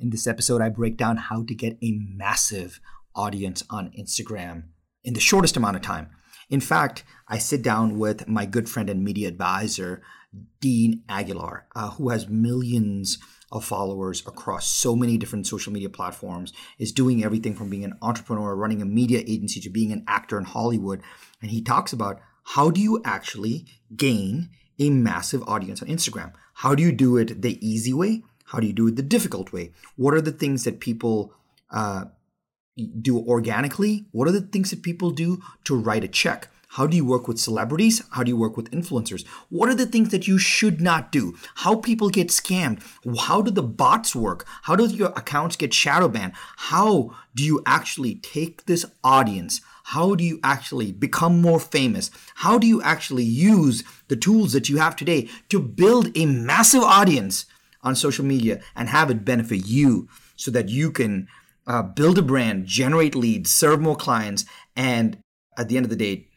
In 0.00 0.10
this 0.10 0.28
episode, 0.28 0.62
I 0.62 0.68
break 0.68 0.96
down 0.96 1.16
how 1.16 1.42
to 1.42 1.54
get 1.54 1.76
a 1.82 1.98
massive 1.98 2.80
audience 3.16 3.64
on 3.68 3.90
Instagram 3.98 4.64
in 5.02 5.14
the 5.14 5.20
shortest 5.20 5.56
amount 5.56 5.74
of 5.74 5.82
time. 5.82 6.10
In 6.48 6.60
fact, 6.60 7.02
I 7.26 7.38
sit 7.38 7.62
down 7.62 7.98
with 7.98 8.28
my 8.28 8.46
good 8.46 8.68
friend 8.68 8.88
and 8.88 9.02
media 9.02 9.26
advisor, 9.26 10.02
Dean 10.60 11.02
Aguilar, 11.08 11.66
uh, 11.74 11.90
who 11.90 12.10
has 12.10 12.28
millions 12.28 13.18
of 13.50 13.64
followers 13.64 14.22
across 14.24 14.68
so 14.68 14.94
many 14.94 15.18
different 15.18 15.48
social 15.48 15.72
media 15.72 15.88
platforms, 15.88 16.52
is 16.78 16.92
doing 16.92 17.24
everything 17.24 17.54
from 17.54 17.68
being 17.68 17.84
an 17.84 17.98
entrepreneur, 18.00 18.54
running 18.54 18.80
a 18.80 18.84
media 18.84 19.24
agency, 19.26 19.58
to 19.60 19.70
being 19.70 19.90
an 19.90 20.04
actor 20.06 20.38
in 20.38 20.44
Hollywood. 20.44 21.02
And 21.42 21.50
he 21.50 21.60
talks 21.60 21.92
about 21.92 22.20
how 22.44 22.70
do 22.70 22.80
you 22.80 23.02
actually 23.04 23.66
gain 23.96 24.50
a 24.78 24.90
massive 24.90 25.42
audience 25.48 25.82
on 25.82 25.88
Instagram? 25.88 26.34
How 26.54 26.76
do 26.76 26.84
you 26.84 26.92
do 26.92 27.16
it 27.16 27.42
the 27.42 27.58
easy 27.66 27.92
way? 27.92 28.22
How 28.48 28.60
do 28.60 28.66
you 28.66 28.72
do 28.72 28.88
it 28.88 28.96
the 28.96 29.02
difficult 29.02 29.52
way? 29.52 29.72
What 29.96 30.14
are 30.14 30.20
the 30.22 30.32
things 30.32 30.64
that 30.64 30.80
people 30.80 31.34
uh, 31.70 32.06
do 33.00 33.18
organically? 33.18 34.06
What 34.12 34.26
are 34.26 34.32
the 34.32 34.40
things 34.40 34.70
that 34.70 34.82
people 34.82 35.10
do 35.10 35.42
to 35.64 35.76
write 35.76 36.04
a 36.04 36.08
check? 36.08 36.48
How 36.72 36.86
do 36.86 36.96
you 36.96 37.04
work 37.04 37.26
with 37.26 37.38
celebrities? 37.38 38.02
How 38.10 38.22
do 38.22 38.30
you 38.30 38.36
work 38.36 38.56
with 38.56 38.70
influencers? 38.70 39.26
What 39.48 39.70
are 39.70 39.74
the 39.74 39.86
things 39.86 40.10
that 40.10 40.28
you 40.28 40.38
should 40.38 40.80
not 40.80 41.10
do? 41.10 41.34
How 41.56 41.76
people 41.76 42.10
get 42.10 42.28
scammed? 42.28 42.82
How 43.20 43.40
do 43.40 43.50
the 43.50 43.62
bots 43.62 44.14
work? 44.14 44.46
How 44.62 44.76
do 44.76 44.86
your 44.86 45.08
accounts 45.08 45.56
get 45.56 45.72
shadow 45.72 46.08
banned? 46.08 46.34
How 46.56 47.14
do 47.34 47.42
you 47.42 47.62
actually 47.66 48.16
take 48.16 48.66
this 48.66 48.84
audience? 49.02 49.62
How 49.84 50.14
do 50.14 50.24
you 50.24 50.40
actually 50.44 50.92
become 50.92 51.40
more 51.40 51.60
famous? 51.60 52.10
How 52.36 52.58
do 52.58 52.66
you 52.66 52.82
actually 52.82 53.24
use 53.24 53.82
the 54.08 54.16
tools 54.16 54.52
that 54.52 54.68
you 54.68 54.76
have 54.76 54.94
today 54.94 55.28
to 55.48 55.60
build 55.60 56.16
a 56.16 56.26
massive 56.26 56.82
audience 56.82 57.46
on 57.82 57.94
social 57.94 58.24
media 58.24 58.60
and 58.74 58.88
have 58.88 59.10
it 59.10 59.24
benefit 59.24 59.66
you 59.66 60.08
so 60.36 60.50
that 60.50 60.68
you 60.68 60.90
can 60.90 61.28
uh, 61.66 61.82
build 61.82 62.18
a 62.18 62.22
brand, 62.22 62.66
generate 62.66 63.14
leads, 63.14 63.50
serve 63.50 63.80
more 63.80 63.96
clients, 63.96 64.44
and 64.74 65.18
at 65.56 65.68
the 65.68 65.76
end 65.76 65.86
of 65.86 65.90
the 65.90 65.96
day, 65.96 66.28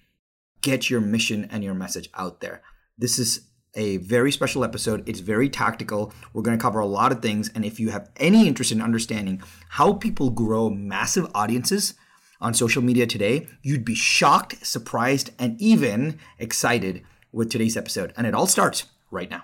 get 0.61 0.89
your 0.89 1.01
mission 1.01 1.47
and 1.51 1.63
your 1.63 1.73
message 1.73 2.09
out 2.15 2.41
there. 2.41 2.61
This 2.97 3.17
is 3.17 3.47
a 3.73 3.97
very 3.97 4.31
special 4.31 4.63
episode. 4.63 5.07
It's 5.07 5.21
very 5.21 5.49
tactical. 5.49 6.13
We're 6.33 6.41
going 6.41 6.57
to 6.57 6.61
cover 6.61 6.79
a 6.79 6.85
lot 6.85 7.11
of 7.11 7.21
things. 7.21 7.49
And 7.55 7.63
if 7.63 7.79
you 7.79 7.89
have 7.89 8.09
any 8.17 8.47
interest 8.47 8.71
in 8.71 8.81
understanding 8.81 9.41
how 9.69 9.93
people 9.93 10.29
grow 10.29 10.69
massive 10.69 11.29
audiences 11.33 11.93
on 12.41 12.53
social 12.53 12.81
media 12.81 13.07
today, 13.07 13.47
you'd 13.61 13.85
be 13.85 13.95
shocked, 13.95 14.65
surprised, 14.65 15.31
and 15.39 15.59
even 15.61 16.19
excited 16.37 17.03
with 17.31 17.49
today's 17.49 17.77
episode. 17.77 18.13
And 18.17 18.27
it 18.27 18.35
all 18.35 18.47
starts 18.47 18.85
right 19.09 19.29
now. 19.29 19.43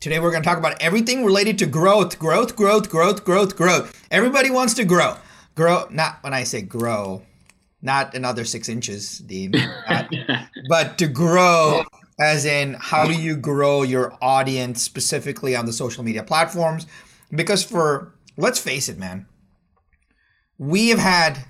Today 0.00 0.20
we're 0.20 0.30
going 0.30 0.44
to 0.44 0.48
talk 0.48 0.58
about 0.58 0.80
everything 0.80 1.24
related 1.24 1.58
to 1.58 1.66
growth, 1.66 2.20
growth, 2.20 2.54
growth, 2.54 2.88
growth, 2.88 3.24
growth, 3.24 3.56
growth. 3.56 4.06
Everybody 4.12 4.48
wants 4.48 4.74
to 4.74 4.84
grow. 4.84 5.16
Grow, 5.56 5.88
not 5.90 6.18
when 6.22 6.32
I 6.32 6.44
say 6.44 6.62
grow, 6.62 7.22
not 7.82 8.14
another 8.14 8.44
six 8.44 8.68
inches, 8.68 9.18
Dean, 9.18 9.54
not, 9.90 10.08
but 10.68 10.98
to 10.98 11.08
grow 11.08 11.82
as 12.20 12.44
in 12.44 12.74
how 12.74 13.06
do 13.06 13.12
you 13.12 13.36
grow 13.36 13.82
your 13.82 14.16
audience 14.22 14.82
specifically 14.82 15.56
on 15.56 15.66
the 15.66 15.72
social 15.72 16.04
media 16.04 16.22
platforms? 16.22 16.86
Because 17.32 17.64
for, 17.64 18.14
let's 18.36 18.60
face 18.60 18.88
it, 18.88 18.98
man, 18.98 19.26
we 20.58 20.90
have 20.90 21.00
had 21.00 21.44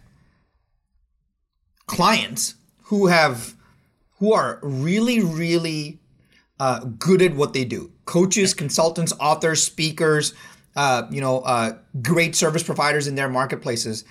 clients 1.87 2.55
who 2.85 3.09
have, 3.09 3.57
who 4.21 4.33
are 4.33 4.59
really, 4.63 5.21
really 5.21 6.01
uh, 6.59 6.81
good 6.99 7.21
at 7.21 7.35
what 7.35 7.53
they 7.53 7.67
do. 7.67 7.93
Coaches, 8.09 8.55
consultants, 8.55 9.13
authors, 9.21 9.63
speakers, 9.63 10.33
uh, 10.77 11.03
you 11.11 11.21
know, 11.21 11.41
uh, 11.41 11.77
great 12.01 12.35
service 12.35 12.63
providers 12.63 13.07
in 13.07 13.17
their 13.17 13.29
marketplaces. 13.29 14.05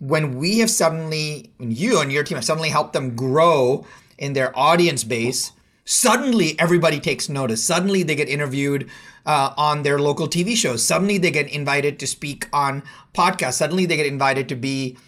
When 0.00 0.36
we 0.36 0.58
have 0.58 0.70
suddenly, 0.70 1.50
when 1.56 1.70
you 1.70 1.98
and 2.00 2.12
your 2.12 2.24
team 2.24 2.36
have 2.36 2.44
suddenly 2.44 2.68
helped 2.68 2.92
them 2.92 3.16
grow 3.16 3.86
in 4.18 4.34
their 4.34 4.56
audience 4.56 5.02
base, 5.02 5.52
suddenly 5.86 6.60
everybody 6.60 7.00
takes 7.00 7.30
notice. 7.30 7.64
Suddenly 7.64 8.02
they 8.02 8.14
get 8.14 8.28
interviewed 8.28 8.90
uh, 9.24 9.54
on 9.56 9.82
their 9.82 9.98
local 9.98 10.28
TV 10.28 10.54
shows. 10.54 10.84
Suddenly 10.84 11.16
they 11.16 11.30
get 11.30 11.48
invited 11.48 11.98
to 12.00 12.06
speak 12.06 12.48
on 12.52 12.82
podcasts. 13.14 13.54
Suddenly 13.54 13.86
they 13.86 13.96
get 13.96 14.06
invited 14.06 14.48
to 14.50 14.56
be 14.56 14.98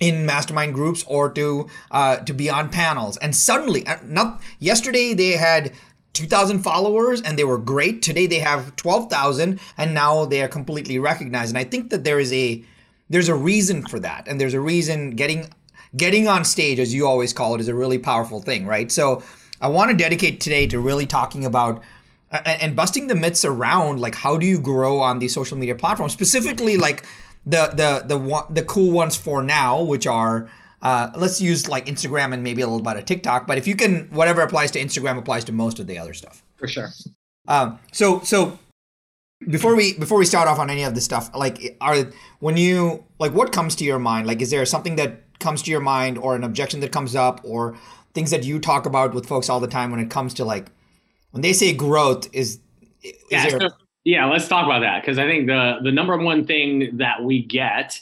in 0.00 0.24
mastermind 0.26 0.74
groups 0.74 1.04
or 1.06 1.30
to 1.30 1.68
uh, 1.90 2.16
to 2.18 2.32
be 2.32 2.48
on 2.50 2.70
panels. 2.70 3.16
And 3.18 3.34
suddenly, 3.34 3.86
uh, 3.86 3.98
not 4.04 4.40
yesterday 4.58 5.14
they 5.14 5.32
had 5.32 5.72
2,000 6.18 6.60
followers 6.60 7.22
and 7.22 7.38
they 7.38 7.44
were 7.44 7.58
great. 7.58 8.02
Today 8.02 8.26
they 8.26 8.40
have 8.40 8.74
12,000 8.76 9.60
and 9.76 9.94
now 9.94 10.24
they 10.24 10.42
are 10.42 10.48
completely 10.48 10.98
recognized. 10.98 11.50
And 11.50 11.58
I 11.58 11.64
think 11.64 11.90
that 11.90 12.04
there 12.04 12.18
is 12.18 12.32
a 12.32 12.62
there's 13.10 13.28
a 13.28 13.34
reason 13.34 13.86
for 13.86 13.98
that. 14.00 14.28
And 14.28 14.38
there's 14.38 14.54
a 14.54 14.60
reason 14.60 15.12
getting 15.12 15.48
getting 15.96 16.28
on 16.28 16.44
stage 16.44 16.78
as 16.78 16.92
you 16.92 17.06
always 17.06 17.32
call 17.32 17.54
it 17.54 17.60
is 17.60 17.68
a 17.68 17.74
really 17.74 17.98
powerful 17.98 18.40
thing, 18.40 18.66
right? 18.66 18.92
So 18.92 19.22
I 19.60 19.68
want 19.68 19.90
to 19.90 19.96
dedicate 19.96 20.40
today 20.40 20.66
to 20.66 20.78
really 20.78 21.06
talking 21.06 21.44
about 21.44 21.82
and 22.30 22.76
busting 22.76 23.06
the 23.06 23.14
myths 23.14 23.44
around 23.44 24.00
like 24.00 24.14
how 24.14 24.36
do 24.36 24.44
you 24.44 24.60
grow 24.60 25.00
on 25.00 25.18
these 25.18 25.32
social 25.32 25.56
media 25.56 25.74
platforms, 25.74 26.12
specifically 26.12 26.76
like 26.76 27.04
the 27.46 27.68
the 27.68 28.04
the 28.06 28.46
the 28.50 28.62
cool 28.62 28.90
ones 28.90 29.16
for 29.16 29.42
now, 29.42 29.80
which 29.82 30.06
are 30.06 30.50
uh, 30.82 31.10
let's 31.16 31.40
use 31.40 31.68
like 31.68 31.86
Instagram 31.86 32.32
and 32.32 32.42
maybe 32.42 32.62
a 32.62 32.66
little 32.66 32.82
bit 32.82 32.96
of 32.96 33.04
TikTok. 33.04 33.46
But 33.46 33.58
if 33.58 33.66
you 33.66 33.74
can, 33.74 34.08
whatever 34.10 34.42
applies 34.42 34.70
to 34.72 34.80
Instagram 34.80 35.18
applies 35.18 35.44
to 35.44 35.52
most 35.52 35.78
of 35.78 35.86
the 35.86 35.98
other 35.98 36.14
stuff. 36.14 36.42
For 36.56 36.68
sure. 36.68 36.90
Um, 37.46 37.78
so 37.92 38.20
so 38.20 38.58
before 39.48 39.74
we 39.76 39.94
before 39.94 40.18
we 40.18 40.24
start 40.24 40.48
off 40.48 40.58
on 40.58 40.70
any 40.70 40.82
of 40.82 40.94
this 40.94 41.04
stuff, 41.04 41.30
like 41.34 41.76
are 41.80 42.06
when 42.40 42.56
you 42.56 43.04
like 43.18 43.32
what 43.32 43.52
comes 43.52 43.74
to 43.76 43.84
your 43.84 43.98
mind? 43.98 44.26
Like, 44.26 44.42
is 44.42 44.50
there 44.50 44.64
something 44.66 44.96
that 44.96 45.22
comes 45.38 45.62
to 45.62 45.70
your 45.70 45.80
mind, 45.80 46.18
or 46.18 46.34
an 46.34 46.44
objection 46.44 46.80
that 46.80 46.92
comes 46.92 47.14
up, 47.14 47.40
or 47.44 47.76
things 48.12 48.30
that 48.30 48.44
you 48.44 48.58
talk 48.58 48.86
about 48.86 49.14
with 49.14 49.26
folks 49.26 49.48
all 49.48 49.60
the 49.60 49.68
time 49.68 49.90
when 49.90 50.00
it 50.00 50.10
comes 50.10 50.34
to 50.34 50.44
like 50.44 50.70
when 51.30 51.42
they 51.42 51.52
say 51.52 51.72
growth? 51.72 52.28
Is, 52.32 52.58
is 53.02 53.12
yeah, 53.30 53.48
there- 53.48 53.60
so, 53.60 53.68
yeah. 54.04 54.26
Let's 54.26 54.48
talk 54.48 54.66
about 54.66 54.80
that 54.80 55.02
because 55.02 55.18
I 55.18 55.26
think 55.26 55.46
the 55.46 55.78
the 55.82 55.92
number 55.92 56.16
one 56.16 56.44
thing 56.46 56.98
that 56.98 57.22
we 57.22 57.42
get 57.44 58.00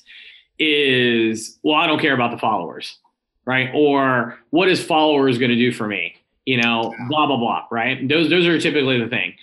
is, 0.58 1.58
well, 1.62 1.76
I 1.76 1.86
don't 1.86 2.00
care 2.00 2.14
about 2.14 2.30
the 2.30 2.38
followers, 2.38 2.98
right? 3.44 3.70
Or 3.74 4.38
what 4.50 4.68
is 4.68 4.82
followers 4.82 5.38
going 5.38 5.50
to 5.50 5.56
do 5.56 5.72
for 5.72 5.86
me? 5.86 6.16
You 6.44 6.62
know, 6.62 6.94
blah 7.08 7.26
blah 7.26 7.36
blah, 7.36 7.66
right? 7.70 8.08
Those 8.08 8.30
those 8.30 8.46
are 8.46 8.58
typically 8.60 9.00
the 9.00 9.08
thing. 9.08 9.34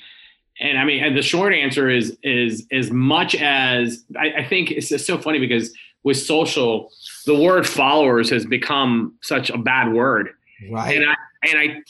And 0.59 0.77
I 0.77 0.85
mean, 0.85 1.03
and 1.03 1.17
the 1.17 1.21
short 1.21 1.53
answer 1.53 1.89
is 1.89 2.17
is 2.23 2.65
as 2.71 2.91
much 2.91 3.35
as 3.35 4.03
I, 4.17 4.33
I 4.37 4.47
think 4.47 4.71
it's 4.71 4.89
just 4.89 5.05
so 5.05 5.17
funny 5.17 5.39
because 5.39 5.73
with 6.03 6.17
social, 6.17 6.91
the 7.25 7.37
word 7.37 7.67
followers 7.67 8.29
has 8.29 8.45
become 8.45 9.15
such 9.21 9.49
a 9.49 9.57
bad 9.57 9.91
word, 9.91 10.29
right? 10.71 10.95
And 10.95 11.09
I 11.09 11.15
and 11.49 11.59
I 11.59 11.83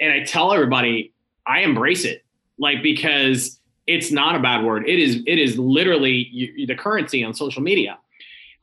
and 0.00 0.12
I 0.12 0.24
tell 0.24 0.52
everybody 0.52 1.12
I 1.46 1.60
embrace 1.60 2.04
it, 2.04 2.24
like 2.58 2.82
because 2.82 3.60
it's 3.86 4.10
not 4.10 4.34
a 4.34 4.38
bad 4.38 4.64
word. 4.64 4.88
It 4.88 4.98
is 4.98 5.22
it 5.26 5.38
is 5.38 5.58
literally 5.58 6.64
the 6.66 6.74
currency 6.74 7.22
on 7.24 7.34
social 7.34 7.62
media 7.62 7.98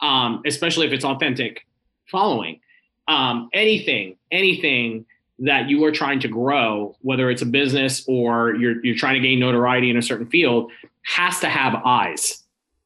um, 0.02 0.42
especially 0.46 0.88
if 0.88 0.94
it's 0.94 1.06
authentic 1.06 1.66
following. 2.10 2.60
Um, 3.08 3.50
anything, 3.54 4.18
anything 4.32 5.06
that 5.40 5.70
you 5.70 5.84
are 5.86 5.92
trying 5.92 6.20
to 6.20 6.28
grow, 6.28 6.96
whether 7.02 7.30
it's 7.30 7.42
a 7.42 7.46
business 7.46 8.06
or 8.08 8.56
you're 8.56 8.84
you're 8.86 8.96
trying 8.96 9.16
to 9.16 9.28
gain 9.28 9.40
notoriety 9.40 9.90
in 9.90 9.98
a 9.98 10.02
certain 10.02 10.28
field, 10.28 10.72
has 11.04 11.40
to 11.40 11.50
have 11.50 11.82
eyes. 11.84 12.44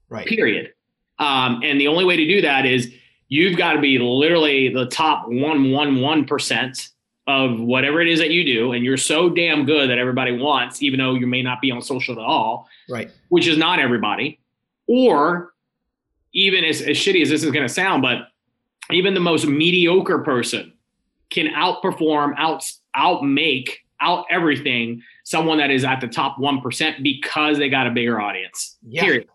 Right. 0.10 0.26
Period. 0.26 0.74
Um, 1.20 1.62
and 1.64 1.80
the 1.80 1.88
only 1.88 2.06
way 2.06 2.16
to 2.16 2.28
do 2.28 2.42
that 2.42 2.66
is 2.66 2.92
you've 3.28 3.58
got 3.58 3.74
to 3.74 3.82
be 3.82 4.00
literally 4.00 4.70
the 4.74 4.86
top 4.86 5.28
one 5.28 5.72
one 5.72 6.02
one 6.02 6.26
percent 6.26 6.90
of 7.28 7.60
whatever 7.60 8.02
it 8.02 8.08
is 8.08 8.20
that 8.20 8.30
you 8.30 8.46
do, 8.46 8.72
and 8.72 8.86
you're 8.86 8.98
so 8.98 9.30
damn 9.30 9.66
good 9.66 9.90
that 9.90 9.98
everybody 9.98 10.38
wants, 10.38 10.84
even 10.84 11.00
though 11.00 11.16
you 11.16 11.26
may 11.28 11.42
not 11.42 11.60
be 11.60 11.72
on 11.72 11.82
social 11.82 12.14
at 12.14 12.24
all. 12.24 12.70
Right. 12.88 13.10
Which 13.30 13.48
is 13.48 13.58
not 13.58 13.80
everybody. 13.80 14.40
Or 14.88 15.55
even 16.36 16.64
as, 16.64 16.82
as 16.82 16.98
shitty 16.98 17.22
as 17.22 17.30
this 17.30 17.44
is 17.44 17.52
going 17.52 17.66
to 17.66 17.74
sound, 17.74 18.04
but 18.04 18.28
even 18.92 19.16
the 19.16 19.20
most 19.20 19.48
mediocre 19.48 20.20
person 20.20 20.74
can 21.32 21.48
outperform, 21.48 22.34
out 22.38 22.64
outmake, 22.96 23.70
out 24.00 24.26
everything 24.30 25.02
someone 25.24 25.58
that 25.58 25.72
is 25.72 25.84
at 25.84 26.02
the 26.02 26.08
top 26.08 26.38
one 26.38 26.62
percent 26.62 27.02
because 27.02 27.58
they 27.58 27.70
got 27.70 27.88
a 27.88 27.92
bigger 27.92 28.22
audience. 28.22 28.78
Yeah. 28.88 29.02
Period. 29.04 29.28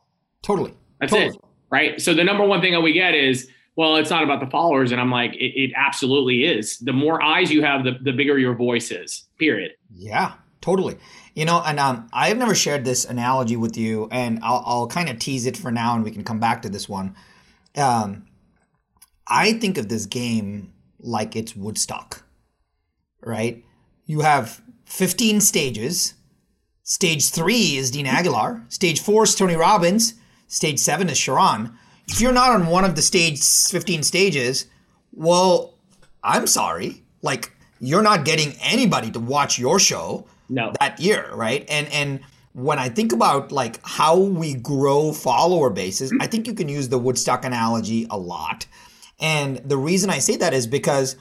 Totally. 0.43 0.75
That's 1.00 1.12
totally. 1.12 1.35
it. 1.35 1.44
Right. 1.70 2.00
So 2.00 2.14
the 2.14 2.25
number 2.25 2.44
one 2.44 2.61
thing 2.61 2.73
that 2.73 2.81
we 2.81 2.93
get 2.93 3.14
is, 3.14 3.49
well, 3.76 3.97
it's 3.97 4.11
not 4.11 4.23
about 4.23 4.41
the 4.41 4.50
followers. 4.50 4.93
And 4.93 5.00
I'm 5.00 5.11
like, 5.11 5.35
it, 5.35 5.58
it 5.58 5.73
absolutely 5.76 6.44
is. 6.44 6.79
The 6.79 6.93
more 6.93 7.23
eyes 7.23 7.50
you 7.50 7.62
have, 7.62 7.85
the, 7.85 7.93
the 8.02 8.12
bigger 8.12 8.38
your 8.38 8.55
voice 8.55 8.91
is. 8.91 9.25
Period. 9.38 9.73
Yeah, 9.93 10.35
totally. 10.61 10.99
You 11.35 11.45
know, 11.45 11.62
and 11.65 11.79
um, 11.79 12.09
I've 12.12 12.37
never 12.37 12.55
shared 12.55 12.85
this 12.85 13.05
analogy 13.05 13.57
with 13.57 13.77
you, 13.77 14.09
and 14.11 14.41
I'll, 14.43 14.62
I'll 14.67 14.87
kind 14.87 15.09
of 15.09 15.19
tease 15.19 15.47
it 15.47 15.57
for 15.57 15.71
now, 15.71 15.95
and 15.95 16.05
we 16.05 16.11
can 16.11 16.25
come 16.25 16.41
back 16.41 16.62
to 16.62 16.69
this 16.69 16.89
one. 16.89 17.15
Um, 17.77 18.27
I 19.27 19.53
think 19.55 19.79
of 19.79 19.89
this 19.89 20.07
game 20.07 20.73
like 20.99 21.37
it's 21.37 21.55
Woodstock, 21.55 22.25
right? 23.23 23.65
You 24.07 24.21
have 24.21 24.61
15 24.87 25.41
stages. 25.41 26.15
Stage 26.83 27.31
three 27.31 27.77
is 27.77 27.93
Dean 27.93 28.07
Aguilar. 28.07 28.65
Stage 28.69 29.01
four 29.01 29.23
is 29.23 29.35
Tony 29.35 29.55
Robbins. 29.55 30.15
Stage 30.49 30.81
seven 30.81 31.09
is 31.09 31.17
Sharran. 31.17 31.73
If 32.09 32.21
you're 32.21 32.33
not 32.33 32.51
on 32.51 32.67
one 32.67 32.85
of 32.85 32.97
the 32.97 33.03
stage 33.03 33.41
15 33.41 34.03
stages, 34.03 34.67
well, 35.12 35.75
I'm 36.25 36.49
sorry. 36.49 37.05
Like, 37.23 37.53
you're 37.79 38.03
not 38.03 38.25
getting 38.25 38.57
anybody 38.61 39.12
to 39.12 39.21
watch 39.21 39.61
your 39.61 39.79
show 39.79 40.27
No. 40.50 40.73
that 40.81 41.00
year, 41.00 41.31
right? 41.32 41.64
And 41.69 41.88
and 41.88 42.20
when 42.52 42.79
I 42.79 42.88
think 42.88 43.12
about 43.12 43.52
like 43.52 43.81
how 43.85 44.19
we 44.19 44.55
grow 44.55 45.12
follower 45.12 45.70
bases, 45.70 46.12
I 46.20 46.26
think 46.26 46.47
you 46.47 46.55
can 46.55 46.69
use 46.69 46.88
the 46.88 46.99
Woodstock 46.99 47.44
analogy 47.44 48.06
a 48.11 48.19
lot. 48.19 48.67
And 49.20 49.58
the 49.58 49.76
reason 49.76 50.11
I 50.11 50.19
say 50.19 50.37
that 50.37 50.52
is 50.52 50.67
because 50.67 51.17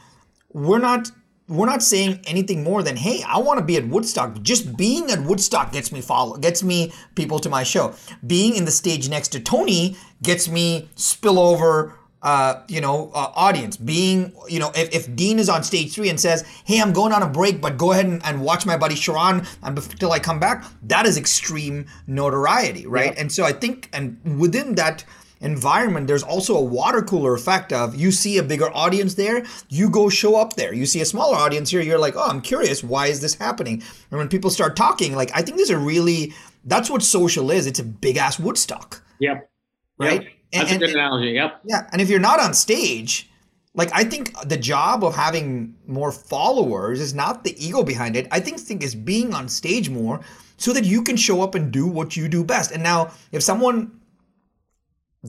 we're 0.51 0.79
not 0.79 1.11
we're 1.47 1.65
not 1.65 1.81
saying 1.81 2.19
anything 2.25 2.63
more 2.63 2.83
than 2.83 2.95
hey 2.95 3.23
i 3.27 3.37
want 3.39 3.59
to 3.59 3.65
be 3.65 3.75
at 3.75 3.87
woodstock 3.87 4.39
just 4.43 4.77
being 4.77 5.09
at 5.09 5.19
woodstock 5.23 5.71
gets 5.71 5.91
me 5.91 5.99
follow 5.99 6.37
gets 6.37 6.61
me 6.61 6.93
people 7.15 7.39
to 7.39 7.49
my 7.49 7.63
show 7.63 7.93
being 8.25 8.55
in 8.55 8.65
the 8.65 8.71
stage 8.71 9.09
next 9.09 9.29
to 9.29 9.39
tony 9.39 9.97
gets 10.21 10.47
me 10.47 10.87
spillover 10.95 11.93
uh, 12.21 12.61
you 12.67 12.81
know 12.81 13.11
uh, 13.13 13.31
audience 13.35 13.77
being 13.77 14.33
you 14.49 14.59
know 14.59 14.71
if, 14.75 14.93
if 14.93 15.15
dean 15.15 15.39
is 15.39 15.47
on 15.47 15.63
stage 15.63 15.93
three 15.93 16.09
and 16.09 16.19
says 16.19 16.41
hey 16.65 16.81
i'm 16.81 16.91
going 16.91 17.13
on 17.13 17.23
a 17.23 17.27
break 17.29 17.61
but 17.61 17.77
go 17.77 17.91
ahead 17.93 18.05
and, 18.05 18.21
and 18.25 18.41
watch 18.41 18.65
my 18.65 18.75
buddy 18.75 18.95
sharran 18.95 19.47
until 19.63 20.11
i 20.11 20.19
come 20.19 20.37
back 20.39 20.65
that 20.83 21.05
is 21.05 21.17
extreme 21.17 21.85
notoriety 22.07 22.85
right 22.85 23.13
Yeah. 23.13 23.21
and 23.21 23.31
so 23.31 23.45
i 23.45 23.53
think 23.53 23.89
and 23.93 24.19
within 24.39 24.75
that 24.75 25.05
environment, 25.41 26.05
there's 26.07 26.21
also 26.21 26.53
a 26.57 26.61
water 26.61 27.01
cooler 27.01 27.33
effect 27.33 27.71
of 27.71 27.95
you 27.95 28.11
see 28.11 28.37
a 28.37 28.43
bigger 28.43 28.69
audience 28.75 29.13
there, 29.13 29.45
you 29.69 29.89
go 29.89 30.09
show 30.09 30.35
up 30.35 30.57
there. 30.57 30.73
You 30.73 30.85
see 30.85 30.99
a 30.99 31.05
smaller 31.05 31.37
audience 31.37 31.69
here, 31.69 31.79
you're 31.79 31.97
like, 31.97 32.17
oh, 32.17 32.27
I'm 32.27 32.41
curious, 32.41 32.83
why 32.83 33.07
is 33.07 33.21
this 33.21 33.35
happening? 33.35 33.81
And 34.11 34.17
when 34.17 34.27
people 34.27 34.49
start 34.49 34.75
talking, 34.75 35.15
like 35.15 35.31
I 35.33 35.41
think 35.41 35.55
there's 35.55 35.69
a 35.69 35.77
really 35.77 36.33
that's 36.65 36.89
what 36.89 37.01
social 37.01 37.51
is. 37.51 37.67
It's 37.67 37.79
a 37.79 37.85
big 37.85 38.17
ass 38.17 38.37
Woodstock, 38.37 39.01
Yep. 39.19 39.49
right? 39.97 40.23
Yep. 40.23 40.33
And- 40.51 40.61
That's 40.61 40.71
a 40.71 40.73
and- 40.75 40.81
good 40.81 40.89
analogy. 40.91 41.31
Yep. 41.31 41.61
yeah, 41.65 41.87
and 41.91 42.01
if 42.01 42.09
you're 42.09 42.19
not 42.19 42.39
on 42.39 42.53
stage, 42.53 43.29
like 43.75 43.89
I 43.93 44.03
think 44.03 44.33
the 44.47 44.57
job 44.57 45.03
of 45.03 45.15
having 45.15 45.75
more 45.87 46.11
followers 46.11 46.99
is 46.99 47.13
not 47.13 47.43
the 47.43 47.55
ego 47.63 47.83
behind 47.83 48.15
it. 48.15 48.27
I 48.31 48.39
think 48.39 48.59
think 48.59 48.83
is 48.83 48.95
being 48.95 49.33
on 49.33 49.47
stage 49.47 49.89
more 49.89 50.21
so 50.57 50.73
that 50.73 50.83
you 50.85 51.03
can 51.03 51.15
show 51.15 51.41
up 51.41 51.55
and 51.55 51.71
do 51.71 51.87
what 51.87 52.17
you 52.17 52.27
do 52.27 52.43
best. 52.43 52.71
And 52.71 52.83
now 52.83 53.11
if 53.31 53.43
someone 53.43 53.99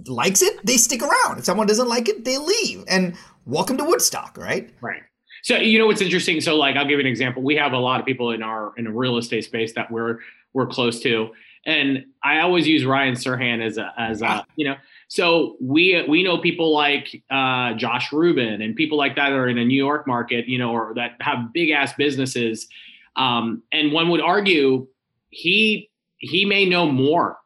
likes 0.07 0.43
it, 0.43 0.65
they 0.65 0.77
stick 0.77 1.03
around. 1.03 1.39
If 1.39 1.45
someone 1.45 1.67
doesn't 1.67 1.89
like 1.89 2.09
it, 2.09 2.25
they 2.25 2.39
leave. 2.39 2.85
And 2.89 3.15
welcome 3.47 3.77
to 3.77 3.85
Woodstock, 3.85 4.37
right? 4.39 4.71
Right. 4.81 5.03
So 5.43 5.57
you 5.57 5.79
know 5.79 5.87
what's 5.87 6.03
interesting? 6.03 6.41
So 6.41 6.57
like 6.57 6.77
I'll 6.77 6.85
give 6.85 6.93
you 6.93 7.01
an 7.01 7.07
example. 7.07 7.43
We 7.43 7.57
have 7.57 7.73
a 7.73 7.79
lot 7.79 8.01
of 8.01 8.07
people 8.07 8.33
in 8.33 8.43
our 8.43 8.73
in 8.77 8.87
a 8.87 8.91
real 8.91 9.19
estate 9.19 9.45
space 9.45 9.73
that 9.75 9.91
we're 9.91 10.19
we're 10.53 10.67
close 10.67 11.01
to. 11.01 11.31
And 11.67 12.07
I 12.25 12.41
always 12.41 12.67
use 12.67 12.85
Ryan 12.85 13.15
Serhant 13.15 13.65
as 13.65 13.79
a 13.79 13.93
as 13.99 14.23
a 14.23 14.27
ah. 14.27 14.45
you 14.57 14.67
know, 14.67 14.77
so 15.13 15.57
we 15.61 16.05
we 16.09 16.23
know 16.23 16.39
people 16.39 16.73
like 16.73 17.21
uh, 17.31 17.75
Josh 17.75 18.13
Rubin 18.13 18.63
and 18.63 18.77
people 18.77 18.97
like 18.97 19.17
that 19.17 19.33
are 19.33 19.49
in 19.49 19.57
the 19.57 19.65
New 19.65 19.77
York 19.77 20.07
market, 20.07 20.47
you 20.47 20.57
know, 20.57 20.71
or 20.71 20.93
that 20.95 21.17
have 21.21 21.53
big 21.53 21.71
ass 21.71 21.93
businesses. 21.99 22.69
Um, 23.17 23.65
and 23.73 23.91
one 23.91 24.09
would 24.11 24.21
argue 24.21 24.87
he 25.31 25.91
he 26.19 26.45
may 26.45 26.65
know 26.65 26.87
more 26.87 27.39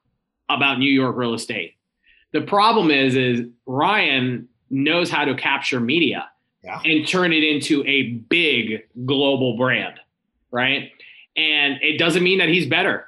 about 0.51 0.79
New 0.79 0.93
York 0.93 1.17
real 1.17 1.33
estate. 1.33 1.77
The 2.33 2.43
problem 2.43 2.91
is 2.91 3.17
is 3.17 3.47
Ryan 3.65 4.47
knows 4.69 5.09
how 5.09 5.25
to 5.25 5.35
capture 5.35 5.81
media 5.81 6.29
Yeah. 6.63 6.83
and 6.85 7.09
turn 7.09 7.33
it 7.33 7.43
into 7.45 7.83
a 7.87 8.11
big 8.29 8.83
global 9.07 9.57
brand, 9.57 9.99
right? 10.51 10.91
And 11.35 11.79
it 11.81 11.97
doesn't 11.99 12.23
mean 12.23 12.39
that 12.41 12.51
he's 12.51 12.67
better 12.67 13.07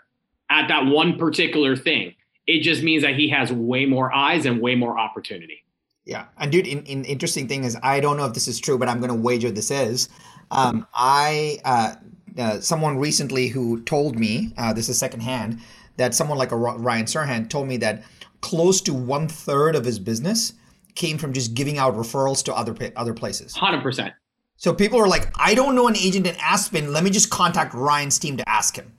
at 0.49 0.69
that 0.69 0.87
one 0.87 1.19
particular 1.19 1.77
thing. 1.77 2.15
It 2.47 2.63
just 2.63 2.83
means 2.83 3.03
that 3.03 3.17
he 3.17 3.29
has 3.31 3.53
way 3.53 3.87
more 3.87 4.15
eyes 4.15 4.47
and 4.47 4.61
way 4.61 4.75
more 4.75 4.99
opportunity. 4.99 5.65
Yeah, 6.05 6.27
and 6.39 6.53
dude, 6.53 6.69
in, 6.69 6.85
in, 6.85 7.05
interesting 7.05 7.49
thing 7.49 7.65
is 7.65 7.77
I 7.83 7.99
don't 7.99 8.17
know 8.17 8.27
if 8.27 8.35
this 8.35 8.47
is 8.47 8.61
true, 8.61 8.79
but 8.79 8.89
I'm 8.89 9.01
going 9.01 9.11
to 9.11 9.21
wager 9.21 9.51
this 9.51 9.73
is. 9.73 10.09
Um, 10.53 10.87
I 10.95 11.59
uh, 11.65 11.95
uh, 12.39 12.61
someone 12.61 12.99
recently 12.99 13.49
who 13.49 13.83
told 13.83 14.17
me 14.17 14.53
uh, 14.57 14.73
this 14.73 14.89
is 14.89 14.99
secondhand 14.99 15.61
that 15.97 16.15
someone 16.15 16.39
like 16.39 16.53
a 16.53 16.57
Ryan 16.57 17.07
Serhant 17.07 17.51
told 17.51 17.67
me 17.67 17.77
that 17.79 18.05
close 18.41 18.81
to 18.83 18.95
one 18.95 19.27
third 19.27 19.75
of 19.75 19.85
his 19.85 19.99
business 19.99 20.53
came 20.95 21.19
from 21.19 21.33
just 21.33 21.55
giving 21.55 21.79
out 21.79 21.95
referrals 21.97 22.45
to 22.45 22.55
other 22.55 22.77
other 22.97 23.15
places. 23.15 23.55
100%. 23.55 24.13
So 24.57 24.73
people 24.73 25.01
are 25.01 25.09
like, 25.09 25.33
I 25.39 25.55
don't 25.55 25.75
know 25.75 25.87
an 25.89 25.97
agent 25.97 26.27
in 26.27 26.37
Aspen. 26.41 26.93
Let 26.93 27.05
me 27.05 27.11
just 27.11 27.31
contact 27.31 27.75
Ryan's 27.75 28.19
team 28.19 28.37
to 28.39 28.49
ask 28.49 28.77
him. 28.77 28.93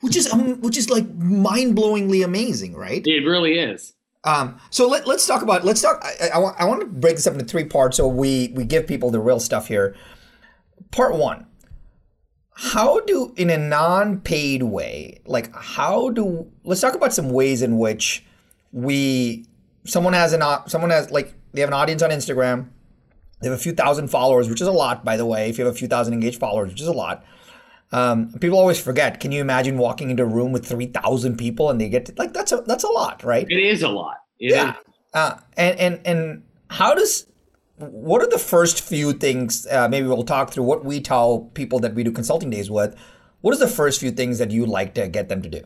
Which 0.00 0.16
is 0.16 0.32
um, 0.32 0.60
which 0.60 0.76
is 0.76 0.90
like 0.90 1.08
mind 1.14 1.76
blowingly 1.76 2.24
amazing, 2.24 2.74
right? 2.74 3.02
It 3.04 3.24
really 3.24 3.58
is. 3.58 3.94
Um, 4.24 4.60
so 4.70 4.88
let, 4.88 5.06
let's 5.06 5.26
talk 5.26 5.42
about 5.42 5.64
let's 5.64 5.80
talk. 5.80 6.04
I, 6.04 6.28
I, 6.34 6.38
want, 6.38 6.60
I 6.60 6.64
want 6.64 6.80
to 6.80 6.86
break 6.86 7.16
this 7.16 7.26
up 7.26 7.32
into 7.32 7.44
three 7.44 7.64
parts 7.64 7.96
so 7.96 8.06
we 8.06 8.52
we 8.54 8.64
give 8.64 8.86
people 8.86 9.10
the 9.10 9.20
real 9.20 9.40
stuff 9.40 9.68
here. 9.68 9.96
Part 10.90 11.14
one: 11.14 11.46
How 12.52 13.00
do 13.00 13.32
in 13.36 13.50
a 13.50 13.58
non-paid 13.58 14.62
way, 14.62 15.20
like 15.24 15.54
how 15.54 16.10
do 16.10 16.50
let's 16.64 16.80
talk 16.80 16.94
about 16.94 17.12
some 17.12 17.30
ways 17.30 17.62
in 17.62 17.78
which 17.78 18.24
we 18.72 19.46
someone 19.84 20.12
has 20.12 20.32
an 20.32 20.42
someone 20.66 20.90
has 20.90 21.10
like 21.10 21.34
they 21.52 21.60
have 21.60 21.70
an 21.70 21.74
audience 21.74 22.02
on 22.02 22.10
Instagram, 22.10 22.68
they 23.40 23.48
have 23.48 23.58
a 23.58 23.60
few 23.60 23.72
thousand 23.72 24.08
followers, 24.08 24.48
which 24.48 24.60
is 24.60 24.66
a 24.66 24.72
lot 24.72 25.04
by 25.04 25.16
the 25.16 25.26
way. 25.26 25.48
If 25.48 25.58
you 25.58 25.64
have 25.64 25.74
a 25.74 25.78
few 25.78 25.88
thousand 25.88 26.14
engaged 26.14 26.38
followers, 26.38 26.70
which 26.70 26.80
is 26.80 26.88
a 26.88 26.92
lot. 26.92 27.24
Um, 27.90 28.32
people 28.40 28.58
always 28.58 28.80
forget. 28.80 29.20
Can 29.20 29.32
you 29.32 29.40
imagine 29.40 29.78
walking 29.78 30.10
into 30.10 30.22
a 30.22 30.26
room 30.26 30.52
with 30.52 30.66
three 30.66 30.86
thousand 30.86 31.36
people 31.36 31.70
and 31.70 31.80
they 31.80 31.88
get 31.88 32.06
to, 32.06 32.14
like 32.18 32.32
that's 32.32 32.52
a 32.52 32.58
that's 32.66 32.84
a 32.84 32.88
lot, 32.88 33.24
right? 33.24 33.46
It 33.48 33.58
is 33.58 33.82
a 33.82 33.88
lot. 33.88 34.16
It 34.38 34.50
yeah. 34.50 34.70
is. 34.70 34.76
Uh, 35.14 35.38
and 35.56 35.78
and 35.78 36.00
and 36.04 36.42
how 36.68 36.94
does 36.94 37.26
what 37.78 38.20
are 38.22 38.28
the 38.28 38.38
first 38.38 38.82
few 38.82 39.12
things? 39.12 39.66
Uh, 39.66 39.88
maybe 39.88 40.06
we'll 40.06 40.24
talk 40.24 40.50
through 40.50 40.64
what 40.64 40.84
we 40.84 41.00
tell 41.00 41.50
people 41.54 41.78
that 41.80 41.94
we 41.94 42.02
do 42.02 42.12
consulting 42.12 42.50
days 42.50 42.70
with. 42.70 42.94
What 43.40 43.52
is 43.52 43.60
the 43.60 43.68
first 43.68 44.00
few 44.00 44.10
things 44.10 44.38
that 44.38 44.50
you 44.50 44.66
like 44.66 44.94
to 44.94 45.08
get 45.08 45.28
them 45.28 45.42
to 45.42 45.48
do? 45.48 45.62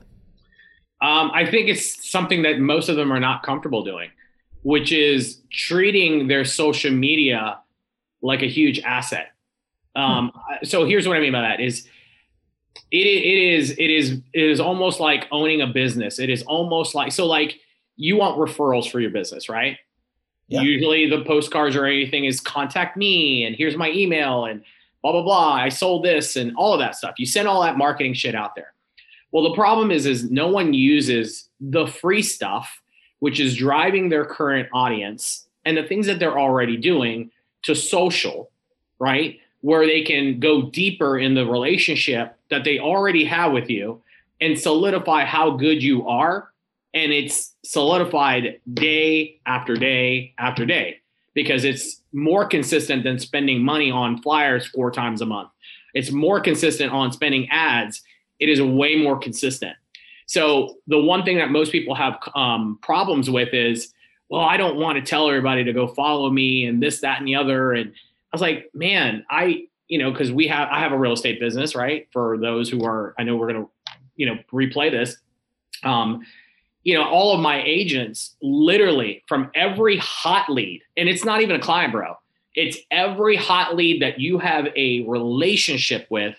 Um, 1.01 1.31
I 1.35 1.47
think 1.47 1.69
it's 1.69 2.09
something 2.09 2.43
that 2.43 2.61
most 2.61 2.89
of 2.89 2.97
them 2.97 3.13
are 3.13 3.19
not 3.19 3.43
comfortable 3.43 3.83
doing, 3.83 4.11
which 4.63 4.93
is 4.93 5.41
treating 5.51 6.29
their 6.29 6.45
social 6.45 6.93
media 6.93 7.59
like 8.21 8.43
a 8.43 8.49
huge 8.49 8.79
asset. 8.81 9.33
Um, 9.97 10.33
So 10.63 10.85
here's 10.85 11.09
what 11.09 11.17
I 11.17 11.21
mean 11.21 11.33
by 11.33 11.41
that: 11.41 11.61
is 11.61 11.89
it, 12.91 13.07
it 13.07 13.55
is 13.55 13.71
it 13.73 13.91
is 13.91 14.21
it 14.33 14.43
is 14.43 14.61
almost 14.61 15.01
like 15.01 15.27
owning 15.31 15.63
a 15.63 15.67
business. 15.67 16.19
It 16.19 16.31
is 16.31 16.43
almost 16.43 16.95
like 16.95 17.13
so 17.13 17.27
like 17.27 17.59
you 17.97 18.17
want 18.17 18.39
referrals 18.39 18.91
for 18.91 19.01
your 19.01 19.11
business, 19.11 19.49
right? 19.49 19.79
Yeah. 20.49 20.61
Usually 20.61 21.09
the 21.09 21.25
postcards 21.25 21.77
or 21.77 21.87
anything 21.87 22.25
is 22.25 22.41
contact 22.41 22.97
me 22.97 23.45
and 23.45 23.57
here's 23.57 23.77
my 23.77 23.91
email 23.91 24.45
and 24.45 24.63
blah 25.03 25.13
blah 25.13 25.23
blah. 25.23 25.55
I 25.55 25.69
sold 25.69 26.05
this 26.05 26.37
and 26.37 26.55
all 26.57 26.75
of 26.75 26.81
that 26.81 26.97
stuff. 26.97 27.15
You 27.19 27.27
send 27.27 27.49
all 27.49 27.63
that 27.63 27.79
marketing 27.79 28.15
shit 28.15 28.35
out 28.35 28.55
there. 28.55 28.73
Well, 29.33 29.45
the 29.45 29.55
problem 29.55 29.91
is, 29.91 30.05
is 30.05 30.31
no 30.31 30.49
one 30.49 30.75
uses 30.75 31.49
the 31.59 31.87
free 31.87 32.23
stuff, 32.23 32.83
which 33.21 33.41
is 33.41 33.57
driving 33.57 34.11
their 34.11 34.27
current 34.27 34.69
audience 34.75 35.47
and 35.65 35.77
the 35.77 35.83
things 35.83 36.07
that 36.07 36.19
they're 36.19 36.39
already 36.39 36.77
doing 36.77 37.31
to 37.63 37.75
social, 37.75 38.51
right? 38.99 39.39
Where 39.63 39.87
they 39.87 40.03
can 40.03 40.39
go 40.39 40.71
deeper 40.71 41.19
in 41.19 41.35
the 41.35 41.47
relationship 41.47 42.37
that 42.51 42.65
they 42.65 42.79
already 42.79 43.25
have 43.25 43.53
with 43.53 43.71
you 43.71 44.03
and 44.41 44.59
solidify 44.59 45.25
how 45.25 45.51
good 45.51 45.83
you 45.83 46.07
are. 46.07 46.53
And 46.95 47.13
it's 47.13 47.55
solidified 47.65 48.61
day 48.75 49.41
after 49.47 49.75
day 49.77 50.35
after 50.39 50.67
day 50.67 51.01
because 51.35 51.65
it's 51.65 52.03
more 52.13 52.47
consistent 52.47 53.05
than 53.05 53.19
spending 53.19 53.63
money 53.63 53.91
on 53.91 54.21
flyers 54.21 54.67
four 54.67 54.91
times 54.91 55.23
a 55.23 55.27
month. 55.27 55.49
It's 55.95 56.11
more 56.11 56.41
consistent 56.41 56.93
on 56.93 57.13
spending 57.13 57.49
ads 57.51 58.03
it 58.43 58.49
is 58.49 58.61
way 58.61 58.97
more 58.97 59.17
consistent. 59.17 59.77
So 60.27 60.79
the 60.89 61.01
one 61.01 61.25
thing 61.25 61.39
that 61.39 61.51
most 61.51 61.71
people 61.71 61.95
have 61.95 62.19
um, 62.35 62.79
problems 62.83 63.31
with 63.31 63.55
is 63.55 63.95
well, 64.29 64.41
I 64.41 64.57
don't 64.57 64.77
want 64.77 64.97
to 64.97 65.05
tell 65.05 65.29
everybody 65.29 65.63
to 65.63 65.75
go 65.75 65.87
follow 65.87 66.31
me 66.31 66.65
and 66.65 66.83
this, 66.83 67.03
that, 67.03 67.19
and 67.19 67.29
the 67.29 67.35
other. 67.35 67.75
And 67.75 67.93
I 68.33 68.37
was 68.37 68.41
like, 68.41 68.71
man, 68.75 69.25
I, 69.31 69.67
you 69.89 69.99
know, 69.99 70.11
because 70.11 70.33
we 70.33 70.47
have, 70.49 70.69
I 70.71 70.81
have 70.81 70.93
a 70.93 70.99
real 70.99 71.13
estate 71.13 71.39
business, 71.39 71.75
right? 71.75 72.09
For 72.13 72.39
those 72.39 72.71
who 72.71 72.85
are, 72.85 73.15
I 73.19 73.25
know 73.25 73.37
we're 73.37 73.53
going 73.53 73.65
to, 73.65 73.71
you 74.17 74.27
know, 74.27 74.39
replay 74.53 74.91
this. 74.91 75.17
Um, 75.85 76.23
you 76.83 76.95
know, 76.95 77.05
all 77.05 77.35
of 77.35 77.41
my 77.41 77.63
agents 77.63 78.37
literally 78.41 79.23
from 79.29 79.51
every 79.55 79.99
hot 79.99 80.49
lead, 80.51 80.83
and 80.97 81.09
it's 81.09 81.25
not 81.25 81.43
even 81.43 81.57
a 81.57 81.61
client, 81.61 81.93
bro. 81.93 82.15
It's 82.55 82.79
every 82.91 83.37
hot 83.37 83.77
lead 83.77 84.03
that 84.03 84.19
you 84.19 84.39
have 84.39 84.67
a 84.77 85.03
relationship 85.07 86.07
with, 86.11 86.37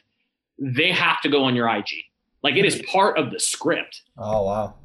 they 0.60 0.92
have 0.92 1.22
to 1.22 1.30
go 1.30 1.44
on 1.44 1.56
your 1.56 1.68
IG. 1.70 1.88
Like 2.44 2.56
it 2.56 2.66
is 2.66 2.82
part 2.92 3.18
of 3.18 3.32
the 3.32 3.40
script. 3.40 4.02
Oh, 4.18 4.44
wow. 4.44 4.76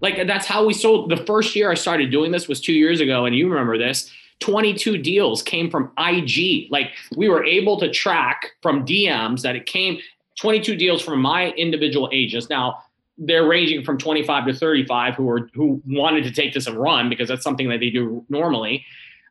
Like 0.00 0.26
that's 0.26 0.46
how 0.46 0.66
we 0.66 0.74
sold. 0.74 1.10
The 1.10 1.16
first 1.16 1.56
year 1.56 1.70
I 1.70 1.74
started 1.74 2.10
doing 2.10 2.32
this 2.32 2.48
was 2.48 2.60
two 2.60 2.74
years 2.74 3.00
ago, 3.00 3.24
and 3.24 3.34
you 3.34 3.48
remember 3.48 3.78
this. 3.78 4.10
22 4.42 4.98
deals 4.98 5.40
came 5.40 5.70
from 5.70 5.92
IG. 5.98 6.66
Like 6.70 6.90
we 7.16 7.28
were 7.28 7.44
able 7.44 7.78
to 7.78 7.88
track 7.88 8.50
from 8.60 8.84
DMs 8.84 9.42
that 9.42 9.54
it 9.54 9.66
came 9.66 9.98
22 10.40 10.76
deals 10.76 11.00
from 11.00 11.22
my 11.22 11.50
individual 11.50 12.08
agents. 12.12 12.50
Now 12.50 12.82
they're 13.16 13.46
ranging 13.46 13.84
from 13.84 13.98
25 13.98 14.46
to 14.46 14.54
35 14.54 15.14
who 15.14 15.30
are 15.30 15.48
who 15.54 15.80
wanted 15.86 16.24
to 16.24 16.32
take 16.32 16.52
this 16.52 16.66
and 16.66 16.76
run 16.76 17.08
because 17.08 17.28
that's 17.28 17.44
something 17.44 17.68
that 17.68 17.78
they 17.78 17.90
do 17.90 18.24
normally. 18.28 18.84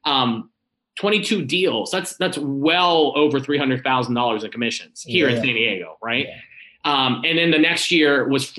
Um, 0.06 0.50
22 0.96 1.46
deals. 1.46 1.92
That's 1.92 2.16
that's 2.16 2.38
well 2.38 3.12
over 3.16 3.40
three 3.40 3.58
hundred 3.58 3.84
thousand 3.84 4.14
dollars 4.14 4.44
in 4.44 4.52
commissions 4.52 5.02
here 5.02 5.30
yeah. 5.30 5.36
in 5.36 5.44
San 5.44 5.54
Diego, 5.54 5.98
right? 6.02 6.28
Yeah. 6.28 6.40
Um, 6.84 7.22
and 7.26 7.38
then 7.38 7.52
the 7.52 7.60
next 7.60 7.92
year 7.92 8.28
was 8.28 8.50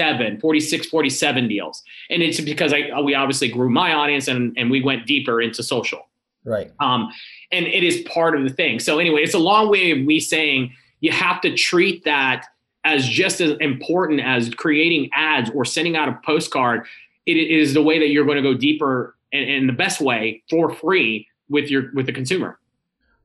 47, 0.00 0.40
46, 0.40 0.86
47 0.88 1.48
deals. 1.48 1.82
And 2.08 2.22
it's 2.22 2.40
because 2.40 2.72
I 2.72 3.00
we 3.00 3.14
obviously 3.14 3.48
grew 3.48 3.70
my 3.70 3.92
audience 3.92 4.28
and 4.28 4.54
and 4.56 4.70
we 4.70 4.82
went 4.82 5.06
deeper 5.06 5.40
into 5.40 5.62
social. 5.62 6.08
Right. 6.44 6.72
Um, 6.80 7.10
and 7.52 7.66
it 7.66 7.84
is 7.84 8.00
part 8.02 8.34
of 8.34 8.44
the 8.44 8.50
thing. 8.50 8.80
So 8.80 8.98
anyway, 8.98 9.22
it's 9.22 9.34
a 9.34 9.38
long 9.38 9.68
way 9.68 9.90
of 9.90 9.98
me 9.98 10.20
saying 10.20 10.72
you 11.00 11.12
have 11.12 11.40
to 11.42 11.54
treat 11.54 12.04
that 12.04 12.46
as 12.84 13.06
just 13.06 13.42
as 13.42 13.58
important 13.60 14.20
as 14.20 14.48
creating 14.54 15.10
ads 15.12 15.50
or 15.50 15.66
sending 15.66 15.96
out 15.96 16.08
a 16.08 16.18
postcard. 16.24 16.86
It 17.26 17.36
is 17.36 17.74
the 17.74 17.82
way 17.82 17.98
that 17.98 18.08
you're 18.08 18.24
going 18.24 18.42
to 18.42 18.42
go 18.42 18.54
deeper 18.54 19.16
and, 19.32 19.48
and 19.48 19.68
the 19.68 19.74
best 19.74 20.00
way 20.00 20.42
for 20.48 20.72
free 20.72 21.28
with 21.50 21.70
your 21.70 21.92
with 21.94 22.06
the 22.06 22.12
consumer. 22.12 22.58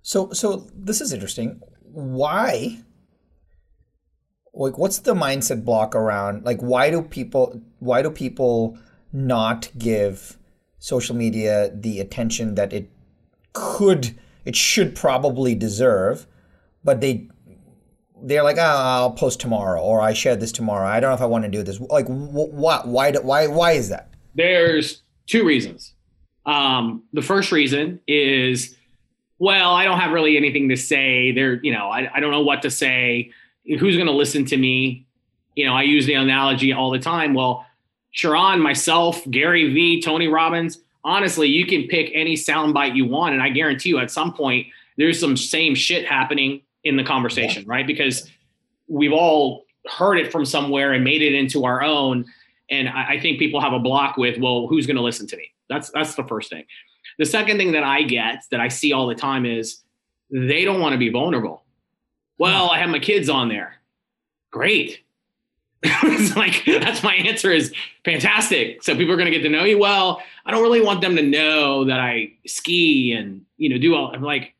So 0.01 0.31
so 0.31 0.67
this 0.75 0.99
is 0.99 1.13
interesting. 1.13 1.61
Why 1.81 2.79
like 4.55 4.77
what's 4.77 4.99
the 4.99 5.13
mindset 5.13 5.63
block 5.63 5.95
around 5.95 6.43
like 6.45 6.59
why 6.61 6.89
do 6.89 7.01
people 7.01 7.61
why 7.79 8.01
do 8.01 8.09
people 8.09 8.77
not 9.13 9.69
give 9.77 10.37
social 10.79 11.15
media 11.15 11.71
the 11.73 11.99
attention 11.99 12.55
that 12.55 12.73
it 12.73 12.89
could 13.53 14.15
it 14.45 14.55
should 14.55 14.95
probably 14.95 15.53
deserve 15.53 16.25
but 16.83 17.01
they 17.01 17.27
they're 18.25 18.43
like, 18.43 18.57
oh, 18.57 18.61
I'll 18.61 19.11
post 19.11 19.39
tomorrow, 19.39 19.81
or 19.81 20.01
I 20.01 20.13
share 20.13 20.35
this 20.35 20.51
tomorrow. 20.51 20.87
I 20.87 20.99
don't 20.99 21.11
know 21.11 21.15
if 21.15 21.21
I 21.21 21.25
want 21.25 21.43
to 21.45 21.51
do 21.51 21.63
this. 21.63 21.79
Like, 21.79 22.07
wh- 22.07 22.53
why, 22.53 22.81
why, 22.83 23.11
why, 23.11 23.47
why 23.47 23.71
is 23.73 23.89
that? 23.89 24.09
There's 24.33 25.03
two 25.27 25.45
reasons. 25.45 25.93
Um, 26.45 27.03
the 27.13 27.21
first 27.21 27.51
reason 27.51 27.99
is, 28.07 28.75
well, 29.39 29.73
I 29.73 29.83
don't 29.83 29.99
have 29.99 30.11
really 30.11 30.37
anything 30.37 30.69
to 30.69 30.77
say. 30.77 31.31
There, 31.31 31.59
you 31.63 31.71
know, 31.71 31.89
I, 31.89 32.09
I 32.13 32.19
don't 32.19 32.31
know 32.31 32.41
what 32.41 32.61
to 32.63 32.71
say. 32.71 33.31
Who's 33.67 33.95
going 33.95 34.07
to 34.07 34.13
listen 34.13 34.45
to 34.45 34.57
me? 34.57 35.05
You 35.55 35.65
know, 35.65 35.73
I 35.73 35.83
use 35.83 36.05
the 36.05 36.13
analogy 36.13 36.73
all 36.73 36.91
the 36.91 36.99
time. 36.99 37.33
Well, 37.33 37.65
Sharran, 38.15 38.61
myself, 38.61 39.23
Gary 39.29 39.73
Vee, 39.73 40.01
Tony 40.01 40.27
Robbins. 40.27 40.79
Honestly, 41.03 41.47
you 41.47 41.65
can 41.65 41.87
pick 41.87 42.11
any 42.13 42.35
soundbite 42.35 42.95
you 42.95 43.05
want, 43.05 43.33
and 43.33 43.43
I 43.43 43.49
guarantee 43.49 43.89
you, 43.89 43.99
at 43.99 44.09
some 44.09 44.33
point, 44.33 44.67
there's 44.97 45.19
some 45.19 45.37
same 45.37 45.75
shit 45.75 46.05
happening 46.05 46.61
in 46.83 46.95
the 46.95 47.03
conversation, 47.03 47.63
yeah. 47.63 47.71
right? 47.71 47.87
Because 47.87 48.29
we've 48.87 49.13
all 49.13 49.65
heard 49.87 50.17
it 50.17 50.31
from 50.31 50.45
somewhere 50.45 50.93
and 50.93 51.03
made 51.03 51.21
it 51.21 51.33
into 51.33 51.65
our 51.65 51.83
own. 51.83 52.25
And 52.69 52.89
I, 52.89 53.13
I 53.13 53.19
think 53.19 53.39
people 53.39 53.61
have 53.61 53.73
a 53.73 53.79
block 53.79 54.17
with, 54.17 54.39
well, 54.39 54.67
who's 54.67 54.87
going 54.87 54.95
to 54.95 55.03
listen 55.03 55.27
to 55.27 55.37
me? 55.37 55.51
That's 55.69 55.89
that's 55.91 56.15
the 56.15 56.23
first 56.23 56.49
thing. 56.49 56.65
The 57.17 57.25
second 57.25 57.57
thing 57.57 57.71
that 57.73 57.83
I 57.83 58.03
get 58.03 58.43
that 58.51 58.59
I 58.59 58.67
see 58.67 58.93
all 58.93 59.07
the 59.07 59.15
time 59.15 59.45
is 59.45 59.83
they 60.31 60.63
don't 60.65 60.79
want 60.79 60.93
to 60.93 60.99
be 60.99 61.09
vulnerable. 61.09 61.64
Well, 62.37 62.69
I 62.69 62.79
have 62.79 62.89
my 62.89 62.99
kids 62.99 63.29
on 63.29 63.49
there. 63.49 63.75
Great. 64.51 65.01
it's 65.83 66.35
like 66.35 66.63
that's 66.65 67.03
my 67.03 67.13
answer 67.13 67.51
is 67.51 67.73
fantastic. 68.03 68.81
So 68.81 68.95
people 68.95 69.13
are 69.13 69.17
going 69.17 69.31
to 69.31 69.37
get 69.37 69.43
to 69.43 69.49
know 69.49 69.63
you 69.63 69.77
well. 69.77 70.21
I 70.45 70.51
don't 70.51 70.63
really 70.63 70.81
want 70.81 71.01
them 71.01 71.15
to 71.15 71.21
know 71.21 71.85
that 71.85 71.99
I 71.99 72.33
ski 72.47 73.11
and 73.11 73.45
you 73.57 73.69
know 73.69 73.77
do 73.77 73.93
all. 73.95 74.11
I'm 74.13 74.23
like, 74.23 74.55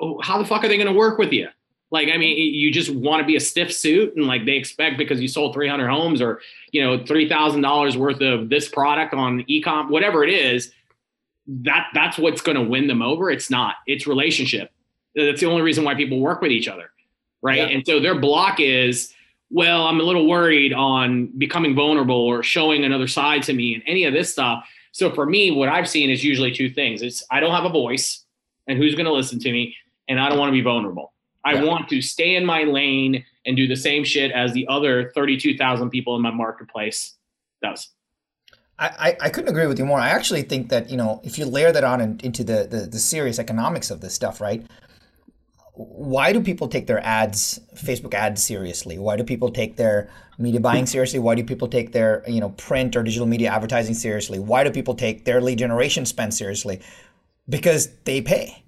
oh, 0.00 0.20
how 0.22 0.38
the 0.38 0.44
fuck 0.44 0.64
are 0.64 0.68
they 0.68 0.76
going 0.76 0.86
to 0.86 0.94
work 0.94 1.18
with 1.18 1.32
you? 1.32 1.48
Like, 1.90 2.08
I 2.08 2.18
mean, 2.18 2.36
you 2.54 2.70
just 2.70 2.90
want 2.90 3.20
to 3.20 3.26
be 3.26 3.36
a 3.36 3.40
stiff 3.40 3.72
suit 3.72 4.14
and 4.16 4.26
like 4.26 4.44
they 4.44 4.52
expect 4.52 4.96
because 4.96 5.20
you 5.20 5.26
sold 5.26 5.54
300 5.54 5.88
homes 5.88 6.22
or, 6.22 6.40
you 6.70 6.82
know, 6.82 6.98
$3,000 6.98 7.96
worth 7.96 8.20
of 8.20 8.48
this 8.48 8.68
product 8.68 9.12
on 9.12 9.42
ecom, 9.44 9.90
whatever 9.90 10.22
it 10.22 10.30
is, 10.30 10.70
that 11.48 11.88
that's 11.92 12.16
what's 12.16 12.42
going 12.42 12.56
to 12.56 12.62
win 12.62 12.86
them 12.86 13.02
over. 13.02 13.28
It's 13.28 13.50
not, 13.50 13.74
it's 13.88 14.06
relationship. 14.06 14.70
That's 15.14 15.40
the 15.40 15.46
only 15.46 15.62
reason 15.62 15.84
why 15.84 15.94
people 15.94 16.20
work 16.20 16.40
with 16.40 16.50
each 16.50 16.68
other. 16.68 16.90
Right. 17.42 17.58
Yeah. 17.58 17.66
And 17.66 17.86
so 17.86 18.00
their 18.00 18.18
block 18.18 18.60
is, 18.60 19.12
well, 19.50 19.86
I'm 19.86 19.98
a 19.98 20.02
little 20.02 20.28
worried 20.28 20.72
on 20.72 21.26
becoming 21.38 21.74
vulnerable 21.74 22.14
or 22.14 22.42
showing 22.42 22.84
another 22.84 23.08
side 23.08 23.42
to 23.44 23.52
me 23.52 23.74
and 23.74 23.82
any 23.86 24.04
of 24.04 24.12
this 24.12 24.32
stuff. 24.32 24.68
So 24.92 25.10
for 25.10 25.24
me, 25.24 25.50
what 25.50 25.68
I've 25.68 25.88
seen 25.88 26.10
is 26.10 26.22
usually 26.22 26.52
two 26.52 26.70
things. 26.70 27.02
It's 27.02 27.24
I 27.30 27.40
don't 27.40 27.52
have 27.52 27.64
a 27.64 27.70
voice 27.70 28.24
and 28.66 28.78
who's 28.78 28.94
going 28.94 29.06
to 29.06 29.12
listen 29.12 29.38
to 29.40 29.52
me 29.52 29.74
and 30.08 30.20
I 30.20 30.28
don't 30.28 30.38
want 30.38 30.50
to 30.50 30.52
be 30.52 30.60
vulnerable. 30.60 31.12
I 31.44 31.54
yeah. 31.54 31.64
want 31.64 31.88
to 31.88 32.02
stay 32.02 32.36
in 32.36 32.44
my 32.44 32.64
lane 32.64 33.24
and 33.46 33.56
do 33.56 33.66
the 33.66 33.76
same 33.76 34.04
shit 34.04 34.30
as 34.32 34.52
the 34.52 34.66
other 34.68 35.10
32,000 35.14 35.88
people 35.88 36.14
in 36.16 36.22
my 36.22 36.30
marketplace 36.30 37.14
does. 37.62 37.88
I, 38.80 39.14
I 39.20 39.28
couldn't 39.28 39.50
agree 39.50 39.66
with 39.66 39.78
you 39.78 39.84
more. 39.84 40.00
I 40.00 40.08
actually 40.08 40.40
think 40.40 40.70
that, 40.70 40.88
you 40.88 40.96
know, 40.96 41.20
if 41.22 41.38
you 41.38 41.44
layer 41.44 41.70
that 41.70 41.84
on 41.84 42.00
in, 42.00 42.18
into 42.22 42.42
the, 42.42 42.66
the, 42.68 42.86
the 42.86 42.98
serious 42.98 43.38
economics 43.38 43.90
of 43.90 44.00
this 44.00 44.14
stuff, 44.14 44.40
right? 44.40 44.64
Why 45.82 46.32
do 46.32 46.42
people 46.42 46.68
take 46.68 46.86
their 46.86 47.04
ads, 47.04 47.58
Facebook 47.74 48.12
ads 48.12 48.42
seriously? 48.42 48.98
Why 48.98 49.16
do 49.16 49.24
people 49.24 49.50
take 49.50 49.76
their 49.76 50.10
media 50.38 50.60
buying 50.60 50.84
hmm. 50.84 50.88
seriously? 50.88 51.18
Why 51.18 51.34
do 51.34 51.44
people 51.44 51.68
take 51.68 51.92
their, 51.92 52.22
you 52.26 52.40
know, 52.40 52.50
print 52.50 52.96
or 52.96 53.02
digital 53.02 53.26
media 53.26 53.50
advertising 53.50 53.94
seriously? 53.94 54.38
Why 54.38 54.62
do 54.64 54.70
people 54.70 54.94
take 54.94 55.24
their 55.24 55.40
lead 55.40 55.58
generation 55.58 56.04
spend 56.04 56.34
seriously? 56.34 56.80
Because 57.48 57.88
they 58.04 58.20
pay 58.20 58.62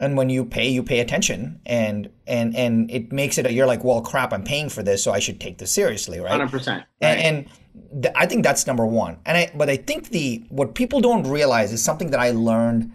and 0.00 0.16
when 0.16 0.30
you 0.30 0.44
pay 0.44 0.68
you 0.68 0.82
pay 0.82 1.00
attention 1.00 1.60
and 1.66 2.10
and 2.26 2.56
and 2.56 2.90
it 2.90 3.12
makes 3.12 3.38
it 3.38 3.48
you're 3.52 3.66
like 3.66 3.84
well 3.84 4.00
crap 4.00 4.32
i'm 4.32 4.42
paying 4.42 4.68
for 4.68 4.82
this 4.82 5.04
so 5.04 5.12
i 5.12 5.18
should 5.18 5.38
take 5.38 5.58
this 5.58 5.70
seriously 5.70 6.18
right 6.18 6.40
100% 6.40 6.66
right. 6.66 6.86
and, 7.00 7.20
and 7.20 8.02
th- 8.02 8.14
i 8.16 8.26
think 8.26 8.42
that's 8.42 8.66
number 8.66 8.86
one 8.86 9.18
and 9.26 9.36
i 9.36 9.50
but 9.54 9.68
i 9.68 9.76
think 9.76 10.08
the 10.08 10.42
what 10.48 10.74
people 10.74 11.00
don't 11.00 11.26
realize 11.26 11.72
is 11.72 11.82
something 11.82 12.10
that 12.10 12.18
i 12.18 12.30
learned 12.30 12.90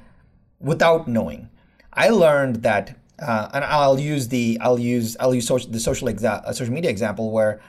without 0.60 1.08
knowing 1.08 1.48
i 1.94 2.10
learned 2.10 2.58
that 2.64 2.98
uh, 3.20 3.50
and 3.54 3.64
i'll 3.66 4.00
use 4.00 4.28
the 4.30 4.58
i'll 4.62 4.80
use 4.80 5.16
i'll 5.20 5.34
use 5.34 5.48
social, 5.48 5.70
the 5.70 5.80
social 5.80 6.08
exa- 6.08 6.44
uh, 6.46 6.54
social 6.54 6.74
media 6.74 6.90
example 6.90 7.32
where 7.32 7.62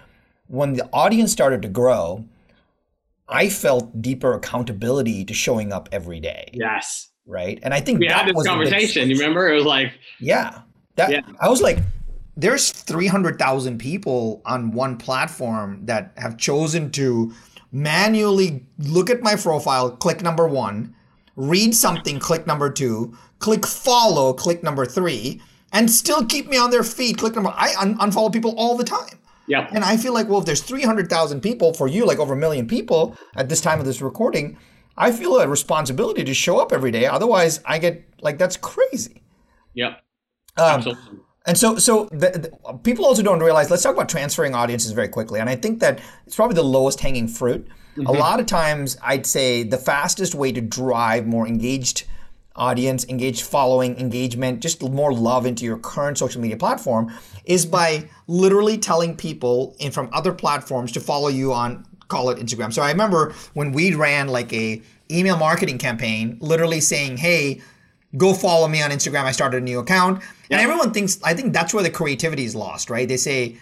when 0.48 0.74
the 0.74 0.88
audience 0.92 1.32
started 1.32 1.62
to 1.62 1.68
grow 1.68 2.24
i 3.28 3.48
felt 3.48 4.00
deeper 4.00 4.34
accountability 4.34 5.24
to 5.24 5.34
showing 5.34 5.72
up 5.72 5.88
every 5.92 6.20
day 6.20 6.48
yes 6.52 7.10
right? 7.26 7.58
And 7.62 7.74
I 7.74 7.80
think 7.80 7.98
we 7.98 8.06
had 8.06 8.26
this 8.26 8.46
conversation. 8.46 9.10
You 9.10 9.16
remember? 9.16 9.48
It 9.48 9.56
was 9.56 9.64
like, 9.64 9.92
yeah, 10.20 10.62
that 10.94 11.10
yeah. 11.10 11.20
I 11.40 11.48
was 11.48 11.60
like, 11.60 11.78
there's 12.36 12.70
300,000 12.70 13.78
people 13.78 14.42
on 14.46 14.72
one 14.72 14.96
platform 14.96 15.84
that 15.86 16.12
have 16.16 16.36
chosen 16.36 16.90
to 16.92 17.32
manually 17.72 18.64
look 18.78 19.10
at 19.10 19.22
my 19.22 19.36
profile, 19.36 19.90
click 19.90 20.22
number 20.22 20.46
one, 20.46 20.94
read 21.36 21.74
something, 21.74 22.18
click 22.18 22.46
number 22.46 22.70
two, 22.70 23.16
click 23.38 23.66
follow, 23.66 24.32
click 24.32 24.62
number 24.62 24.84
three, 24.84 25.40
and 25.72 25.90
still 25.90 26.24
keep 26.24 26.48
me 26.48 26.56
on 26.56 26.70
their 26.70 26.82
feed. 26.82 27.18
Click 27.18 27.34
number. 27.34 27.52
I 27.54 27.74
un- 27.78 27.98
unfollow 27.98 28.32
people 28.32 28.54
all 28.56 28.76
the 28.76 28.84
time. 28.84 29.18
Yeah. 29.46 29.68
And 29.72 29.84
I 29.84 29.96
feel 29.96 30.12
like, 30.12 30.28
well, 30.28 30.40
if 30.40 30.44
there's 30.44 30.62
300,000 30.62 31.40
people 31.40 31.72
for 31.72 31.86
you, 31.86 32.04
like 32.04 32.18
over 32.18 32.34
a 32.34 32.36
million 32.36 32.66
people 32.66 33.16
at 33.36 33.48
this 33.48 33.60
time 33.60 33.78
of 33.78 33.86
this 33.86 34.02
recording, 34.02 34.58
I 34.96 35.12
feel 35.12 35.38
a 35.38 35.46
responsibility 35.46 36.24
to 36.24 36.34
show 36.34 36.58
up 36.58 36.72
every 36.72 36.90
day. 36.90 37.06
Otherwise, 37.06 37.60
I 37.64 37.78
get 37.78 38.04
like 38.22 38.38
that's 38.38 38.56
crazy. 38.56 39.22
Yeah. 39.74 39.96
Um, 40.56 40.78
Absolutely. 40.78 41.20
And 41.46 41.56
so, 41.56 41.76
so 41.76 42.06
the, 42.06 42.50
the, 42.64 42.78
people 42.78 43.04
also 43.04 43.22
don't 43.22 43.40
realize. 43.40 43.70
Let's 43.70 43.82
talk 43.82 43.94
about 43.94 44.08
transferring 44.08 44.54
audiences 44.54 44.90
very 44.92 45.08
quickly. 45.08 45.38
And 45.38 45.48
I 45.48 45.54
think 45.54 45.78
that 45.80 46.00
it's 46.26 46.34
probably 46.34 46.56
the 46.56 46.64
lowest 46.64 47.00
hanging 47.00 47.28
fruit. 47.28 47.68
Mm-hmm. 47.96 48.06
A 48.06 48.12
lot 48.12 48.40
of 48.40 48.46
times, 48.46 48.96
I'd 49.02 49.26
say 49.26 49.62
the 49.62 49.78
fastest 49.78 50.34
way 50.34 50.52
to 50.52 50.60
drive 50.60 51.26
more 51.26 51.46
engaged 51.46 52.04
audience, 52.56 53.04
engaged 53.08 53.42
following, 53.42 53.98
engagement, 53.98 54.60
just 54.60 54.82
more 54.82 55.12
love 55.12 55.46
into 55.46 55.64
your 55.64 55.78
current 55.78 56.18
social 56.18 56.40
media 56.40 56.56
platform 56.56 57.12
is 57.44 57.64
by 57.66 58.08
literally 58.26 58.78
telling 58.78 59.16
people 59.16 59.76
in 59.78 59.92
from 59.92 60.08
other 60.12 60.32
platforms 60.32 60.92
to 60.92 61.00
follow 61.00 61.28
you 61.28 61.52
on 61.52 61.84
call 62.08 62.30
it 62.30 62.38
Instagram. 62.38 62.72
So 62.72 62.82
I 62.82 62.90
remember 62.90 63.34
when 63.54 63.72
we 63.72 63.94
ran 63.94 64.28
like 64.28 64.52
a 64.52 64.80
email 65.10 65.36
marketing 65.36 65.78
campaign, 65.78 66.38
literally 66.40 66.80
saying, 66.80 67.16
"Hey, 67.16 67.60
go 68.16 68.32
follow 68.32 68.68
me 68.68 68.82
on 68.82 68.90
Instagram. 68.90 69.24
I 69.24 69.32
started 69.32 69.62
a 69.62 69.64
new 69.64 69.78
account." 69.80 70.22
Yeah. 70.48 70.58
And 70.58 70.64
everyone 70.64 70.92
thinks 70.92 71.18
I 71.24 71.34
think 71.34 71.52
that's 71.52 71.74
where 71.74 71.82
the 71.82 71.90
creativity 71.90 72.44
is 72.44 72.54
lost, 72.54 72.90
right? 72.90 73.08
They 73.08 73.16
say, 73.16 73.56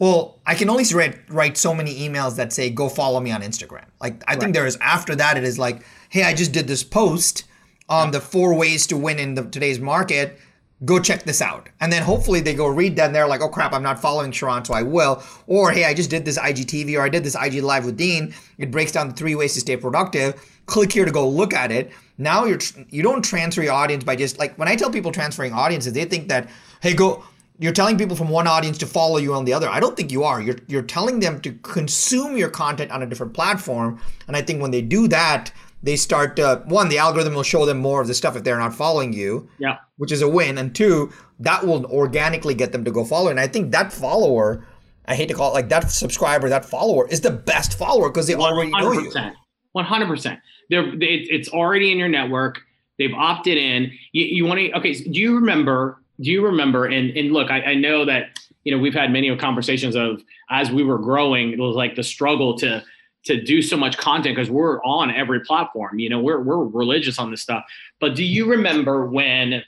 "Well, 0.00 0.40
I 0.44 0.56
can 0.56 0.68
only 0.68 0.84
write 0.92 1.16
write 1.30 1.56
so 1.56 1.72
many 1.72 1.94
emails 2.00 2.34
that 2.36 2.52
say 2.52 2.70
go 2.70 2.88
follow 2.88 3.20
me 3.20 3.30
on 3.30 3.42
Instagram." 3.42 3.84
Like 4.00 4.24
I 4.26 4.32
right. 4.32 4.40
think 4.40 4.54
there 4.54 4.66
is 4.66 4.76
after 4.80 5.14
that 5.14 5.36
it 5.36 5.44
is 5.44 5.56
like, 5.56 5.84
"Hey, 6.08 6.24
I 6.24 6.34
just 6.34 6.50
did 6.50 6.66
this 6.66 6.82
post 6.82 7.44
on 7.88 8.08
yeah. 8.08 8.12
the 8.12 8.20
four 8.20 8.54
ways 8.54 8.88
to 8.88 8.96
win 8.96 9.20
in 9.20 9.34
the 9.34 9.44
today's 9.44 9.78
market." 9.78 10.40
go 10.84 10.98
check 10.98 11.24
this 11.24 11.42
out. 11.42 11.68
And 11.80 11.92
then 11.92 12.02
hopefully 12.02 12.40
they 12.40 12.54
go 12.54 12.66
read 12.66 12.96
that 12.96 13.06
and 13.06 13.14
they're 13.14 13.28
like, 13.28 13.40
oh 13.40 13.48
crap, 13.48 13.72
I'm 13.72 13.82
not 13.82 14.00
following 14.00 14.30
Sharran, 14.30 14.66
so 14.66 14.74
I 14.74 14.82
will. 14.82 15.22
Or 15.46 15.70
hey, 15.70 15.84
I 15.84 15.94
just 15.94 16.10
did 16.10 16.24
this 16.24 16.38
IGTV 16.38 16.98
or 16.98 17.02
I 17.02 17.08
did 17.08 17.24
this 17.24 17.36
IG 17.40 17.62
live 17.62 17.84
with 17.84 17.96
Dean. 17.96 18.34
It 18.58 18.70
breaks 18.70 18.92
down 18.92 19.08
the 19.08 19.14
three 19.14 19.34
ways 19.34 19.54
to 19.54 19.60
stay 19.60 19.76
productive. 19.76 20.42
Click 20.66 20.92
here 20.92 21.04
to 21.04 21.10
go 21.10 21.28
look 21.28 21.52
at 21.52 21.70
it. 21.70 21.90
Now 22.16 22.44
you're 22.44 22.60
you 22.90 23.02
don't 23.02 23.22
transfer 23.22 23.62
your 23.62 23.72
audience 23.72 24.04
by 24.04 24.16
just 24.16 24.38
like 24.38 24.56
when 24.58 24.68
I 24.68 24.76
tell 24.76 24.90
people 24.90 25.10
transferring 25.10 25.52
audiences, 25.52 25.92
they 25.92 26.04
think 26.04 26.28
that 26.28 26.48
hey 26.80 26.94
go 26.94 27.24
you're 27.60 27.72
telling 27.72 27.98
people 27.98 28.16
from 28.16 28.30
one 28.30 28.46
audience 28.46 28.78
to 28.78 28.86
follow 28.86 29.18
you 29.18 29.34
on 29.34 29.44
the 29.44 29.52
other. 29.52 29.68
I 29.68 29.80
don't 29.80 29.96
think 29.96 30.10
you 30.10 30.24
are. 30.24 30.40
You're 30.40 30.56
you're 30.66 30.82
telling 30.82 31.20
them 31.20 31.40
to 31.42 31.52
consume 31.62 32.36
your 32.36 32.48
content 32.48 32.90
on 32.90 33.02
a 33.02 33.06
different 33.06 33.34
platform. 33.34 34.00
And 34.26 34.36
I 34.36 34.42
think 34.42 34.62
when 34.62 34.70
they 34.70 34.80
do 34.80 35.06
that, 35.08 35.52
they 35.82 35.96
start 35.96 36.38
uh, 36.40 36.60
one 36.60 36.88
the 36.88 36.98
algorithm 36.98 37.34
will 37.34 37.42
show 37.42 37.66
them 37.66 37.78
more 37.78 38.00
of 38.00 38.08
the 38.08 38.14
stuff 38.14 38.34
if 38.34 38.44
they're 38.44 38.58
not 38.58 38.74
following 38.74 39.12
you 39.12 39.48
yeah. 39.58 39.76
which 39.98 40.10
is 40.10 40.22
a 40.22 40.28
win. 40.28 40.58
And 40.58 40.74
two 40.74 41.12
that 41.38 41.66
will 41.66 41.84
organically 41.86 42.54
get 42.54 42.72
them 42.72 42.84
to 42.84 42.90
go 42.90 43.04
follow. 43.04 43.30
And 43.30 43.38
i 43.38 43.46
think 43.46 43.72
that 43.72 43.92
follower 43.92 44.66
i 45.06 45.14
hate 45.14 45.28
to 45.28 45.34
call 45.34 45.50
it 45.50 45.54
like 45.54 45.68
that 45.68 45.90
subscriber 45.90 46.48
that 46.48 46.64
follower 46.64 47.08
is 47.08 47.20
the 47.20 47.30
best 47.30 47.76
follower 47.78 48.08
because 48.08 48.26
they 48.26 48.34
100%, 48.34 48.40
already 48.40 48.70
know 48.70 48.92
you. 48.92 49.32
100% 49.76 50.40
they're 50.70 50.92
it's 51.00 51.48
already 51.48 51.92
in 51.92 51.98
your 51.98 52.08
network. 52.08 52.62
They've 52.98 53.14
opted 53.14 53.56
in. 53.58 53.92
You, 54.12 54.24
you 54.24 54.46
want 54.46 54.60
to 54.60 54.72
okay 54.78 54.94
do 54.94 55.20
you 55.20 55.34
remember 55.34 55.99
do 56.20 56.30
you 56.30 56.44
remember 56.44 56.86
and 56.86 57.16
and 57.16 57.32
look 57.32 57.50
I, 57.50 57.62
I 57.62 57.74
know 57.74 58.04
that 58.04 58.38
you 58.64 58.74
know 58.74 58.80
we've 58.80 58.94
had 58.94 59.10
many 59.10 59.34
conversations 59.36 59.94
of 59.96 60.22
as 60.50 60.70
we 60.70 60.82
were 60.82 60.98
growing 60.98 61.52
it 61.52 61.58
was 61.58 61.76
like 61.76 61.96
the 61.96 62.02
struggle 62.02 62.56
to 62.58 62.82
to 63.24 63.40
do 63.42 63.60
so 63.62 63.76
much 63.76 63.98
content 63.98 64.34
because 64.34 64.50
we're 64.50 64.82
on 64.82 65.10
every 65.10 65.40
platform. 65.40 65.98
You 65.98 66.08
know, 66.08 66.20
we're 66.20 66.40
we're 66.40 66.64
religious 66.64 67.18
on 67.18 67.30
this 67.30 67.42
stuff. 67.42 67.64
But 68.00 68.14
do 68.14 68.24
you 68.24 68.48
remember 68.50 69.06
when 69.06 69.62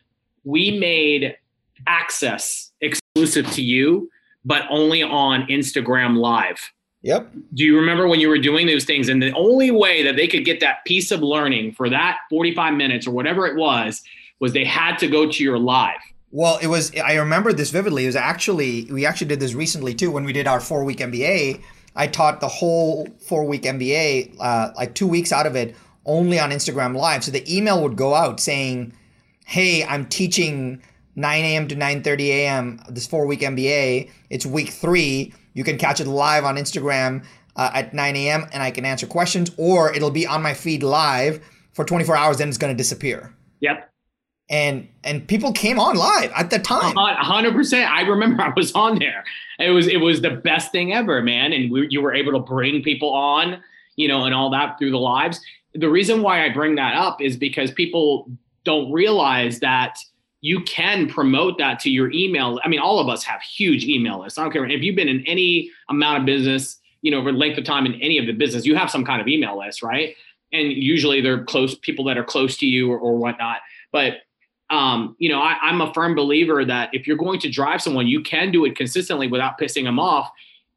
we 0.45 0.79
made 0.79 1.37
access 1.87 2.73
exclusive 2.81 3.51
to 3.53 3.63
you, 3.63 4.11
but 4.45 4.63
only 4.71 5.03
on 5.03 5.47
Instagram 5.49 6.17
Live? 6.17 6.73
Yep. 7.03 7.33
Do 7.55 7.65
you 7.65 7.77
remember 7.77 8.07
when 8.07 8.21
you 8.21 8.29
were 8.29 8.39
doing 8.39 8.67
those 8.67 8.85
things? 8.85 9.09
And 9.09 9.21
the 9.21 9.33
only 9.33 9.73
way 9.73 10.05
that 10.05 10.15
they 10.15 10.29
could 10.29 10.45
get 10.45 10.61
that 10.61 10.85
piece 10.87 11.11
of 11.11 11.21
learning 11.21 11.73
for 11.73 11.91
that 11.91 12.19
45 12.31 12.75
minutes 12.75 13.09
or 13.09 13.11
whatever 13.11 13.47
it 13.47 13.57
was, 13.57 14.03
was 14.39 14.53
they 14.53 14.65
had 14.65 14.99
to 14.99 15.09
go 15.09 15.31
to 15.31 15.43
your 15.43 15.59
live. 15.59 15.99
Well, 16.33 16.59
it 16.61 16.67
was, 16.67 16.93
I 16.97 17.15
remember 17.15 17.53
this 17.53 17.71
vividly. 17.71 18.05
It 18.05 18.09
was 18.09 18.17
actually, 18.17 18.89
we 18.91 19.07
actually 19.07 19.29
did 19.29 19.39
this 19.39 19.55
recently 19.55 19.95
too 19.95 20.11
when 20.11 20.25
we 20.25 20.33
did 20.33 20.49
our 20.49 20.61
four 20.61 20.83
week 20.83 20.99
MBA 20.99 21.63
I 21.95 22.07
taught 22.07 22.41
the 22.41 22.49
whole 22.49 23.07
four 23.21 23.45
week 23.45 23.63
MBA, 23.63 24.37
uh, 24.41 24.71
like 24.77 24.95
two 24.95 25.07
weeks 25.07 25.33
out 25.33 25.47
of 25.47 25.57
it, 25.57 25.77
only 26.07 26.39
on 26.39 26.51
Instagram 26.51 26.97
Live. 26.97 27.25
So 27.25 27.31
the 27.31 27.57
email 27.57 27.83
would 27.83 27.97
go 27.97 28.15
out 28.15 28.41
saying, 28.41 28.93
"Hey, 29.45 29.85
I'm 29.85 30.07
teaching 30.07 30.83
9 31.17 31.45
a.m. 31.45 31.69
to 31.69 31.77
9:30 31.77 32.29
a.m. 32.29 32.81
this 32.89 33.07
four 33.07 33.27
week 33.27 33.41
MBA. 33.41 34.11
It's 34.31 34.47
week 34.47 34.71
three. 34.71 35.35
You 35.55 35.65
can 35.65 35.77
catch 35.77 36.01
it 36.01 36.07
live 36.07 36.45
on 36.45 36.57
Instagram 36.57 37.25
uh, 37.57 37.71
at 37.75 37.93
9 37.93 38.17
a.m. 38.17 38.47
and 38.53 38.63
I 38.63 38.71
can 38.71 38.87
answer 38.87 39.07
questions, 39.07 39.51
or 39.59 39.95
it'll 39.95 40.11
be 40.11 40.27
on 40.27 40.43
my 40.43 40.55
feed 40.55 40.83
live 40.83 41.45
for 41.75 41.85
24 41.85 42.17
hours. 42.17 42.39
Then 42.39 42.49
it's 42.49 42.59
going 42.59 42.73
to 42.73 42.77
disappear." 42.77 43.35
Yep 43.61 43.92
and 44.53 44.87
and 45.03 45.27
people 45.27 45.51
came 45.51 45.81
on 45.81 45.97
live 45.97 46.31
at 46.37 46.51
the 46.51 46.59
time. 46.59 46.95
hundred 46.95 47.55
percent. 47.55 47.91
I 47.91 48.03
remember 48.03 48.43
I 48.43 48.53
was 48.55 48.71
on 48.73 48.99
there. 48.99 49.25
It 49.59 49.71
was 49.71 49.89
it 49.89 49.97
was 49.97 50.21
the 50.21 50.31
best 50.31 50.71
thing 50.71 50.93
ever, 50.93 51.23
man. 51.23 51.53
And 51.53 51.73
we, 51.73 51.89
you 51.91 52.03
were 52.03 52.15
able 52.15 52.33
to 52.33 52.39
bring 52.39 52.83
people 52.83 53.13
on, 53.13 53.63
you 53.97 54.07
know, 54.07 54.25
and 54.25 54.35
all 54.35 54.51
that 54.51 54.79
through 54.79 54.91
the 54.91 54.99
lives. 54.99 55.41
The 55.75 55.89
reason 55.89 56.23
why 56.23 56.45
I 56.45 56.51
bring 56.51 56.75
that 56.77 56.95
up 56.95 57.23
is 57.23 57.37
because 57.37 57.73
people 57.73 58.31
don't 58.65 58.93
realize 58.93 59.59
that 59.61 59.99
you 60.43 60.61
can 60.65 61.09
promote 61.09 61.57
that 61.57 61.79
to 61.81 61.91
your 61.91 62.13
email. 62.13 62.61
I 62.63 62.69
mean, 62.69 62.81
all 62.81 62.99
of 62.99 63.09
us 63.09 63.25
have 63.25 63.41
huge 63.41 63.85
email 63.85 64.21
lists. 64.21 64.39
I 64.39 64.43
don't 64.43 64.53
care 64.53 64.69
if 64.69 64.83
you've 64.83 64.97
been 64.97 65.09
in 65.09 65.25
any 65.27 65.71
amount 65.89 66.19
of 66.19 66.27
business, 66.27 66.79
you 67.01 67.11
know, 67.11 67.19
over 67.19 67.33
length 67.33 67.59
of 67.59 67.65
time 67.65 67.87
in 67.87 67.95
any 68.03 68.19
of 68.19 68.27
the 68.27 68.33
business, 68.33 68.67
you 68.67 68.77
have 68.77 68.91
some 68.91 69.05
kind 69.05 69.21
of 69.23 69.29
email 69.29 69.59
list, 69.59 69.83
right? 69.83 70.15
And 70.53 70.73
usually 70.73 71.23
they're 71.23 71.45
close 71.45 71.75
people 71.77 72.05
that 72.07 72.19
are 72.19 72.25
close 72.25 72.59
to 72.59 72.67
you 72.67 72.91
or, 72.93 72.99
or 72.99 73.17
whatnot. 73.17 73.59
But 73.93 74.19
um, 74.73 75.15
you 75.19 75.29
know, 75.29 75.39
I, 75.39 75.69
am 75.69 75.83
a 75.83 75.93
firm 75.93 76.15
believer 76.15 76.65
that 76.65 76.89
if 76.95 77.07
you're 77.07 77.19
going 77.19 77.39
to 77.41 77.51
drive 77.51 77.83
someone, 77.83 78.07
you 78.07 78.23
can 78.23 78.51
do 78.51 78.65
it 78.65 78.75
consistently 78.75 79.29
without 79.29 79.59
pissing 79.61 79.85
them 79.85 79.99
off. 79.99 80.31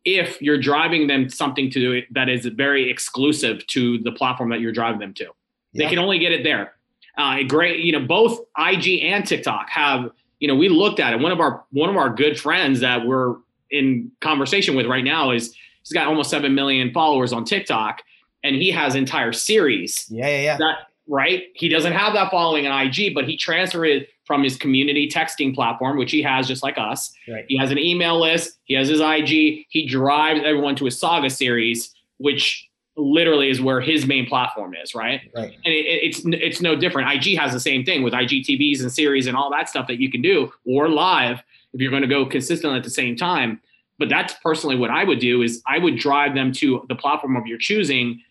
If 0.04 0.40
you're 0.42 0.60
driving 0.60 1.08
them 1.08 1.30
something 1.30 1.72
to 1.72 1.80
do 1.80 1.94
it 1.94 2.14
that 2.14 2.28
is 2.28 2.46
very 2.46 2.92
exclusive 2.92 3.66
to 3.68 3.98
the 4.00 4.12
platform 4.12 4.50
that 4.50 4.60
you're 4.60 4.74
driving 4.74 5.00
them 5.00 5.14
to, 5.16 5.24
yeah. 5.24 5.86
they 5.86 5.90
can 5.90 5.98
only 5.98 6.20
get 6.20 6.34
it 6.34 6.44
there. 6.44 6.74
Uh, 7.18 7.44
great, 7.48 7.80
you 7.80 7.94
know, 7.94 8.06
both 8.06 8.42
IG 8.58 9.02
and 9.02 9.26
TikTok 9.26 9.70
have, 9.70 10.12
you 10.40 10.50
know, 10.50 10.56
we 10.56 10.68
looked 10.68 11.00
at 11.00 11.14
it. 11.14 11.22
One 11.22 11.32
of 11.32 11.40
our 11.40 11.64
one 11.72 11.90
of 11.90 11.96
our 11.96 12.10
good 12.10 12.38
friends 12.38 12.82
that 12.82 13.08
we're 13.08 13.38
in 13.72 14.12
conversation 14.20 14.76
with 14.76 14.88
right 14.88 15.06
now 15.06 15.32
is 15.32 15.56
he's 15.82 15.94
got 15.94 16.08
almost 16.08 16.30
seven 16.30 16.54
million 16.54 16.92
followers 16.92 17.32
on 17.32 17.46
TikTok, 17.46 18.02
and 18.44 18.58
he 18.58 18.72
has 18.72 18.96
entire 18.96 19.32
series. 19.32 20.06
Yeah, 20.10 20.28
yeah, 20.28 20.42
yeah. 20.42 20.58
That 20.58 20.78
right? 21.08 21.44
He 21.54 21.70
doesn't 21.70 21.94
have 21.94 22.14
that 22.14 22.32
following 22.32 22.68
on 22.68 22.88
IG, 22.88 23.14
but 23.14 23.28
he 23.28 23.38
transferred 23.38 23.86
it 23.86 24.10
from 24.26 24.44
his 24.44 24.58
community 24.58 25.10
texting 25.10 25.54
platform, 25.54 25.98
which 25.98 26.12
he 26.12 26.22
has 26.24 26.48
just 26.48 26.64
like 26.64 26.78
us. 26.78 27.14
Right. 27.28 27.46
He 27.48 27.58
has 27.58 27.72
an 27.72 27.78
email 27.78 28.20
list, 28.20 28.58
he 28.66 28.74
has 28.74 28.88
his 28.88 29.00
IG, 29.00 29.66
he 29.70 29.86
drives 29.88 30.42
everyone 30.44 30.76
to 30.78 30.86
his 30.86 31.00
saga 31.00 31.30
series, 31.30 31.94
which 32.18 32.68
literally 32.98 33.50
is 33.50 33.62
where 33.62 33.82
his 33.82 34.06
main 34.06 34.26
platform 34.26 34.74
is, 34.82 34.96
right? 34.96 35.22
Right. 35.36 35.54
And 35.66 35.74
it, 35.74 35.86
it's 35.86 36.22
it's 36.26 36.62
no 36.62 36.76
different. 36.76 37.12
IG 37.12 37.38
has 37.38 37.52
the 37.52 37.60
same 37.60 37.84
thing 37.84 38.04
with 38.04 38.14
IGTVs 38.14 38.82
and 38.82 38.92
series 38.92 39.28
and 39.28 39.36
all 39.36 39.52
that 39.52 39.70
stuff 39.70 39.88
that 39.88 40.00
you 40.00 40.10
can 40.10 40.22
do, 40.22 40.52
or 40.66 40.90
live 40.90 41.44
if 41.74 41.82
you're 41.82 41.92
going 41.92 42.04
to 42.04 42.08
go 42.08 42.26
consistently 42.26 42.78
at 42.78 42.84
the 42.84 42.90
same 42.90 43.16
time. 43.16 43.62
But 44.00 44.10
that's 44.10 44.34
personally 44.42 44.76
what 44.76 44.90
I 44.90 45.04
would 45.04 45.20
do 45.20 45.42
is 45.42 45.62
I 45.68 45.78
would 45.78 45.98
drive 45.98 46.36
them 46.36 46.52
to 46.54 46.86
the 46.90 46.96
platform 46.96 47.36
of 47.36 47.48
your 47.48 47.58
choosing, 47.58 48.22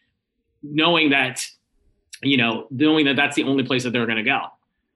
knowing 0.63 1.11
that 1.11 1.47
you 2.25 2.37
know, 2.37 2.67
knowing 2.71 3.07
that 3.07 3.17
that's 3.17 3.37
the 3.37 3.45
only 3.45 3.65
place 3.65 3.85
that 3.85 3.91
they're 3.91 4.07
going 4.07 4.19
to 4.19 4.25
go. 4.25 4.47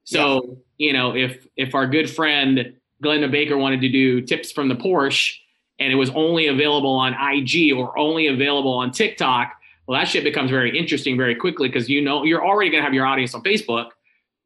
So, 0.05 0.59
yeah. 0.79 0.87
you 0.87 0.93
know, 0.93 1.15
if 1.15 1.47
if 1.57 1.75
our 1.75 1.87
good 1.87 2.09
friend 2.11 2.75
Glennda 3.03 3.31
Baker 3.31 3.57
wanted 3.57 3.81
to 3.83 3.89
do 3.89 4.21
tips 4.23 4.51
from 4.51 4.69
the 4.69 4.75
Porsche 4.75 5.35
and 5.79 5.93
it 5.93 5.97
was 5.97 6.11
only 6.11 6.49
available 6.49 6.93
on 6.93 7.15
IG 7.15 7.73
or 7.73 7.97
only 7.99 8.27
available 8.27 8.73
on 8.73 8.91
TikTok, 8.91 9.53
well, 9.87 9.99
that 9.99 10.09
shit 10.09 10.25
becomes 10.25 10.51
very 10.51 10.77
interesting 10.77 11.17
very 11.17 11.35
quickly 11.35 11.69
because 11.69 11.89
you 11.89 12.01
know 12.01 12.25
you're 12.25 12.45
already 12.45 12.71
going 12.71 12.83
to 12.83 12.85
have 12.85 12.95
your 12.95 13.07
audience 13.07 13.35
on 13.35 13.43
Facebook, 13.43 13.91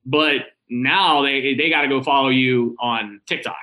but 0.04 0.42
now 0.68 1.22
they 1.22 1.54
they 1.54 1.70
got 1.70 1.82
to 1.82 1.88
go 1.88 2.02
follow 2.02 2.28
you 2.28 2.76
on 2.80 3.20
TikTok. 3.26 3.56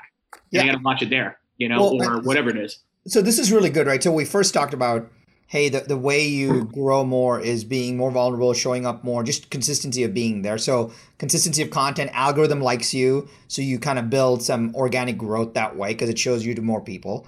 Yeah. 0.52 0.62
They 0.62 0.68
got 0.70 0.78
to 0.78 0.84
watch 0.84 1.02
it 1.02 1.10
there, 1.10 1.40
you 1.58 1.70
know, 1.70 1.94
well, 1.94 2.18
or 2.18 2.22
whatever 2.22 2.50
it 2.50 2.58
is. 2.58 2.80
So 3.08 3.22
this 3.22 3.40
is 3.40 3.52
really 3.52 3.70
good, 3.70 3.88
right? 3.88 4.02
So 4.02 4.12
we 4.12 4.26
first 4.26 4.54
talked 4.54 4.74
about 4.74 5.10
hey, 5.50 5.68
the, 5.68 5.80
the 5.80 5.98
way 5.98 6.28
you 6.28 6.66
grow 6.66 7.04
more 7.04 7.40
is 7.40 7.64
being 7.64 7.98
more 7.98 8.12
vulnerable, 8.12 8.54
showing 8.54 8.86
up 8.86 9.04
more, 9.04 9.24
just 9.24 9.50
consistency 9.50 10.04
of 10.04 10.14
being 10.14 10.44
there. 10.44 10.60
So 10.60 10.92
consistency 11.18 11.64
of 11.64 11.72
content, 11.72 12.12
algorithm 12.14 12.62
likes 12.62 12.94
you, 12.94 13.28
so 13.48 13.64
you 13.64 13.80
kind 13.80 13.98
of 13.98 14.12
build 14.12 14.44
some 14.44 14.76
organic 14.76 15.18
growth 15.18 15.56
that 15.56 15.76
way 15.76 15.94
because 15.94 16.08
it 16.08 16.20
shows 16.20 16.46
you 16.46 16.54
to 16.54 16.62
more 16.62 16.82
people. 16.82 17.26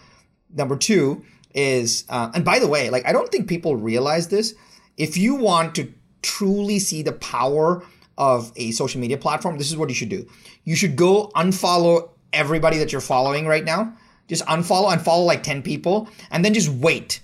Number 0.53 0.77
two 0.77 1.25
is, 1.55 2.05
uh, 2.09 2.29
and 2.35 2.45
by 2.45 2.59
the 2.59 2.67
way, 2.67 2.91
like 2.91 3.07
I 3.07 3.11
don't 3.11 3.29
think 3.31 3.49
people 3.49 3.75
realize 3.75 4.27
this. 4.27 4.53
If 4.97 5.17
you 5.17 5.33
want 5.33 5.73
to 5.75 5.91
truly 6.21 6.77
see 6.77 7.01
the 7.01 7.13
power 7.13 7.83
of 8.19 8.51
a 8.55 8.69
social 8.69 9.01
media 9.01 9.17
platform, 9.17 9.57
this 9.57 9.71
is 9.71 9.77
what 9.77 9.89
you 9.89 9.95
should 9.95 10.09
do. 10.09 10.27
You 10.63 10.75
should 10.75 10.95
go 10.95 11.31
unfollow 11.35 12.11
everybody 12.33 12.77
that 12.77 12.91
you're 12.91 13.01
following 13.01 13.47
right 13.47 13.65
now. 13.65 13.97
Just 14.27 14.45
unfollow, 14.45 14.95
unfollow 14.95 15.25
like 15.25 15.41
10 15.41 15.63
people, 15.63 16.07
and 16.29 16.45
then 16.45 16.53
just 16.53 16.69
wait 16.69 17.19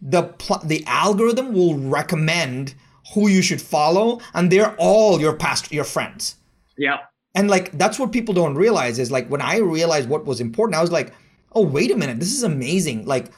the 0.00 0.22
pl- 0.22 0.62
the 0.64 0.84
algorithm 0.86 1.52
will 1.52 1.76
recommend 1.76 2.74
who 3.14 3.28
you 3.28 3.42
should 3.42 3.60
follow 3.60 4.20
and 4.34 4.50
they're 4.50 4.74
all 4.78 5.20
your 5.20 5.34
past 5.34 5.72
your 5.72 5.84
friends. 5.84 6.36
Yeah. 6.76 6.98
And 7.34 7.48
like 7.48 7.72
that's 7.72 7.98
what 7.98 8.12
people 8.12 8.34
don't 8.34 8.54
realize 8.54 8.98
is 8.98 9.10
like 9.10 9.28
when 9.28 9.42
i 9.42 9.58
realized 9.58 10.08
what 10.08 10.24
was 10.24 10.40
important 10.40 10.76
i 10.76 10.80
was 10.80 10.90
like 10.90 11.12
oh 11.52 11.62
wait 11.62 11.90
a 11.90 11.96
minute 11.96 12.18
this 12.18 12.32
is 12.32 12.42
amazing. 12.42 13.06
Like 13.06 13.32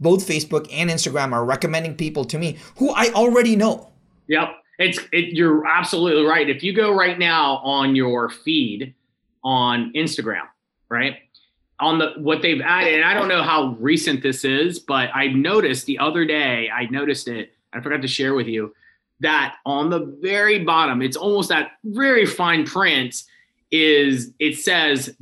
both 0.00 0.26
facebook 0.26 0.68
and 0.72 0.90
instagram 0.90 1.32
are 1.32 1.44
recommending 1.44 1.96
people 1.96 2.24
to 2.26 2.38
me 2.38 2.56
who 2.76 2.90
i 2.90 3.08
already 3.08 3.56
know. 3.56 3.90
Yep. 4.28 4.48
It's 4.78 4.98
it, 5.12 5.34
you're 5.34 5.66
absolutely 5.66 6.24
right. 6.24 6.50
If 6.50 6.62
you 6.62 6.74
go 6.74 6.92
right 6.92 7.18
now 7.18 7.56
on 7.58 7.96
your 7.96 8.28
feed 8.28 8.94
on 9.42 9.92
instagram 9.96 10.42
right 10.88 11.14
on 11.78 11.98
the 11.98 12.12
what 12.16 12.42
they've 12.42 12.60
added, 12.60 12.94
and 12.94 13.04
I 13.04 13.14
don't 13.14 13.28
know 13.28 13.42
how 13.42 13.76
recent 13.78 14.22
this 14.22 14.44
is, 14.44 14.78
but 14.78 15.10
I 15.14 15.28
noticed 15.28 15.86
the 15.86 15.98
other 15.98 16.24
day, 16.24 16.70
I 16.70 16.86
noticed 16.86 17.28
it. 17.28 17.52
I 17.72 17.80
forgot 17.80 18.02
to 18.02 18.08
share 18.08 18.34
with 18.34 18.46
you 18.46 18.74
that 19.20 19.56
on 19.64 19.90
the 19.90 20.00
very 20.20 20.64
bottom, 20.64 21.02
it's 21.02 21.16
almost 21.16 21.48
that 21.48 21.72
very 21.84 22.26
fine 22.26 22.64
print 22.64 23.22
is 23.70 24.30
it 24.38 24.56
says 24.58 25.14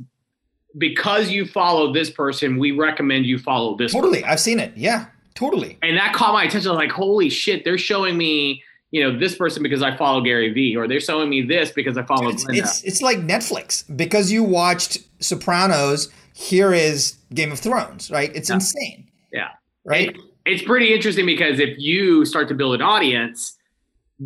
because 0.77 1.29
you 1.29 1.45
follow 1.45 1.93
this 1.93 2.09
person, 2.09 2.57
we 2.57 2.71
recommend 2.71 3.25
you 3.25 3.39
follow 3.39 3.75
this. 3.75 3.93
Totally, 3.93 4.19
person. 4.19 4.29
I've 4.29 4.39
seen 4.39 4.59
it. 4.59 4.73
Yeah, 4.75 5.05
totally. 5.33 5.77
And 5.81 5.97
that 5.97 6.13
caught 6.13 6.33
my 6.33 6.43
attention. 6.43 6.69
I 6.69 6.73
was 6.73 6.79
Like, 6.79 6.91
holy 6.91 7.29
shit, 7.29 7.63
they're 7.63 7.77
showing 7.77 8.17
me, 8.17 8.63
you 8.91 9.01
know, 9.01 9.17
this 9.17 9.35
person 9.35 9.63
because 9.63 9.81
I 9.81 9.95
follow 9.95 10.21
Gary 10.21 10.51
Vee, 10.51 10.75
or 10.75 10.87
they're 10.87 10.99
showing 10.99 11.29
me 11.29 11.41
this 11.41 11.71
because 11.71 11.97
I 11.97 12.03
follow. 12.03 12.29
It's, 12.29 12.45
it's, 12.49 12.83
it's 12.83 13.01
like 13.01 13.19
Netflix 13.19 13.83
because 13.95 14.31
you 14.31 14.43
watched 14.43 14.99
Sopranos. 15.19 16.09
Here 16.37 16.73
is 16.73 17.15
Game 17.33 17.53
of 17.53 17.59
Thrones, 17.59 18.11
right? 18.11 18.29
It's 18.35 18.49
Yeah. 18.49 18.55
insane, 18.55 19.07
Yeah. 19.31 19.49
right? 19.85 20.09
It- 20.09 20.17
it's 20.45 20.61
pretty 20.63 20.93
interesting 20.93 21.25
because 21.25 21.59
if 21.59 21.79
you 21.79 22.25
start 22.25 22.49
to 22.49 22.53
build 22.53 22.75
an 22.75 22.81
audience, 22.81 23.55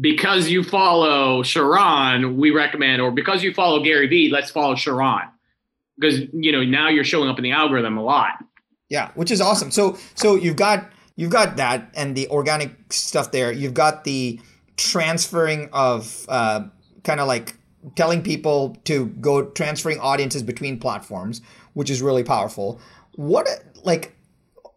because 0.02 0.50
you 0.50 0.64
follow 0.64 1.44
Sharran, 1.44 2.36
we 2.36 2.50
recommend, 2.50 3.00
or 3.00 3.12
because 3.12 3.44
you 3.44 3.54
follow 3.54 3.84
Gary 3.84 4.08
Vee, 4.08 4.30
let's 4.30 4.50
follow 4.50 4.74
Sharran. 4.76 5.30
Because 6.00 6.22
you 6.34 6.52
know 6.52 6.64
now 6.64 6.90
you're 6.90 7.04
showing 7.04 7.30
up 7.30 7.38
in 7.38 7.44
the 7.44 7.52
algorithm 7.52 7.96
a 7.98 8.04
lot. 8.04 8.32
Yeah, 8.90 9.12
which 9.14 9.30
is 9.30 9.40
awesome. 9.40 9.70
So 9.70 9.98
so 10.16 10.36
you've 10.36 10.56
got 10.56 10.90
you've 11.16 11.30
got 11.32 11.58
that 11.58 11.92
and 11.96 12.16
the 12.16 12.28
organic 12.30 12.72
stuff 12.92 13.32
there. 13.32 13.52
You've 13.52 13.74
got 13.76 14.04
the 14.04 14.40
transferring 14.78 15.70
of 15.74 16.26
uh, 16.28 16.62
kind 17.04 17.20
of 17.20 17.28
like 17.28 17.56
telling 17.96 18.22
people 18.22 18.76
to 18.86 19.08
go 19.22 19.46
transferring 19.52 20.00
audiences 20.00 20.44
between 20.44 20.80
platforms, 20.80 21.42
which 21.74 21.90
is 21.90 22.02
really 22.02 22.24
powerful. 22.24 22.80
What 23.16 23.48
like 23.84 24.16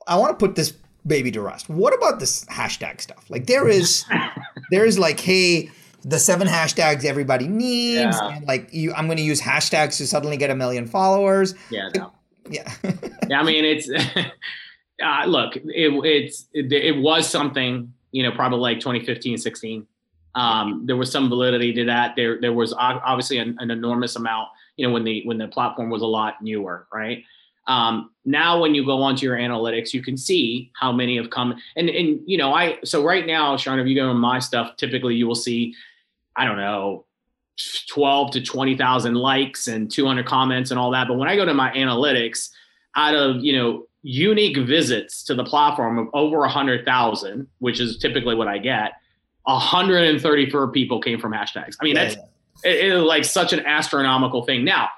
I 0.06 0.16
want 0.16 0.38
to 0.38 0.46
put 0.46 0.56
this 0.56 0.72
baby 1.06 1.30
to 1.32 1.40
rest. 1.40 1.68
What 1.68 1.94
about 1.94 2.20
this 2.20 2.44
hashtag 2.46 3.00
stuff? 3.00 3.28
Like 3.28 3.46
there 3.46 3.68
is 3.68 4.04
there 4.70 4.84
is 4.84 4.98
like 4.98 5.20
hey 5.20 5.70
the 6.04 6.18
seven 6.18 6.48
hashtags 6.48 7.04
everybody 7.04 7.46
needs 7.46 8.16
Yeah. 8.20 8.36
and 8.36 8.46
like 8.46 8.68
you 8.72 8.92
I'm 8.94 9.06
going 9.06 9.18
to 9.18 9.22
use 9.24 9.40
hashtags 9.40 9.96
to 9.98 10.06
suddenly 10.06 10.36
get 10.36 10.50
a 10.50 10.54
million 10.54 10.86
followers. 10.86 11.54
Yeah. 11.70 11.90
Yeah. 12.50 12.72
Yeah, 13.28 13.40
I 13.40 13.44
mean, 13.44 13.64
it's 13.64 13.88
uh, 15.02 15.24
look, 15.26 15.56
it, 15.56 15.64
it's 16.04 16.48
it, 16.52 16.72
it 16.72 16.96
was 17.00 17.28
something, 17.28 17.92
you 18.10 18.22
know, 18.24 18.32
probably 18.32 18.58
like 18.58 18.80
2015, 18.80 19.38
16. 19.38 19.86
Um, 20.34 20.82
there 20.86 20.96
was 20.96 21.10
some 21.10 21.28
validity 21.28 21.72
to 21.74 21.84
that. 21.86 22.14
There, 22.16 22.40
there 22.40 22.52
was 22.52 22.72
obviously 22.72 23.38
an, 23.38 23.56
an 23.58 23.70
enormous 23.70 24.16
amount, 24.16 24.48
you 24.76 24.86
know, 24.86 24.92
when 24.92 25.04
the 25.04 25.22
when 25.24 25.38
the 25.38 25.48
platform 25.48 25.90
was 25.90 26.02
a 26.02 26.06
lot 26.06 26.42
newer, 26.42 26.86
right? 26.92 27.24
Um, 27.66 28.10
now, 28.24 28.60
when 28.60 28.74
you 28.74 28.84
go 28.84 29.02
onto 29.02 29.24
your 29.24 29.36
analytics, 29.36 29.92
you 29.92 30.02
can 30.02 30.16
see 30.16 30.70
how 30.74 30.90
many 30.90 31.16
have 31.16 31.30
come. 31.30 31.54
And 31.76 31.88
and 31.88 32.20
you 32.26 32.38
know, 32.38 32.52
I 32.54 32.78
so 32.84 33.04
right 33.04 33.26
now, 33.26 33.56
Sean, 33.56 33.78
if 33.78 33.86
you 33.86 33.94
go 33.94 34.08
on 34.08 34.16
my 34.16 34.38
stuff, 34.38 34.76
typically 34.76 35.14
you 35.14 35.26
will 35.26 35.34
see, 35.34 35.74
I 36.34 36.44
don't 36.44 36.56
know, 36.56 37.04
12 37.90 38.32
to 38.32 38.40
20,000 38.40 39.14
likes 39.14 39.68
and 39.68 39.90
200 39.90 40.26
comments 40.26 40.70
and 40.70 40.80
all 40.80 40.90
that. 40.92 41.08
But 41.08 41.18
when 41.18 41.28
I 41.28 41.36
go 41.36 41.44
to 41.44 41.54
my 41.54 41.70
analytics, 41.72 42.50
out 42.94 43.14
of 43.14 43.42
you 43.42 43.52
know 43.52 43.86
unique 44.02 44.58
visits 44.58 45.22
to 45.24 45.34
the 45.34 45.44
platform 45.44 45.96
of 45.98 46.08
over 46.12 46.38
100,000, 46.38 47.46
which 47.60 47.78
is 47.78 47.98
typically 47.98 48.34
what 48.34 48.48
I 48.48 48.58
get, 48.58 48.94
134 49.44 50.68
people 50.68 51.00
came 51.00 51.18
from 51.18 51.32
hashtags. 51.32 51.76
I 51.80 51.84
mean, 51.84 51.96
Yeah, 51.96 52.04
that's 52.04 52.16
yeah. 52.64 52.70
it, 52.70 52.92
it 52.92 52.98
like 52.98 53.24
such 53.24 53.52
an 53.52 53.60
astronomical 53.60 54.44
thing. 54.44 54.64
Now, 54.64 54.88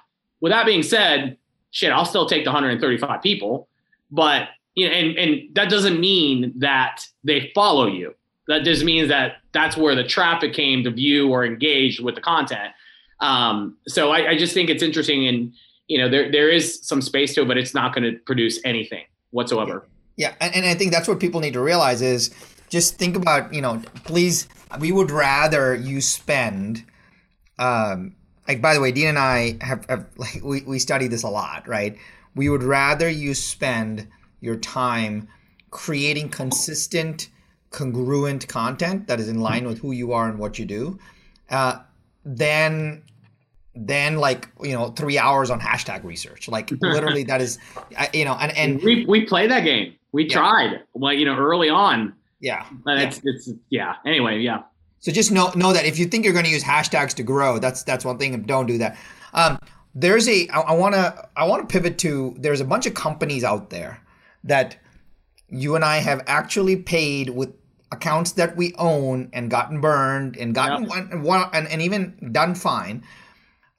with 0.40 0.52
that 0.52 0.66
being 0.66 0.82
said, 0.82 1.38
shit, 1.70 1.90
I'll 1.90 2.04
still 2.04 2.26
take 2.26 2.44
the 2.44 2.50
135 2.50 3.22
people, 3.22 3.68
but 4.10 4.48
you 4.74 4.88
know, 4.88 4.94
and 4.94 5.16
and 5.16 5.54
that 5.54 5.70
doesn't 5.70 6.00
mean 6.00 6.52
that 6.58 7.06
they 7.22 7.52
follow 7.54 7.86
you. 7.86 8.14
That 8.48 8.64
just 8.64 8.84
means 8.84 9.08
that 9.08 9.36
that's 9.52 9.76
where 9.76 9.94
the 9.94 10.04
traffic 10.04 10.52
came 10.52 10.84
to 10.84 10.90
view 10.90 11.30
or 11.30 11.46
engage 11.46 12.00
with 12.00 12.14
the 12.14 12.20
content. 12.20 12.72
Um, 13.20 13.78
so 13.88 14.10
I, 14.10 14.30
I 14.30 14.36
just 14.36 14.52
think 14.52 14.68
it's 14.68 14.82
interesting, 14.82 15.26
and 15.26 15.52
you 15.86 15.98
know, 15.98 16.08
there 16.08 16.30
there 16.30 16.50
is 16.50 16.80
some 16.82 17.00
space 17.00 17.34
to 17.34 17.42
it, 17.42 17.48
but 17.48 17.56
it's 17.56 17.72
not 17.72 17.94
going 17.94 18.04
to 18.04 18.18
produce 18.20 18.60
anything 18.64 19.04
whatsoever. 19.30 19.86
Yeah, 20.16 20.34
and, 20.40 20.54
and 20.54 20.66
I 20.66 20.74
think 20.74 20.92
that's 20.92 21.08
what 21.08 21.18
people 21.18 21.40
need 21.40 21.54
to 21.54 21.60
realize 21.60 22.02
is 22.02 22.30
just 22.74 22.98
think 22.98 23.14
about, 23.14 23.54
you 23.54 23.62
know, 23.62 23.80
please, 24.04 24.48
we 24.80 24.90
would 24.90 25.12
rather 25.12 25.76
you 25.76 26.00
spend, 26.00 26.84
um, 27.60 28.16
like, 28.48 28.60
by 28.60 28.74
the 28.74 28.80
way, 28.80 28.90
Dean 28.90 29.06
and 29.06 29.18
I 29.18 29.56
have, 29.60 29.86
have 29.88 30.06
like, 30.16 30.40
we, 30.42 30.62
we 30.62 30.80
study 30.80 31.06
this 31.06 31.22
a 31.22 31.28
lot, 31.28 31.68
right? 31.68 31.96
We 32.34 32.48
would 32.48 32.64
rather 32.64 33.08
you 33.08 33.32
spend 33.32 34.08
your 34.40 34.56
time 34.56 35.28
creating 35.70 36.30
consistent, 36.30 37.28
congruent 37.70 38.48
content 38.48 39.06
that 39.06 39.20
is 39.20 39.28
in 39.28 39.38
line 39.38 39.68
with 39.68 39.78
who 39.78 39.92
you 39.92 40.12
are 40.12 40.28
and 40.28 40.40
what 40.40 40.58
you 40.58 40.64
do, 40.64 40.98
uh, 41.50 41.78
than 42.24 43.04
than 43.76 44.16
like 44.16 44.48
you 44.62 44.72
know 44.72 44.90
three 44.90 45.18
hours 45.18 45.50
on 45.50 45.58
hashtag 45.60 46.04
research 46.04 46.46
like 46.46 46.70
literally 46.80 47.24
that 47.24 47.40
is 47.40 47.58
you 48.12 48.24
know 48.24 48.34
and 48.40 48.56
and 48.56 48.80
we 48.82 49.04
we 49.06 49.26
play 49.26 49.48
that 49.48 49.64
game. 49.64 49.94
We 50.12 50.28
Yeah. 50.28 50.38
tried, 50.38 50.80
well, 50.94 51.12
you 51.12 51.24
know, 51.24 51.36
early 51.36 51.68
on, 51.68 52.14
yeah 52.44 52.66
but 52.84 52.98
yeah. 52.98 53.04
it's 53.04 53.20
it's 53.24 53.50
yeah. 53.70 53.94
Anyway, 54.04 54.40
yeah. 54.40 54.62
So 55.00 55.12
just 55.12 55.30
know 55.32 55.50
know 55.54 55.72
that 55.72 55.84
if 55.84 55.98
you 55.98 56.06
think 56.06 56.24
you're 56.24 56.32
going 56.38 56.46
to 56.50 56.50
use 56.50 56.64
hashtags 56.64 57.14
to 57.14 57.22
grow, 57.22 57.58
that's 57.58 57.82
that's 57.82 58.04
one 58.04 58.18
thing. 58.18 58.34
and 58.34 58.46
Don't 58.46 58.66
do 58.66 58.78
that. 58.78 58.96
Um, 59.32 59.58
there's 59.94 60.28
a 60.28 60.48
I 60.48 60.74
want 60.74 60.94
to 60.94 61.28
I 61.36 61.44
want 61.44 61.68
to 61.68 61.72
pivot 61.72 61.98
to 61.98 62.34
there's 62.38 62.60
a 62.60 62.64
bunch 62.64 62.86
of 62.86 62.94
companies 62.94 63.44
out 63.44 63.70
there 63.70 64.00
that 64.44 64.76
you 65.48 65.76
and 65.76 65.84
I 65.84 65.98
have 65.98 66.22
actually 66.26 66.76
paid 66.76 67.30
with 67.30 67.50
accounts 67.92 68.32
that 68.32 68.56
we 68.56 68.74
own 68.76 69.30
and 69.32 69.50
gotten 69.50 69.80
burned 69.80 70.36
and 70.36 70.54
gotten 70.54 70.82
Yep. 70.82 70.90
one, 70.90 71.22
one 71.22 71.50
and, 71.52 71.68
and 71.68 71.80
even 71.80 72.30
done 72.32 72.54
fine. 72.54 73.04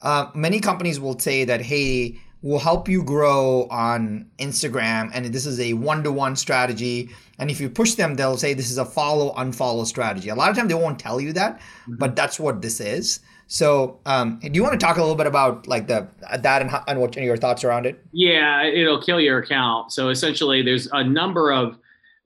Uh, 0.02 0.28
many 0.34 0.60
companies 0.60 1.00
will 1.00 1.20
say 1.20 1.44
that 1.46 1.62
hey 1.62 2.20
we'll 2.46 2.60
help 2.60 2.88
you 2.88 3.04
grow 3.04 3.68
on 3.72 4.30
Instagram 4.38 5.10
and 5.14 5.26
this 5.26 5.46
is 5.46 5.60
a 5.60 5.74
one-to-one 5.74 6.36
strategy 6.36 7.10
and 7.40 7.50
if 7.50 7.60
you 7.60 7.70
push 7.70 7.96
them 7.96 8.16
they'll 8.16 8.38
say 8.38 8.54
this 8.54 8.70
is 8.70 8.78
a 8.78 8.86
follow 8.86 9.34
unfollow 9.34 9.86
strategy 9.86 10.30
a 10.30 10.36
lot 10.36 10.50
of 10.50 10.56
time 10.56 10.68
they 10.68 10.74
won't 10.76 11.00
tell 11.00 11.20
you 11.20 11.34
that 11.34 11.60
but 11.88 12.16
that's 12.16 12.40
what 12.40 12.62
this 12.62 12.80
is 12.80 13.20
so 13.48 14.00
um, 14.06 14.40
do 14.40 14.52
you 14.54 14.64
want 14.64 14.80
to 14.80 14.84
talk 14.84 14.98
a 14.98 15.02
little 15.02 15.16
bit 15.16 15.28
about 15.28 15.68
like 15.68 15.88
the 15.88 16.08
that 16.40 16.62
and, 16.62 16.72
how, 16.72 16.84
and 16.88 17.00
what 17.00 17.16
your 17.16 17.38
thoughts 17.38 17.64
around 17.64 17.86
it 17.86 18.04
Yeah, 18.12 18.64
it'll 18.64 19.02
kill 19.02 19.20
your 19.20 19.40
account. 19.40 19.92
So 19.92 20.10
essentially, 20.10 20.62
there's 20.62 20.88
a 20.92 21.04
number 21.04 21.52
of 21.52 21.78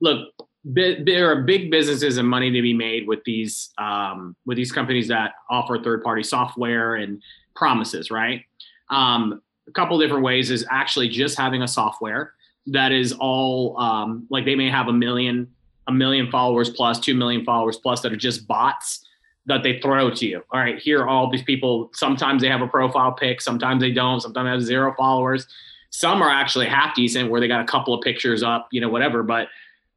look. 0.02 0.30
Bi- 0.66 1.00
there 1.06 1.32
are 1.32 1.44
big 1.44 1.72
businesses 1.72 2.18
and 2.18 2.28
money 2.28 2.52
to 2.52 2.62
be 2.62 2.74
made 2.74 3.08
with 3.08 3.24
these 3.26 3.72
um, 3.78 4.36
with 4.46 4.58
these 4.58 4.72
companies 4.72 5.08
that 5.10 5.34
offer 5.50 5.82
third 5.82 6.04
party 6.04 6.24
software 6.24 6.96
and 6.96 7.22
promises, 7.56 8.12
right? 8.12 8.44
Um, 8.90 9.42
a 9.70 9.72
couple 9.74 9.98
different 10.00 10.24
ways 10.24 10.52
is 10.52 10.66
actually 10.70 11.10
just 11.10 11.38
having 11.38 11.62
a 11.62 11.68
software 11.68 12.34
that 12.68 12.92
is 12.92 13.14
all 13.14 13.80
um, 13.80 14.28
like 14.30 14.46
they 14.46 14.56
may 14.56 14.70
have 14.70 14.88
a 14.88 14.94
million 14.94 15.48
a 15.88 15.92
million 15.92 16.30
followers 16.30 16.70
plus 16.70 17.00
two 17.00 17.16
million 17.16 17.44
followers 17.44 17.78
plus 17.78 18.02
that 18.02 18.12
are 18.12 18.18
just 18.18 18.48
bots 18.48 19.06
that 19.46 19.64
they 19.64 19.80
throw 19.80 20.12
to 20.12 20.28
you. 20.28 20.44
All 20.52 20.60
right, 20.60 20.78
here 20.78 21.02
are 21.02 21.08
all 21.08 21.32
these 21.32 21.42
people. 21.42 21.90
Sometimes 21.94 22.42
they 22.42 22.50
have 22.50 22.62
a 22.62 22.68
profile 22.68 23.12
pic, 23.12 23.42
sometimes 23.42 23.82
they 23.82 23.92
don't. 23.92 24.20
Sometimes 24.20 24.46
they 24.46 24.52
have 24.52 24.62
zero 24.62 24.94
followers. 24.98 25.48
Some 25.90 26.22
are 26.22 26.30
actually 26.30 26.68
half 26.68 26.94
decent 26.94 27.32
where 27.32 27.42
they 27.42 27.48
got 27.48 27.62
a 27.62 27.66
couple 27.66 27.94
of 27.96 28.02
pictures 28.02 28.44
up, 28.44 28.68
you 28.72 28.80
know, 28.80 28.90
whatever. 28.90 29.24
But 29.24 29.48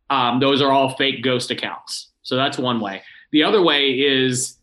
um, 0.09 0.41
those 0.41 0.63
are 0.63 0.73
all 0.73 0.97
fake 0.97 1.23
ghost 1.23 1.51
accounts. 1.51 2.09
So 2.23 2.37
that's 2.37 2.57
one 2.57 2.81
way. 2.81 3.03
The 3.33 3.43
other 3.43 3.61
way 3.61 3.91
is 3.91 4.57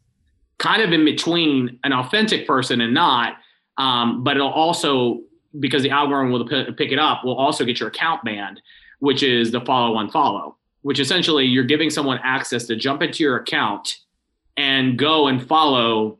kind 0.57 0.81
of 0.81 0.91
in 0.91 1.05
between 1.05 1.79
an 1.83 1.93
authentic 1.93 2.47
person 2.47 2.81
and 2.81 2.93
not. 2.93 3.37
Um, 3.79 4.23
but 4.23 4.35
it'll 4.35 4.51
also 4.51 5.21
because 5.59 5.81
the 5.81 5.89
algorithm 5.89 6.31
will 6.31 6.47
p- 6.47 6.71
pick 6.73 6.91
it 6.91 6.99
up, 6.99 7.23
will 7.23 7.37
also 7.37 7.65
get 7.65 7.79
your 7.79 7.89
account 7.89 8.23
banned, 8.23 8.61
which 8.99 9.23
is 9.23 9.51
the 9.51 9.61
follow 9.61 9.95
unfollow. 9.95 10.55
Which 10.81 10.99
essentially 10.99 11.45
you're 11.45 11.63
giving 11.63 11.89
someone 11.89 12.19
access 12.23 12.65
to 12.67 12.75
jump 12.75 13.01
into 13.01 13.23
your 13.23 13.37
account 13.37 13.97
and 14.55 14.97
go 14.97 15.27
and 15.27 15.45
follow 15.45 16.19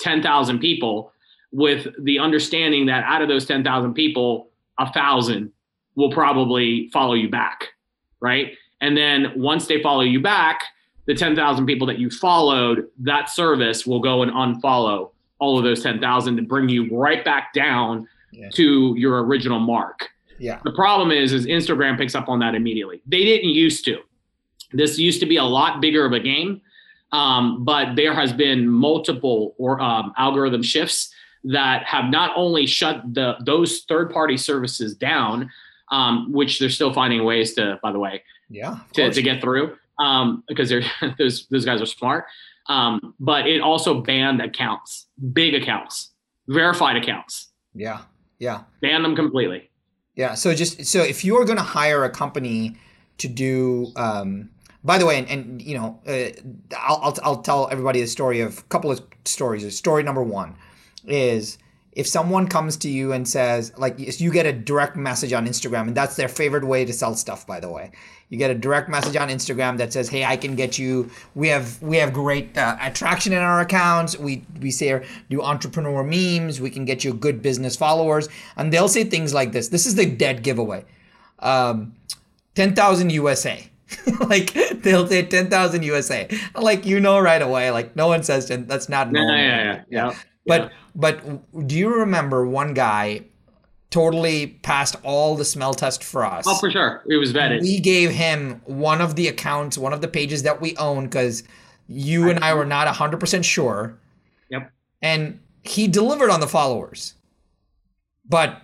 10,000 0.00 0.58
people 0.58 1.12
with 1.52 1.88
the 2.02 2.18
understanding 2.18 2.86
that 2.86 3.04
out 3.04 3.22
of 3.22 3.28
those 3.28 3.46
10,000 3.46 3.94
people, 3.94 4.48
a 4.78 4.90
thousand 4.92 5.52
will 5.96 6.10
probably 6.10 6.88
follow 6.92 7.14
you 7.14 7.28
back, 7.28 7.68
right? 8.20 8.54
And 8.80 8.96
then 8.96 9.32
once 9.36 9.66
they 9.66 9.82
follow 9.82 10.00
you 10.00 10.20
back, 10.20 10.62
the 11.06 11.14
10,000 11.14 11.66
people 11.66 11.86
that 11.86 11.98
you 11.98 12.10
followed, 12.10 12.88
that 13.00 13.28
service 13.28 13.86
will 13.86 14.00
go 14.00 14.22
and 14.22 14.32
unfollow 14.32 15.10
all 15.44 15.58
of 15.58 15.64
those 15.64 15.82
10,000 15.82 16.36
to 16.36 16.42
bring 16.42 16.68
you 16.70 16.88
right 16.96 17.22
back 17.24 17.52
down 17.52 18.08
Yeah. 18.32 18.48
to 18.54 18.94
your 18.96 19.22
original 19.24 19.60
mark. 19.60 20.08
yeah 20.38 20.58
The 20.64 20.72
problem 20.72 21.10
is, 21.12 21.32
is 21.32 21.46
Instagram 21.46 21.98
picks 21.98 22.14
up 22.14 22.28
on 22.28 22.38
that 22.40 22.54
immediately. 22.54 23.02
They 23.06 23.24
didn't 23.24 23.50
used 23.50 23.84
to. 23.84 23.98
This 24.72 24.98
used 24.98 25.20
to 25.20 25.26
be 25.26 25.36
a 25.36 25.44
lot 25.44 25.80
bigger 25.82 26.04
of 26.06 26.12
a 26.12 26.18
game, 26.20 26.60
um, 27.12 27.64
but 27.64 27.94
there 27.94 28.14
has 28.14 28.32
been 28.32 28.66
multiple 28.68 29.54
or 29.58 29.80
um, 29.80 30.12
algorithm 30.16 30.62
shifts 30.62 31.14
that 31.44 31.84
have 31.84 32.06
not 32.06 32.30
only 32.34 32.64
shut 32.66 32.96
the 33.14 33.36
those 33.44 33.82
third 33.90 34.10
party 34.10 34.36
services 34.38 34.94
down, 34.96 35.50
um, 35.92 36.32
which 36.32 36.58
they're 36.58 36.70
still 36.78 36.92
finding 36.92 37.22
ways 37.22 37.52
to, 37.54 37.78
by 37.82 37.92
the 37.92 37.98
way, 37.98 38.22
yeah, 38.48 38.78
to, 38.94 39.12
to 39.12 39.22
get 39.22 39.40
through 39.42 39.76
um, 39.98 40.42
because 40.48 40.68
they're 40.70 40.82
those 41.18 41.46
those 41.52 41.64
guys 41.66 41.80
are 41.82 41.86
smart. 42.00 42.24
Um, 42.68 43.14
but 43.20 43.46
it 43.46 43.60
also 43.60 44.00
banned 44.00 44.40
accounts, 44.40 45.06
big 45.32 45.54
accounts, 45.54 46.12
verified 46.48 46.96
accounts. 46.96 47.52
Yeah, 47.74 48.02
yeah, 48.38 48.62
banned 48.80 49.04
them 49.04 49.14
completely. 49.16 49.70
Yeah. 50.14 50.34
So 50.34 50.54
just 50.54 50.86
so 50.86 51.02
if 51.02 51.24
you 51.24 51.36
are 51.36 51.44
going 51.44 51.58
to 51.58 51.64
hire 51.64 52.04
a 52.04 52.10
company 52.10 52.76
to 53.18 53.28
do, 53.28 53.92
um, 53.96 54.50
by 54.82 54.98
the 54.98 55.06
way, 55.06 55.18
and, 55.18 55.28
and 55.28 55.62
you 55.62 55.76
know, 55.76 56.00
uh, 56.06 56.30
I'll, 56.78 57.00
I'll 57.02 57.18
I'll 57.22 57.42
tell 57.42 57.68
everybody 57.70 58.00
a 58.00 58.06
story 58.06 58.40
of 58.40 58.58
a 58.58 58.62
couple 58.62 58.90
of 58.90 59.00
stories. 59.24 59.76
Story 59.76 60.02
number 60.02 60.22
one 60.22 60.56
is 61.04 61.58
if 61.94 62.06
someone 62.06 62.48
comes 62.48 62.76
to 62.76 62.88
you 62.88 63.12
and 63.12 63.28
says 63.28 63.72
like 63.78 63.94
you 64.20 64.30
get 64.30 64.46
a 64.46 64.52
direct 64.52 64.96
message 64.96 65.32
on 65.32 65.46
instagram 65.46 65.88
and 65.88 65.96
that's 65.96 66.16
their 66.16 66.28
favorite 66.28 66.64
way 66.64 66.84
to 66.84 66.92
sell 66.92 67.14
stuff 67.14 67.46
by 67.46 67.60
the 67.60 67.68
way 67.68 67.90
you 68.28 68.38
get 68.38 68.50
a 68.50 68.54
direct 68.54 68.88
message 68.88 69.16
on 69.16 69.28
instagram 69.28 69.78
that 69.78 69.92
says 69.92 70.08
hey 70.08 70.24
i 70.24 70.36
can 70.36 70.54
get 70.54 70.78
you 70.78 71.10
we 71.34 71.48
have 71.48 71.80
we 71.82 71.96
have 71.96 72.12
great 72.12 72.56
uh, 72.58 72.76
attraction 72.80 73.32
in 73.32 73.38
our 73.38 73.60
accounts 73.60 74.18
we 74.18 74.44
we 74.60 74.70
say 74.70 75.04
do 75.30 75.42
entrepreneur 75.42 76.02
memes 76.02 76.60
we 76.60 76.70
can 76.70 76.84
get 76.84 77.04
you 77.04 77.12
good 77.14 77.40
business 77.42 77.76
followers 77.76 78.28
and 78.56 78.72
they'll 78.72 78.88
say 78.88 79.04
things 79.04 79.32
like 79.32 79.52
this 79.52 79.68
this 79.68 79.86
is 79.86 79.94
the 79.94 80.06
dead 80.06 80.42
giveaway 80.42 80.84
um, 81.40 81.94
10000 82.54 83.10
usa 83.10 83.70
like 84.20 84.52
they'll 84.82 85.06
say 85.06 85.24
10,000 85.24 85.82
USA. 85.82 86.28
Like 86.54 86.86
you 86.86 87.00
know 87.00 87.20
right 87.20 87.42
away, 87.42 87.70
like 87.70 87.94
no 87.94 88.08
one 88.08 88.22
says 88.22 88.46
10, 88.46 88.66
that's 88.66 88.88
not 88.88 89.12
normal. 89.12 89.36
Yeah, 89.36 89.42
yeah, 89.42 89.64
yeah. 89.64 89.82
yeah. 90.10 90.18
But 90.46 90.62
yeah. 90.62 90.68
But 90.94 91.66
do 91.66 91.76
you 91.76 91.94
remember 91.94 92.46
one 92.46 92.74
guy 92.74 93.24
totally 93.90 94.48
passed 94.62 94.96
all 95.02 95.36
the 95.36 95.44
smell 95.44 95.74
test 95.74 96.02
for 96.02 96.24
us? 96.24 96.44
Oh, 96.48 96.56
for 96.56 96.70
sure. 96.70 97.02
It 97.08 97.16
was 97.16 97.32
vetted. 97.32 97.62
We 97.62 97.80
gave 97.80 98.10
him 98.10 98.60
one 98.64 99.00
of 99.00 99.14
the 99.14 99.28
accounts, 99.28 99.78
one 99.78 99.92
of 99.92 100.00
the 100.00 100.08
pages 100.08 100.42
that 100.42 100.60
we 100.60 100.76
own 100.76 101.04
because 101.04 101.44
you 101.86 102.28
and 102.28 102.40
I 102.40 102.54
were 102.54 102.64
not 102.64 102.92
100% 102.92 103.44
sure. 103.44 103.98
Yep. 104.50 104.72
And 105.02 105.40
he 105.62 105.86
delivered 105.86 106.30
on 106.30 106.40
the 106.40 106.48
followers. 106.48 107.14
But 108.28 108.62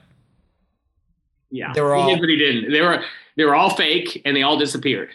yeah, 1.51 1.73
they 1.75 1.81
were 1.81 1.95
all, 1.95 2.09
he 2.09 2.15
did, 2.15 2.21
but 2.21 2.29
he 2.29 2.37
didn't. 2.37 2.73
They 2.73 2.81
were 2.81 3.05
they 3.37 3.45
were 3.45 3.55
all 3.55 3.71
fake 3.71 4.23
and 4.25 4.37
they 4.37 4.43
all 4.43 4.59
disappeared. 4.59 5.11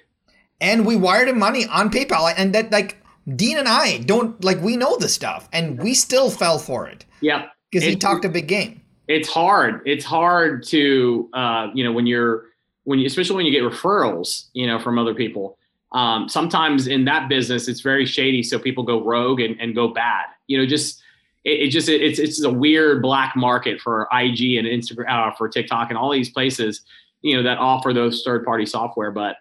And 0.61 0.85
we 0.85 0.95
wired 0.95 1.27
him 1.27 1.39
money 1.39 1.65
on 1.65 1.89
PayPal, 1.89 2.33
and 2.37 2.53
that 2.53 2.71
like 2.71 3.03
Dean 3.35 3.57
and 3.57 3.67
I 3.67 3.99
don't 3.99 4.41
like 4.43 4.61
we 4.61 4.77
know 4.77 4.97
the 4.97 5.09
stuff, 5.09 5.49
and 5.51 5.81
we 5.81 5.93
still 5.93 6.29
fell 6.29 6.59
for 6.59 6.87
it. 6.87 7.05
Yeah, 7.21 7.47
because 7.71 7.87
he 7.87 7.95
talked 7.95 8.25
a 8.25 8.29
big 8.29 8.47
game. 8.47 8.81
It's 9.07 9.29
hard. 9.29 9.81
It's 9.85 10.05
hard 10.05 10.63
to 10.67 11.29
uh, 11.33 11.67
you 11.73 11.83
know 11.83 11.91
when 11.91 12.05
you're 12.05 12.45
when 12.83 12.99
you 12.99 13.07
especially 13.07 13.35
when 13.35 13.45
you 13.45 13.51
get 13.51 13.63
referrals, 13.63 14.45
you 14.53 14.67
know, 14.67 14.79
from 14.79 14.97
other 14.99 15.13
people. 15.13 15.57
Um, 15.91 16.27
sometimes 16.27 16.87
in 16.87 17.05
that 17.05 17.29
business, 17.29 17.67
it's 17.67 17.81
very 17.81 18.05
shady, 18.05 18.43
so 18.43 18.59
people 18.59 18.83
go 18.83 19.03
rogue 19.03 19.39
and, 19.39 19.59
and 19.59 19.73
go 19.73 19.87
bad. 19.87 20.25
You 20.47 20.57
know, 20.57 20.65
just 20.65 21.01
it, 21.43 21.67
it 21.67 21.69
just 21.69 21.89
it, 21.89 22.01
it's 22.01 22.19
it's 22.19 22.43
a 22.43 22.49
weird 22.49 23.01
black 23.01 23.35
market 23.35 23.81
for 23.81 24.07
IG 24.11 24.57
and 24.57 24.67
Instagram, 24.67 25.09
uh, 25.09 25.33
for 25.35 25.49
TikTok, 25.49 25.89
and 25.89 25.97
all 25.97 26.11
these 26.11 26.29
places, 26.29 26.81
you 27.21 27.35
know, 27.35 27.43
that 27.43 27.57
offer 27.57 27.91
those 27.93 28.23
third 28.23 28.45
party 28.45 28.65
software, 28.65 29.11
but 29.11 29.37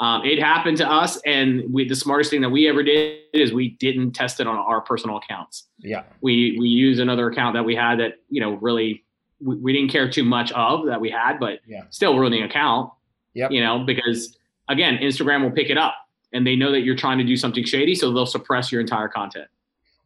um, 0.00 0.24
it 0.24 0.38
happened 0.38 0.76
to 0.76 0.88
us, 0.88 1.20
and 1.26 1.62
we, 1.72 1.88
the 1.88 1.96
smartest 1.96 2.30
thing 2.30 2.40
that 2.42 2.50
we 2.50 2.68
ever 2.68 2.82
did 2.84 3.18
is 3.32 3.52
we 3.52 3.70
didn't 3.80 4.12
test 4.12 4.38
it 4.38 4.46
on 4.46 4.56
our 4.56 4.80
personal 4.80 5.16
accounts. 5.16 5.64
Yeah, 5.78 6.04
we 6.20 6.56
we 6.58 6.68
used 6.68 7.00
another 7.00 7.28
account 7.28 7.54
that 7.54 7.64
we 7.64 7.74
had 7.74 7.98
that 7.98 8.14
you 8.28 8.40
know 8.40 8.54
really 8.54 9.04
we, 9.40 9.56
we 9.56 9.72
didn't 9.72 9.90
care 9.90 10.08
too 10.08 10.24
much 10.24 10.52
of 10.52 10.86
that 10.86 11.00
we 11.00 11.10
had, 11.10 11.40
but 11.40 11.60
yeah. 11.66 11.82
still 11.90 12.16
ruining 12.16 12.44
account. 12.44 12.92
Yeah, 13.34 13.48
you 13.50 13.60
know 13.60 13.80
because 13.80 14.36
again, 14.68 14.98
Instagram 14.98 15.42
will 15.42 15.50
pick 15.50 15.68
it 15.68 15.78
up, 15.78 15.96
and 16.32 16.46
they 16.46 16.54
know 16.54 16.70
that 16.70 16.82
you're 16.82 16.96
trying 16.96 17.18
to 17.18 17.24
do 17.24 17.36
something 17.36 17.64
shady, 17.64 17.96
so 17.96 18.12
they'll 18.12 18.26
suppress 18.26 18.70
your 18.70 18.80
entire 18.80 19.08
content. 19.08 19.48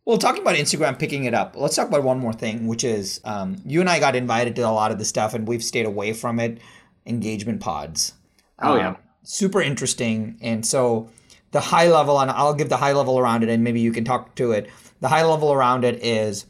Well, 0.06 0.16
talking 0.16 0.40
about 0.40 0.56
Instagram 0.56 0.98
picking 0.98 1.24
it 1.24 1.34
up, 1.34 1.54
let's 1.54 1.76
talk 1.76 1.86
about 1.86 2.02
one 2.02 2.18
more 2.18 2.32
thing, 2.32 2.66
which 2.66 2.82
is 2.82 3.20
um, 3.24 3.56
you 3.66 3.80
and 3.80 3.90
I 3.90 4.00
got 4.00 4.16
invited 4.16 4.56
to 4.56 4.62
a 4.62 4.72
lot 4.72 4.90
of 4.90 4.98
the 4.98 5.04
stuff, 5.04 5.34
and 5.34 5.46
we've 5.46 5.62
stayed 5.62 5.86
away 5.86 6.14
from 6.14 6.40
it. 6.40 6.60
Engagement 7.04 7.60
pods. 7.60 8.14
Oh 8.58 8.76
yeah 8.76 8.90
um, 8.90 8.96
super 9.22 9.60
interesting. 9.60 10.38
And 10.40 10.64
so 10.66 11.10
the 11.52 11.60
high 11.60 11.88
level, 11.88 12.18
and 12.20 12.30
I'll 12.30 12.54
give 12.54 12.68
the 12.68 12.76
high 12.78 12.92
level 12.92 13.18
around 13.18 13.42
it, 13.42 13.48
and 13.48 13.62
maybe 13.62 13.80
you 13.80 13.92
can 13.92 14.04
talk 14.04 14.34
to 14.36 14.52
it. 14.52 14.68
The 15.00 15.08
high 15.08 15.24
level 15.24 15.52
around 15.52 15.84
it 15.84 16.02
is 16.02 16.46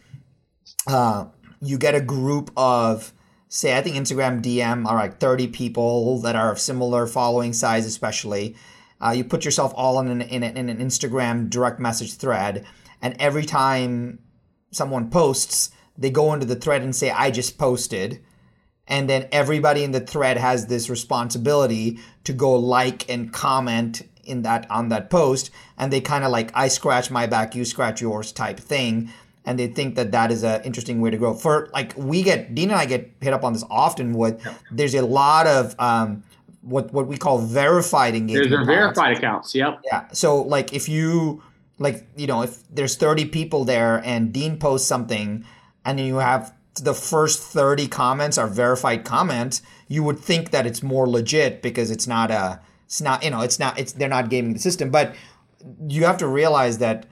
uh, 0.86 1.26
you 1.60 1.78
get 1.78 1.94
a 1.94 2.00
group 2.00 2.50
of, 2.56 3.12
say, 3.48 3.76
I 3.76 3.82
think 3.82 3.96
Instagram 3.96 4.42
DM 4.42 4.86
are 4.86 4.96
like 4.96 5.18
30 5.18 5.48
people 5.48 6.20
that 6.20 6.36
are 6.36 6.52
of 6.52 6.60
similar 6.60 7.06
following 7.06 7.52
size, 7.52 7.86
especially. 7.86 8.56
Uh, 9.00 9.10
you 9.10 9.24
put 9.24 9.44
yourself 9.44 9.72
all 9.74 9.98
in 10.00 10.08
an, 10.08 10.22
in, 10.22 10.44
in 10.44 10.68
an 10.68 10.78
Instagram 10.78 11.50
direct 11.50 11.80
message 11.80 12.14
thread, 12.14 12.64
and 13.00 13.16
every 13.18 13.44
time 13.44 14.20
someone 14.70 15.10
posts, 15.10 15.70
they 15.98 16.10
go 16.10 16.32
into 16.32 16.46
the 16.46 16.56
thread 16.56 16.82
and 16.82 16.94
say, 16.94 17.10
I 17.10 17.30
just 17.30 17.58
posted 17.58 18.22
and 18.88 19.08
then 19.08 19.28
everybody 19.32 19.84
in 19.84 19.92
the 19.92 20.00
thread 20.00 20.36
has 20.36 20.66
this 20.66 20.90
responsibility 20.90 21.98
to 22.24 22.32
go 22.32 22.54
like 22.54 23.08
and 23.08 23.32
comment 23.32 24.02
in 24.24 24.42
that 24.42 24.70
on 24.70 24.88
that 24.88 25.10
post. 25.10 25.50
And 25.78 25.92
they 25.92 26.00
kind 26.00 26.24
of 26.24 26.30
like 26.30 26.50
i 26.54 26.68
scratch 26.68 27.10
my 27.10 27.26
back 27.26 27.54
you 27.54 27.64
scratch 27.64 28.00
yours 28.00 28.32
type 28.32 28.58
thing. 28.58 29.10
And 29.44 29.58
they 29.58 29.66
think 29.66 29.96
that 29.96 30.12
that 30.12 30.30
is 30.30 30.44
an 30.44 30.62
interesting 30.62 31.00
way 31.00 31.10
to 31.10 31.16
grow. 31.16 31.34
For 31.34 31.68
like 31.72 31.94
we 31.96 32.22
get 32.22 32.54
dean 32.54 32.70
and 32.70 32.78
i 32.78 32.86
get 32.86 33.10
hit 33.20 33.32
up 33.32 33.44
on 33.44 33.52
this 33.52 33.64
often 33.70 34.12
with 34.14 34.40
there's 34.70 34.94
a 34.94 35.02
lot 35.02 35.46
of 35.46 35.74
um, 35.78 36.22
what 36.62 36.92
what 36.92 37.06
we 37.06 37.16
call 37.16 37.38
verified 37.38 38.14
engagement 38.14 38.50
there's 38.50 38.66
verified 38.66 39.16
accounts 39.16 39.54
yep. 39.54 39.80
Yeah. 39.84 40.08
So 40.12 40.42
like 40.42 40.72
if 40.72 40.88
you 40.88 41.42
like 41.78 42.06
you 42.16 42.26
know 42.26 42.42
if 42.42 42.62
there's 42.68 42.96
30 42.96 43.26
people 43.26 43.64
there 43.64 44.00
and 44.04 44.32
dean 44.32 44.58
posts 44.58 44.88
something 44.88 45.44
and 45.84 45.98
you 45.98 46.16
have 46.16 46.54
the 46.76 46.94
first 46.94 47.42
30 47.42 47.86
comments 47.88 48.38
are 48.38 48.46
verified 48.46 49.04
comments, 49.04 49.62
you 49.88 50.02
would 50.02 50.18
think 50.18 50.50
that 50.50 50.66
it's 50.66 50.82
more 50.82 51.08
legit 51.08 51.62
because 51.62 51.90
it's 51.90 52.06
not 52.06 52.30
a 52.30 52.60
it's 52.86 53.00
not 53.00 53.22
you 53.22 53.30
know 53.30 53.40
it's 53.40 53.58
not 53.58 53.78
it's 53.78 53.92
they're 53.92 54.08
not 54.08 54.30
gaming 54.30 54.52
the 54.52 54.58
system. 54.58 54.90
But 54.90 55.14
you 55.86 56.04
have 56.04 56.18
to 56.18 56.26
realize 56.26 56.78
that 56.78 57.06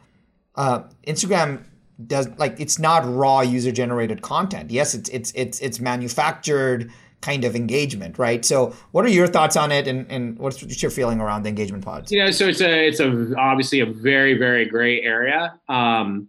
uh, 0.57 0.83
Instagram 1.07 1.64
does 2.07 2.29
like 2.38 2.59
it's 2.59 2.79
not 2.79 3.03
raw 3.05 3.40
user 3.40 3.70
generated 3.70 4.23
content. 4.23 4.70
Yes 4.70 4.94
it's 4.94 5.11
it's 5.11 5.33
it's 5.35 5.61
it's 5.61 5.81
manufactured 5.81 6.90
kind 7.20 7.44
of 7.44 7.55
engagement 7.55 8.18
right? 8.18 8.44
So 8.46 8.75
what 8.92 9.05
are 9.05 9.11
your 9.11 9.27
thoughts 9.27 9.57
on 9.57 9.70
it? 9.73 9.87
And, 9.87 10.11
and 10.11 10.38
what's 10.38 10.83
your 10.83 10.90
feeling 10.90 11.20
around 11.20 11.42
the 11.42 11.51
engagement 11.51 11.85
pods? 11.85 12.11
You 12.11 12.25
know 12.25 12.31
so 12.31 12.49
it's 12.49 12.62
a 12.62 12.88
it's 12.88 13.01
a 13.01 13.35
obviously 13.37 13.81
a 13.81 13.87
very 13.87 14.38
very 14.38 14.64
gray 14.64 15.03
area. 15.03 15.61
Um 15.68 16.29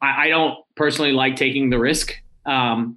I, 0.00 0.26
I 0.26 0.28
don't 0.28 0.58
personally 0.76 1.10
like 1.10 1.34
taking 1.34 1.70
the 1.70 1.78
risk 1.78 2.14
um, 2.48 2.96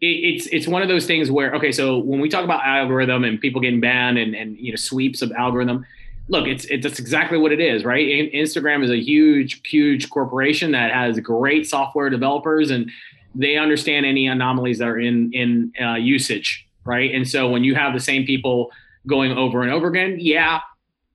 it, 0.00 0.06
it's 0.06 0.46
it's 0.46 0.68
one 0.68 0.82
of 0.82 0.88
those 0.88 1.06
things 1.06 1.30
where 1.30 1.54
okay, 1.54 1.72
so 1.72 1.98
when 1.98 2.20
we 2.20 2.28
talk 2.28 2.44
about 2.44 2.64
algorithm 2.64 3.24
and 3.24 3.40
people 3.40 3.60
getting 3.60 3.80
banned 3.80 4.18
and 4.18 4.34
and 4.34 4.56
you 4.56 4.72
know 4.72 4.76
sweeps 4.76 5.22
of 5.22 5.32
algorithm, 5.32 5.84
look, 6.28 6.46
it's 6.46 6.64
it's 6.66 6.98
exactly 6.98 7.38
what 7.38 7.52
it 7.52 7.60
is, 7.60 7.84
right? 7.84 8.06
Instagram 8.32 8.84
is 8.84 8.90
a 8.90 9.00
huge 9.00 9.60
huge 9.68 10.10
corporation 10.10 10.72
that 10.72 10.92
has 10.92 11.18
great 11.20 11.66
software 11.66 12.10
developers 12.10 12.70
and 12.70 12.90
they 13.34 13.56
understand 13.56 14.06
any 14.06 14.26
anomalies 14.26 14.78
that 14.78 14.88
are 14.88 14.98
in 14.98 15.32
in 15.32 15.72
uh, 15.82 15.94
usage, 15.94 16.66
right? 16.84 17.12
And 17.14 17.28
so 17.28 17.48
when 17.48 17.64
you 17.64 17.74
have 17.74 17.92
the 17.92 18.00
same 18.00 18.24
people 18.24 18.70
going 19.06 19.32
over 19.32 19.62
and 19.62 19.72
over 19.72 19.88
again, 19.88 20.18
yeah, 20.20 20.60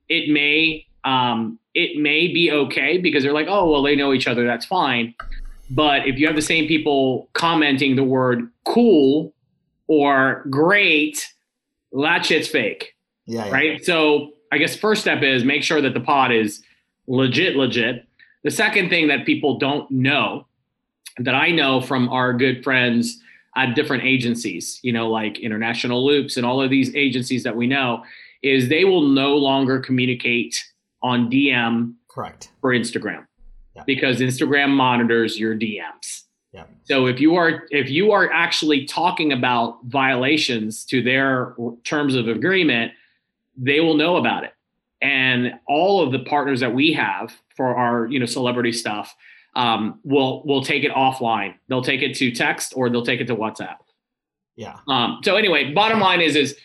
it 0.08 0.30
may 0.30 0.86
um, 1.04 1.58
it 1.74 2.00
may 2.00 2.28
be 2.28 2.52
okay 2.52 2.98
because 2.98 3.22
they're 3.22 3.32
like, 3.32 3.48
oh 3.48 3.70
well, 3.70 3.82
they 3.82 3.96
know 3.96 4.12
each 4.12 4.26
other, 4.26 4.46
that's 4.46 4.66
fine. 4.66 5.14
But 5.70 6.06
if 6.06 6.18
you 6.18 6.26
have 6.26 6.36
the 6.36 6.42
same 6.42 6.66
people 6.66 7.30
commenting 7.32 7.94
the 7.94 8.04
word 8.04 8.50
cool 8.64 9.32
or 9.86 10.44
great, 10.50 11.26
that 11.92 12.26
shit's 12.26 12.48
fake. 12.48 12.96
Yeah, 13.26 13.46
yeah. 13.46 13.52
Right. 13.52 13.84
So 13.84 14.32
I 14.52 14.58
guess 14.58 14.74
first 14.74 15.00
step 15.00 15.22
is 15.22 15.44
make 15.44 15.62
sure 15.62 15.80
that 15.80 15.94
the 15.94 16.00
pod 16.00 16.32
is 16.32 16.62
legit, 17.06 17.56
legit. 17.56 18.06
The 18.42 18.50
second 18.50 18.88
thing 18.88 19.08
that 19.08 19.24
people 19.24 19.58
don't 19.58 19.88
know 19.90 20.46
that 21.18 21.34
I 21.34 21.50
know 21.50 21.80
from 21.80 22.08
our 22.08 22.32
good 22.32 22.64
friends 22.64 23.20
at 23.56 23.74
different 23.74 24.04
agencies, 24.04 24.80
you 24.82 24.92
know, 24.92 25.08
like 25.10 25.38
International 25.38 26.04
Loops 26.04 26.36
and 26.36 26.46
all 26.46 26.62
of 26.62 26.70
these 26.70 26.94
agencies 26.94 27.42
that 27.44 27.54
we 27.54 27.66
know, 27.66 28.02
is 28.42 28.68
they 28.68 28.84
will 28.84 29.02
no 29.02 29.36
longer 29.36 29.78
communicate 29.78 30.64
on 31.02 31.30
DM 31.30 31.94
correct 32.08 32.50
for 32.60 32.70
Instagram 32.70 33.26
yeah. 33.74 33.82
because 33.86 34.20
Instagram 34.20 34.70
monitors 34.70 35.38
your 35.38 35.54
DMs. 35.54 36.24
Yeah. 36.52 36.64
So 36.84 37.06
if 37.06 37.20
you 37.20 37.36
are 37.36 37.64
if 37.70 37.90
you 37.90 38.10
are 38.12 38.30
actually 38.32 38.84
talking 38.86 39.32
about 39.32 39.78
violations 39.84 40.84
to 40.86 41.02
their 41.02 41.54
terms 41.84 42.16
of 42.16 42.26
agreement, 42.26 42.92
they 43.56 43.80
will 43.80 43.96
know 43.96 44.16
about 44.16 44.44
it. 44.44 44.52
And 45.00 45.54
all 45.68 46.02
of 46.02 46.12
the 46.12 46.18
partners 46.18 46.60
that 46.60 46.74
we 46.74 46.92
have 46.92 47.32
for 47.56 47.76
our 47.76 48.06
you 48.06 48.18
know 48.18 48.26
celebrity 48.26 48.72
stuff, 48.72 49.14
um, 49.54 50.00
will 50.04 50.42
will 50.44 50.62
take 50.62 50.84
it 50.84 50.92
offline. 50.92 51.54
They'll 51.68 51.82
take 51.82 52.02
it 52.02 52.16
to 52.16 52.32
text 52.32 52.72
or 52.76 52.90
they'll 52.90 53.06
take 53.06 53.20
it 53.20 53.26
to 53.28 53.36
WhatsApp. 53.36 53.76
Yeah. 54.56 54.78
Um, 54.88 55.20
so 55.22 55.36
anyway, 55.36 55.72
bottom 55.72 56.00
line 56.00 56.20
is 56.20 56.36
is 56.36 56.56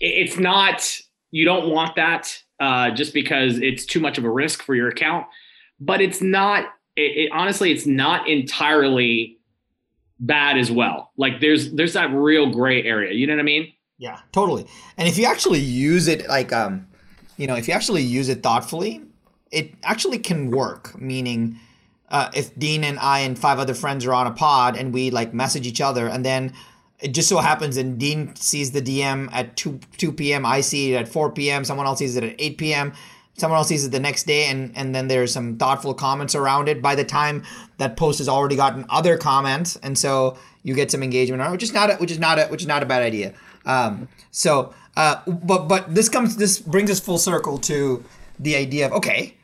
it's 0.00 0.38
not 0.38 1.00
you 1.30 1.44
don't 1.44 1.68
want 1.68 1.96
that 1.96 2.42
uh, 2.60 2.90
just 2.90 3.12
because 3.12 3.58
it's 3.58 3.84
too 3.84 4.00
much 4.00 4.18
of 4.18 4.24
a 4.24 4.30
risk 4.30 4.62
for 4.62 4.74
your 4.74 4.88
account, 4.88 5.26
but 5.80 6.00
it's 6.00 6.20
not. 6.20 6.66
It, 6.96 7.26
it 7.26 7.32
honestly, 7.32 7.72
it's 7.72 7.86
not 7.86 8.28
entirely 8.28 9.38
bad 10.18 10.58
as 10.58 10.70
well. 10.70 11.12
Like 11.16 11.40
there's 11.40 11.72
there's 11.72 11.92
that 11.92 12.10
real 12.12 12.50
gray 12.50 12.82
area. 12.82 13.12
You 13.12 13.26
know 13.26 13.34
what 13.34 13.40
I 13.40 13.44
mean? 13.44 13.72
Yeah, 13.98 14.20
totally. 14.32 14.66
And 14.96 15.08
if 15.08 15.18
you 15.18 15.26
actually 15.26 15.60
use 15.60 16.08
it 16.08 16.28
like 16.28 16.52
um, 16.52 16.86
you 17.36 17.46
know, 17.46 17.54
if 17.54 17.68
you 17.68 17.74
actually 17.74 18.02
use 18.02 18.28
it 18.28 18.42
thoughtfully, 18.42 19.02
it 19.50 19.74
actually 19.82 20.18
can 20.18 20.50
work. 20.50 20.98
Meaning, 21.00 21.58
uh, 22.08 22.30
if 22.34 22.56
Dean 22.58 22.84
and 22.84 22.98
I 22.98 23.20
and 23.20 23.38
five 23.38 23.58
other 23.58 23.74
friends 23.74 24.04
are 24.06 24.14
on 24.14 24.26
a 24.26 24.32
pod 24.32 24.76
and 24.76 24.92
we 24.92 25.10
like 25.10 25.34
message 25.34 25.66
each 25.66 25.80
other, 25.80 26.08
and 26.08 26.24
then 26.24 26.52
it 27.00 27.08
just 27.08 27.28
so 27.28 27.38
happens 27.38 27.76
and 27.76 27.98
Dean 27.98 28.34
sees 28.36 28.70
the 28.70 28.80
DM 28.80 29.28
at 29.32 29.56
2 29.56 29.80
2 29.98 30.12
p.m. 30.12 30.46
I 30.46 30.60
see 30.60 30.94
it 30.94 30.96
at 30.96 31.08
4 31.08 31.32
p.m. 31.32 31.64
Someone 31.64 31.86
else 31.86 31.98
sees 31.98 32.16
it 32.16 32.24
at 32.24 32.34
8 32.38 32.58
p.m. 32.58 32.92
Someone 33.36 33.58
else 33.58 33.68
sees 33.68 33.84
it 33.84 33.90
the 33.90 34.00
next 34.00 34.26
day, 34.26 34.46
and 34.46 34.72
and 34.76 34.94
then 34.94 35.08
there's 35.08 35.32
some 35.32 35.56
thoughtful 35.56 35.94
comments 35.94 36.34
around 36.34 36.68
it. 36.68 36.80
By 36.80 36.94
the 36.94 37.04
time 37.04 37.44
that 37.78 37.96
post 37.96 38.18
has 38.18 38.28
already 38.28 38.56
gotten 38.56 38.86
other 38.88 39.16
comments, 39.16 39.76
and 39.76 39.96
so 39.98 40.38
you 40.62 40.74
get 40.74 40.90
some 40.90 41.02
engagement, 41.02 41.50
which 41.52 41.62
is 41.62 41.72
not 41.72 41.90
a, 41.90 41.94
which 41.96 42.10
is 42.10 42.18
not 42.18 42.38
a, 42.38 42.46
which 42.46 42.62
is 42.62 42.66
not 42.66 42.82
a 42.82 42.86
bad 42.86 43.02
idea. 43.02 43.34
Um, 43.66 44.08
so, 44.30 44.74
uh, 44.96 45.20
but 45.26 45.68
but 45.68 45.94
this 45.94 46.08
comes 46.08 46.36
this 46.36 46.58
brings 46.58 46.90
us 46.90 46.98
full 46.98 47.18
circle 47.18 47.58
to 47.58 48.02
the 48.38 48.56
idea 48.56 48.86
of 48.86 48.92
okay, 48.92 49.34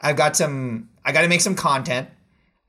I've 0.00 0.16
got 0.16 0.36
some 0.36 0.88
I 1.04 1.12
got 1.12 1.22
to 1.22 1.28
make 1.28 1.40
some 1.40 1.54
content, 1.54 2.08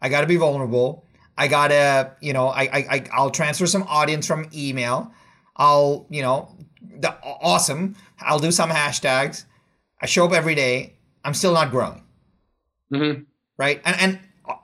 I 0.01 0.10
got 0.10 0.21
to 0.21 0.28
be 0.28 0.36
vulnerable, 0.36 1.06
I 1.38 1.47
gotta 1.47 2.13
you 2.21 2.34
know 2.34 2.47
I, 2.47 2.63
I 2.63 3.04
I'll 3.13 3.30
transfer 3.30 3.67
some 3.67 3.84
audience 3.84 4.25
from 4.25 4.49
email, 4.54 5.12
I'll 5.56 6.08
you 6.10 6.21
know 6.21 6.56
the 6.99 7.15
awesome. 7.23 7.95
I'll 8.19 8.39
do 8.39 8.51
some 8.51 8.69
hashtags, 8.69 9.45
I 10.01 10.05
show 10.05 10.25
up 10.25 10.34
every 10.34 10.55
day, 10.55 10.93
I'm 11.23 11.34
still 11.34 11.53
not 11.53 11.71
growing, 11.71 12.03
mm-hmm. 12.91 13.23
right? 13.58 13.81
And 13.86 13.95
and 13.99 14.19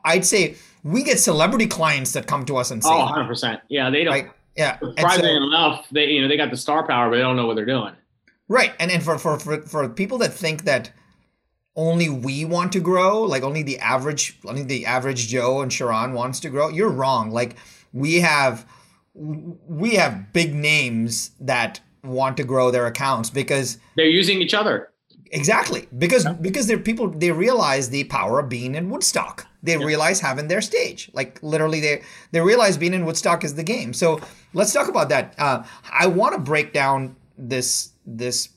I'd 0.06 0.26
say 0.26 0.56
we 0.84 1.04
get 1.04 1.20
celebrity 1.20 1.67
clients 1.67 2.13
that 2.13 2.28
come 2.28 2.46
to 2.46 2.58
us 2.58 2.72
and 2.72 2.84
say, 2.84 2.89
"Oh, 2.91 3.00
100 3.00 3.28
percent, 3.28 3.62
yeah, 3.70 3.89
they 3.89 4.04
don't." 4.04 4.13
Right? 4.13 4.32
Yeah. 4.56 4.78
Surprisingly 4.80 5.30
so, 5.30 5.44
enough, 5.44 5.88
they 5.91 6.06
you 6.08 6.22
know 6.22 6.28
they 6.28 6.38
got 6.38 6.52
the 6.52 6.58
star 6.58 6.86
power, 6.86 7.10
but 7.10 7.15
they 7.15 7.22
don't 7.22 7.36
know 7.36 7.48
what 7.48 7.56
they're 7.56 7.65
doing. 7.65 7.94
Right, 8.48 8.74
and 8.80 8.91
and 8.91 9.02
for 9.02 9.17
for 9.17 9.39
for, 9.39 9.62
for 9.62 9.89
people 9.89 10.17
that 10.20 10.34
think 10.34 10.63
that 10.63 10.91
only 11.76 12.10
we 12.10 12.46
want 12.46 12.74
to 12.74 12.80
grow, 12.80 13.22
like 13.22 13.44
only 13.44 13.63
the 13.63 13.80
average, 13.80 14.38
only 14.46 14.63
the 14.63 14.86
average 14.86 15.28
Joe 15.28 15.62
and 15.62 15.72
Sharon 15.72 16.13
wants 16.13 16.39
to 16.41 16.50
grow, 16.50 16.70
you're 16.70 16.89
wrong. 16.89 17.32
Like 17.32 17.56
we 17.94 18.20
have 18.20 18.65
we 19.13 19.96
have 19.96 20.34
big 20.34 20.54
names 20.54 21.32
that 21.39 21.80
want 22.04 22.38
to 22.38 22.44
grow 22.44 22.72
their 22.72 22.88
accounts 22.88 23.30
because 23.30 23.78
they're 23.96 24.06
using 24.06 24.41
each 24.41 24.54
other. 24.54 24.91
Exactly. 25.32 25.88
Because 25.98 26.26
yeah. 26.26 26.34
because 26.34 26.67
they're 26.67 26.78
people 26.78 27.10
they 27.10 27.32
realize 27.32 27.89
the 27.89 28.04
power 28.06 28.39
of 28.39 28.50
being 28.50 28.76
in 28.76 28.89
Woodstock. 28.89 29.48
They 29.63 29.78
yeah. 29.78 29.86
realize 29.86 30.20
having 30.20 30.48
their 30.48 30.62
stage. 30.62 31.10
Like 31.13 31.41
literally 31.41 31.80
they 31.80 32.02
they 32.32 32.41
realize 32.41 32.78
being 32.78 32.94
in 32.94 33.06
Woodstock 33.06 33.44
is 33.44 33.56
the 33.56 33.63
game. 33.63 33.94
So 33.94 34.20
let's 34.54 34.74
talk 34.74 34.89
about 34.89 35.10
that. 35.10 35.36
Uh, 35.38 35.63
I 35.91 36.08
want 36.08 36.34
to 36.34 36.39
break 36.39 36.74
down 36.74 37.15
this 37.38 37.94
this 38.06 38.50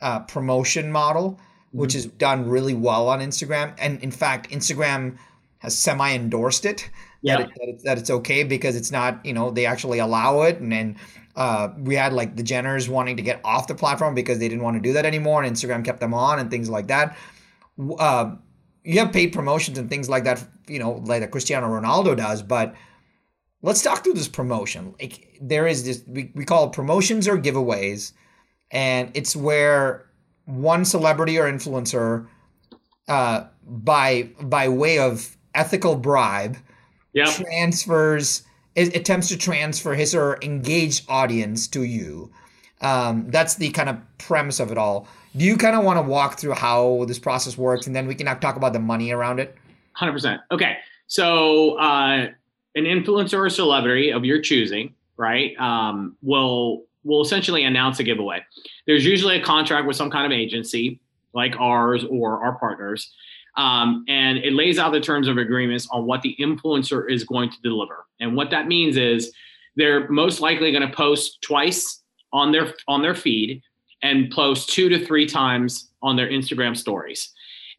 uh, 0.00 0.20
promotion 0.20 0.90
model, 0.90 1.38
which 1.70 1.90
mm-hmm. 1.90 1.98
is 1.98 2.06
done 2.06 2.48
really 2.48 2.74
well 2.74 3.08
on 3.08 3.20
Instagram. 3.20 3.74
And 3.78 4.02
in 4.02 4.10
fact, 4.10 4.50
Instagram 4.50 5.16
has 5.58 5.78
semi 5.78 6.12
endorsed 6.12 6.64
it. 6.64 6.90
Yeah. 7.22 7.36
That, 7.36 7.46
it, 7.46 7.54
that, 7.54 7.68
it, 7.68 7.82
that 7.84 7.98
it's 7.98 8.10
okay 8.10 8.42
because 8.44 8.74
it's 8.74 8.90
not, 8.90 9.24
you 9.24 9.34
know, 9.34 9.50
they 9.50 9.66
actually 9.66 9.98
allow 9.98 10.42
it 10.42 10.58
and 10.58 10.72
then 10.72 10.96
uh, 11.36 11.68
we 11.78 11.94
had 11.94 12.12
like 12.12 12.36
the 12.36 12.42
Jenners 12.42 12.88
wanting 12.88 13.16
to 13.16 13.22
get 13.22 13.40
off 13.44 13.66
the 13.66 13.74
platform 13.74 14.14
because 14.14 14.38
they 14.38 14.48
didn't 14.48 14.64
want 14.64 14.76
to 14.76 14.80
do 14.80 14.92
that 14.94 15.06
anymore, 15.06 15.42
and 15.42 15.54
Instagram 15.54 15.84
kept 15.84 16.00
them 16.00 16.14
on 16.14 16.38
and 16.38 16.50
things 16.50 16.68
like 16.68 16.88
that. 16.88 17.16
Uh, 17.98 18.34
you 18.84 18.98
have 18.98 19.12
paid 19.12 19.32
promotions 19.32 19.78
and 19.78 19.88
things 19.88 20.08
like 20.08 20.24
that, 20.24 20.42
you 20.66 20.78
know, 20.78 21.02
like 21.04 21.20
that 21.20 21.30
Cristiano 21.30 21.68
Ronaldo 21.68 22.16
does. 22.16 22.42
But 22.42 22.74
let's 23.62 23.82
talk 23.82 24.02
through 24.02 24.14
this 24.14 24.28
promotion. 24.28 24.94
Like 25.00 25.38
there 25.40 25.66
is 25.66 25.84
this 25.84 26.02
we, 26.06 26.32
we 26.34 26.44
call 26.44 26.66
it 26.66 26.72
promotions 26.72 27.28
or 27.28 27.38
giveaways, 27.38 28.12
and 28.70 29.10
it's 29.14 29.36
where 29.36 30.06
one 30.46 30.84
celebrity 30.84 31.38
or 31.38 31.50
influencer, 31.50 32.26
uh, 33.08 33.44
by 33.64 34.30
by 34.40 34.68
way 34.68 34.98
of 34.98 35.36
ethical 35.54 35.94
bribe, 35.94 36.56
yep. 37.12 37.28
transfers 37.28 38.42
attempts 38.88 39.28
to 39.28 39.38
transfer 39.38 39.94
his 39.94 40.14
or 40.14 40.38
engaged 40.42 41.04
audience 41.08 41.68
to 41.68 41.82
you. 41.82 42.30
Um, 42.80 43.26
that's 43.28 43.56
the 43.56 43.70
kind 43.70 43.88
of 43.88 43.98
premise 44.18 44.60
of 44.60 44.70
it 44.72 44.78
all. 44.78 45.06
Do 45.36 45.44
you 45.44 45.56
kind 45.56 45.76
of 45.76 45.84
want 45.84 45.98
to 45.98 46.02
walk 46.02 46.38
through 46.38 46.54
how 46.54 47.04
this 47.06 47.18
process 47.18 47.56
works, 47.56 47.86
and 47.86 47.94
then 47.94 48.06
we 48.06 48.14
can 48.14 48.26
talk 48.40 48.56
about 48.56 48.72
the 48.72 48.80
money 48.80 49.12
around 49.12 49.38
it? 49.38 49.56
Hundred 49.92 50.12
percent. 50.12 50.40
Okay, 50.50 50.78
so 51.06 51.78
uh, 51.78 52.28
an 52.74 52.84
influencer 52.84 53.38
or 53.38 53.50
celebrity 53.50 54.10
of 54.10 54.24
your 54.24 54.40
choosing, 54.40 54.94
right, 55.16 55.56
um, 55.58 56.16
will 56.22 56.84
will 57.04 57.22
essentially 57.22 57.64
announce 57.64 57.98
a 58.00 58.02
giveaway. 58.02 58.44
There's 58.86 59.04
usually 59.04 59.36
a 59.36 59.42
contract 59.42 59.86
with 59.86 59.96
some 59.96 60.10
kind 60.10 60.26
of 60.26 60.32
agency, 60.32 61.00
like 61.32 61.54
ours 61.58 62.04
or 62.10 62.42
our 62.42 62.58
partners, 62.58 63.12
um, 63.60 64.06
and 64.08 64.38
it 64.38 64.54
lays 64.54 64.78
out 64.78 64.90
the 64.90 65.00
terms 65.00 65.28
of 65.28 65.36
agreements 65.36 65.86
on 65.92 66.06
what 66.06 66.22
the 66.22 66.34
influencer 66.40 67.10
is 67.10 67.24
going 67.24 67.50
to 67.50 67.60
deliver. 67.62 68.06
And 68.18 68.34
what 68.34 68.48
that 68.50 68.66
means 68.66 68.96
is 68.96 69.32
they're 69.76 70.08
most 70.08 70.40
likely 70.40 70.72
going 70.72 70.88
to 70.88 70.96
post 70.96 71.42
twice 71.42 72.00
on 72.32 72.52
their 72.52 72.72
on 72.88 73.02
their 73.02 73.14
feed 73.14 73.60
and 74.02 74.30
post 74.30 74.70
two 74.70 74.88
to 74.88 75.04
three 75.04 75.26
times 75.26 75.90
on 76.00 76.16
their 76.16 76.30
Instagram 76.30 76.74
stories. 76.74 77.32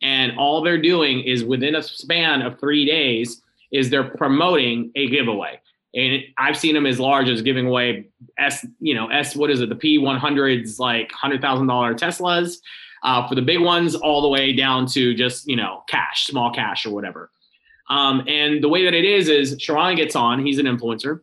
And 0.04 0.38
all 0.38 0.62
they're 0.62 0.82
doing 0.82 1.24
is 1.24 1.44
within 1.44 1.74
a 1.74 1.82
span 1.82 2.44
of 2.44 2.60
three 2.60 2.86
days 2.86 3.41
is 3.72 3.89
they're 3.89 4.12
promoting 4.12 4.91
a 4.96 5.10
giveaway. 5.10 5.60
And 5.96 6.22
I've 6.38 6.58
seen 6.58 6.76
them 6.76 6.86
as 6.86 7.00
large 7.00 7.28
as 7.28 7.41
giving 7.41 7.65
away 7.65 8.06
S, 8.38 8.63
you 8.80 8.94
know, 8.94 9.08
S, 9.08 9.36
what 9.36 9.50
is 9.50 9.62
it, 9.62 9.70
the 9.70 9.76
P100s, 9.76 10.78
like 10.78 11.12
$100,000 11.12 11.41
Teslas 11.98 12.58
uh, 13.04 13.28
for 13.28 13.36
the 13.36 13.42
big 13.42 13.60
ones, 13.60 13.96
all 13.96 14.22
the 14.22 14.28
way 14.28 14.54
down 14.54 14.86
to 14.88 15.14
just 15.14 15.48
you 15.48 15.56
know 15.56 15.84
cash, 15.88 16.28
small 16.28 16.54
cash 16.54 16.86
or 16.86 16.92
whatever. 16.92 17.30
Um, 17.90 18.24
and 18.28 18.64
the 18.64 18.70
way 18.70 18.86
that 18.86 18.94
it 18.94 19.06
is 19.06 19.28
is 19.28 19.56
Sharran 19.58 19.96
gets 19.96 20.16
on. 20.16 20.46
He's 20.46 20.60
an 20.60 20.66
influencer. 20.66 21.22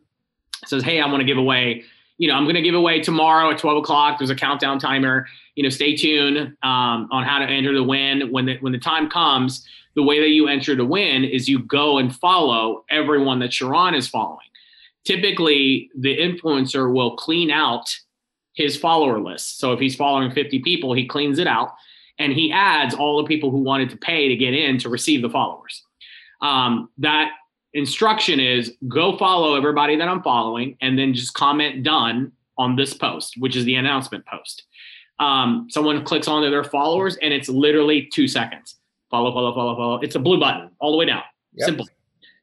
Says, 0.65 0.83
"Hey, 0.83 1.01
I 1.01 1.07
want 1.07 1.21
to 1.21 1.25
give 1.25 1.37
away. 1.37 1.83
You 2.17 2.27
know, 2.27 2.35
I'm 2.35 2.43
going 2.43 2.55
to 2.55 2.61
give 2.61 2.75
away 2.75 3.01
tomorrow 3.01 3.49
at 3.49 3.57
12 3.57 3.77
o'clock. 3.77 4.19
There's 4.19 4.29
a 4.29 4.35
countdown 4.35 4.77
timer. 4.77 5.25
You 5.55 5.63
know, 5.63 5.69
stay 5.69 5.95
tuned 5.95 6.37
um, 6.63 7.07
on 7.11 7.23
how 7.23 7.39
to 7.39 7.45
enter 7.45 7.73
the 7.73 7.83
win. 7.83 8.29
When 8.31 8.45
the 8.45 8.57
when 8.59 8.73
the 8.73 8.79
time 8.79 9.09
comes, 9.09 9.65
the 9.95 10.03
way 10.03 10.19
that 10.19 10.29
you 10.29 10.47
enter 10.47 10.75
to 10.75 10.85
win 10.85 11.23
is 11.23 11.47
you 11.47 11.59
go 11.59 11.97
and 11.97 12.15
follow 12.15 12.85
everyone 12.89 13.39
that 13.39 13.51
Sharran 13.51 13.97
is 13.97 14.07
following. 14.07 14.47
Typically, 15.05 15.89
the 15.97 16.15
influencer 16.17 16.93
will 16.93 17.15
clean 17.15 17.49
out 17.49 17.89
his 18.59 18.75
follower 18.75 19.21
list. 19.21 19.57
So 19.57 19.71
if 19.71 19.79
he's 19.79 19.95
following 19.95 20.31
50 20.31 20.59
people, 20.59 20.93
he 20.93 21.07
cleans 21.07 21.39
it 21.39 21.47
out 21.47 21.75
and 22.19 22.33
he 22.33 22.51
adds 22.51 22.93
all 22.93 23.17
the 23.17 23.23
people 23.23 23.51
who 23.51 23.59
wanted 23.59 23.89
to 23.91 23.95
pay 23.95 24.27
to 24.27 24.35
get 24.35 24.53
in 24.53 24.77
to 24.79 24.89
receive 24.89 25.21
the 25.21 25.29
followers. 25.29 25.81
Um, 26.41 26.89
that 26.97 27.31
instruction 27.73 28.41
is 28.41 28.75
go 28.89 29.17
follow 29.17 29.55
everybody 29.55 29.95
that 29.95 30.09
I'm 30.09 30.21
following 30.21 30.75
and 30.81 30.99
then 30.99 31.13
just 31.13 31.33
comment 31.33 31.83
done 31.83 32.33
on 32.57 32.75
this 32.75 32.93
post, 32.93 33.35
which 33.37 33.55
is 33.55 33.63
the 33.63 33.75
announcement 33.75 34.25
post. 34.25 34.63
Um, 35.19 35.67
someone 35.69 36.03
clicks 36.03 36.27
onto 36.27 36.49
their 36.49 36.65
followers 36.65 37.15
and 37.21 37.33
it's 37.33 37.47
literally 37.47 38.09
two 38.13 38.27
seconds. 38.27 38.75
Follow, 39.09 39.31
follow, 39.31 39.53
follow, 39.53 39.75
follow. 39.77 39.99
It's 40.01 40.15
a 40.15 40.19
blue 40.19 40.37
button 40.37 40.69
all 40.79 40.91
the 40.91 40.97
way 40.97 41.05
down. 41.05 41.23
Yep. 41.53 41.65
Simple. 41.65 41.87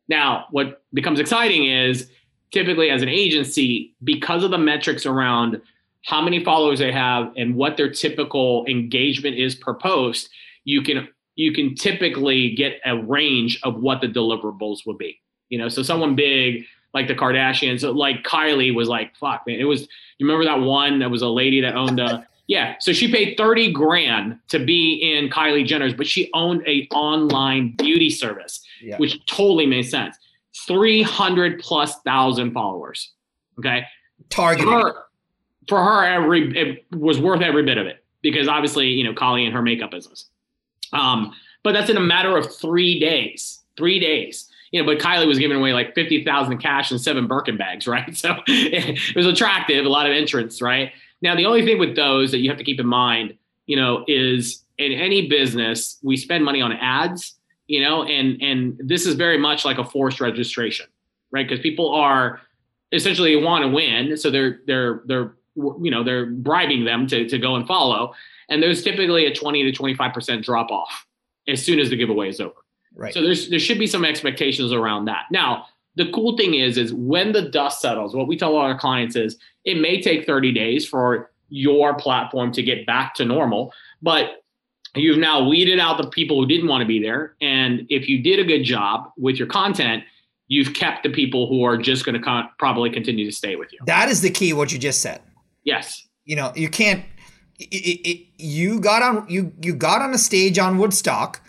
Now, 0.08 0.46
what 0.50 0.82
becomes 0.94 1.20
exciting 1.20 1.66
is 1.66 2.10
typically 2.52 2.88
as 2.88 3.02
an 3.02 3.10
agency, 3.10 3.94
because 4.02 4.44
of 4.44 4.50
the 4.50 4.58
metrics 4.58 5.04
around 5.04 5.60
how 6.06 6.22
many 6.22 6.42
followers 6.42 6.78
they 6.78 6.92
have 6.92 7.32
and 7.36 7.56
what 7.56 7.76
their 7.76 7.90
typical 7.90 8.64
engagement 8.66 9.36
is 9.36 9.56
per 9.56 9.74
post, 9.74 10.30
you 10.64 10.80
can 10.80 11.08
you 11.34 11.52
can 11.52 11.74
typically 11.74 12.54
get 12.54 12.80
a 12.86 12.96
range 12.96 13.60
of 13.64 13.80
what 13.80 14.00
the 14.00 14.06
deliverables 14.06 14.86
would 14.86 14.96
be. 14.96 15.20
You 15.48 15.58
know, 15.58 15.68
so 15.68 15.82
someone 15.82 16.14
big 16.14 16.64
like 16.94 17.08
the 17.08 17.14
Kardashians, 17.14 17.82
like 17.94 18.22
Kylie 18.22 18.74
was 18.74 18.88
like, 18.88 19.14
fuck, 19.16 19.42
man. 19.46 19.58
It 19.58 19.64
was 19.64 19.82
you 20.18 20.26
remember 20.26 20.44
that 20.44 20.60
one 20.60 21.00
that 21.00 21.10
was 21.10 21.22
a 21.22 21.28
lady 21.28 21.60
that 21.60 21.74
owned 21.74 21.98
a 21.98 22.26
yeah. 22.46 22.76
So 22.78 22.92
she 22.92 23.10
paid 23.10 23.36
30 23.36 23.72
grand 23.72 24.38
to 24.48 24.60
be 24.64 24.94
in 24.94 25.28
Kylie 25.28 25.66
Jenner's, 25.66 25.92
but 25.92 26.06
she 26.06 26.30
owned 26.34 26.62
a 26.68 26.86
online 26.92 27.74
beauty 27.76 28.10
service, 28.10 28.64
yeah. 28.80 28.96
which 28.98 29.26
totally 29.26 29.66
made 29.66 29.82
sense. 29.82 30.16
300 30.68 31.58
plus 31.58 31.98
thousand 32.02 32.52
followers. 32.52 33.12
Okay. 33.58 33.84
Target 34.30 34.94
for 35.68 35.82
her, 35.82 36.04
every 36.04 36.56
it 36.56 36.86
was 36.96 37.20
worth 37.20 37.42
every 37.42 37.62
bit 37.62 37.78
of 37.78 37.86
it 37.86 38.04
because 38.22 38.48
obviously, 38.48 38.88
you 38.88 39.04
know, 39.04 39.12
Kylie 39.12 39.44
and 39.44 39.54
her 39.54 39.62
makeup 39.62 39.90
business. 39.90 40.26
Um, 40.92 41.32
but 41.62 41.72
that's 41.72 41.90
in 41.90 41.96
a 41.96 42.00
matter 42.00 42.36
of 42.36 42.54
three 42.54 43.00
days. 43.00 43.60
three 43.76 43.98
days. 44.00 44.48
You 44.72 44.82
know, 44.82 44.86
but 44.86 44.98
Kylie 44.98 45.26
was 45.26 45.38
giving 45.38 45.56
away 45.56 45.72
like 45.72 45.94
fifty 45.94 46.24
thousand 46.24 46.58
cash 46.58 46.90
and 46.90 47.00
seven 47.00 47.26
Birkin 47.26 47.56
bags, 47.56 47.86
right? 47.96 48.16
So 48.16 48.36
it 48.46 49.16
was 49.16 49.26
attractive, 49.26 49.84
a 49.84 49.88
lot 49.88 50.06
of 50.06 50.12
entrants, 50.12 50.60
right? 50.60 50.92
Now 51.22 51.34
the 51.34 51.46
only 51.46 51.64
thing 51.64 51.78
with 51.78 51.96
those 51.96 52.30
that 52.32 52.38
you 52.38 52.48
have 52.50 52.58
to 52.58 52.64
keep 52.64 52.80
in 52.80 52.86
mind, 52.86 53.36
you 53.66 53.76
know, 53.76 54.04
is 54.06 54.64
in 54.78 54.92
any 54.92 55.28
business 55.28 55.98
we 56.02 56.16
spend 56.16 56.44
money 56.44 56.60
on 56.60 56.72
ads, 56.72 57.34
you 57.66 57.80
know, 57.80 58.04
and 58.04 58.40
and 58.42 58.80
this 58.82 59.06
is 59.06 59.14
very 59.14 59.38
much 59.38 59.64
like 59.64 59.78
a 59.78 59.84
forced 59.84 60.20
registration, 60.20 60.86
right? 61.30 61.48
Because 61.48 61.62
people 61.62 61.94
are 61.94 62.40
essentially 62.92 63.36
want 63.36 63.62
to 63.62 63.68
win, 63.68 64.16
so 64.16 64.30
they're 64.30 64.60
they're 64.66 65.02
they're 65.06 65.34
you 65.56 65.90
know 65.90 66.04
they're 66.04 66.26
bribing 66.26 66.84
them 66.84 67.06
to 67.08 67.28
to 67.28 67.38
go 67.38 67.56
and 67.56 67.66
follow, 67.66 68.12
and 68.48 68.62
there's 68.62 68.82
typically 68.82 69.26
a 69.26 69.34
twenty 69.34 69.62
to 69.64 69.72
twenty 69.72 69.94
five 69.94 70.12
percent 70.12 70.44
drop 70.44 70.70
off 70.70 71.06
as 71.48 71.64
soon 71.64 71.78
as 71.78 71.90
the 71.90 71.96
giveaway 71.96 72.28
is 72.28 72.40
over. 72.40 72.54
Right. 72.94 73.12
So 73.12 73.22
there's 73.22 73.48
there 73.48 73.58
should 73.58 73.78
be 73.78 73.86
some 73.86 74.04
expectations 74.04 74.72
around 74.72 75.06
that. 75.06 75.24
Now, 75.30 75.66
the 75.96 76.10
cool 76.12 76.36
thing 76.36 76.54
is 76.54 76.78
is 76.78 76.92
when 76.92 77.32
the 77.32 77.42
dust 77.42 77.80
settles, 77.80 78.14
what 78.14 78.28
we 78.28 78.36
tell 78.36 78.56
our 78.56 78.78
clients 78.78 79.16
is 79.16 79.36
it 79.64 79.80
may 79.80 80.00
take 80.00 80.26
30 80.26 80.52
days 80.52 80.86
for 80.86 81.30
your 81.48 81.94
platform 81.94 82.52
to 82.52 82.62
get 82.62 82.86
back 82.86 83.14
to 83.14 83.24
normal, 83.24 83.72
but 84.02 84.42
you've 84.94 85.18
now 85.18 85.46
weeded 85.46 85.78
out 85.78 85.98
the 85.98 86.08
people 86.08 86.40
who 86.40 86.46
didn't 86.46 86.68
want 86.68 86.80
to 86.80 86.86
be 86.86 87.00
there 87.00 87.36
and 87.40 87.86
if 87.90 88.08
you 88.08 88.22
did 88.22 88.38
a 88.38 88.44
good 88.44 88.62
job 88.62 89.10
with 89.18 89.36
your 89.36 89.46
content, 89.46 90.02
you've 90.48 90.74
kept 90.74 91.02
the 91.02 91.10
people 91.10 91.48
who 91.48 91.64
are 91.64 91.76
just 91.76 92.04
going 92.04 92.14
to 92.14 92.20
con- 92.20 92.48
probably 92.58 92.90
continue 92.90 93.24
to 93.26 93.32
stay 93.32 93.56
with 93.56 93.72
you. 93.72 93.78
That 93.86 94.08
is 94.08 94.20
the 94.20 94.30
key 94.30 94.52
what 94.52 94.72
you 94.72 94.78
just 94.78 95.02
said. 95.02 95.20
Yes. 95.66 96.06
You 96.24 96.36
know, 96.36 96.52
you 96.54 96.70
can't 96.70 97.04
it, 97.58 97.64
it, 97.64 98.08
it, 98.08 98.26
you 98.38 98.80
got 98.80 99.02
on 99.02 99.26
you 99.28 99.52
you 99.60 99.74
got 99.74 100.00
on 100.00 100.14
a 100.14 100.18
stage 100.18 100.58
on 100.58 100.78
Woodstock. 100.78 101.42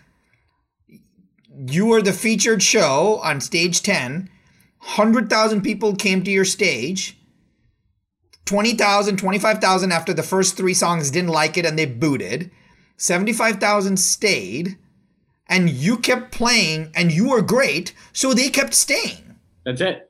You 1.68 1.86
were 1.86 2.02
the 2.02 2.14
featured 2.14 2.62
show 2.62 3.20
on 3.24 3.40
stage 3.42 3.82
10. 3.82 4.30
100,000 4.80 5.62
people 5.62 5.96
came 5.96 6.24
to 6.24 6.32
your 6.32 6.46
stage. 6.46 7.18
20,000, 8.46 9.18
25,000 9.18 9.92
after 9.92 10.14
the 10.14 10.24
first 10.24 10.56
3 10.56 10.74
songs 10.74 11.12
didn't 11.12 11.32
like 11.32 11.58
it 11.58 11.66
and 11.66 11.78
they 11.78 11.86
booted. 11.86 12.52
75,000 12.98 13.98
stayed 13.98 14.78
and 15.48 15.70
you 15.70 15.98
kept 15.98 16.32
playing 16.32 16.92
and 16.96 17.12
you 17.12 17.30
were 17.30 17.42
great, 17.42 17.94
so 18.14 18.34
they 18.34 18.50
kept 18.50 18.74
staying. 18.74 19.36
That's 19.66 19.82
it. 19.82 20.10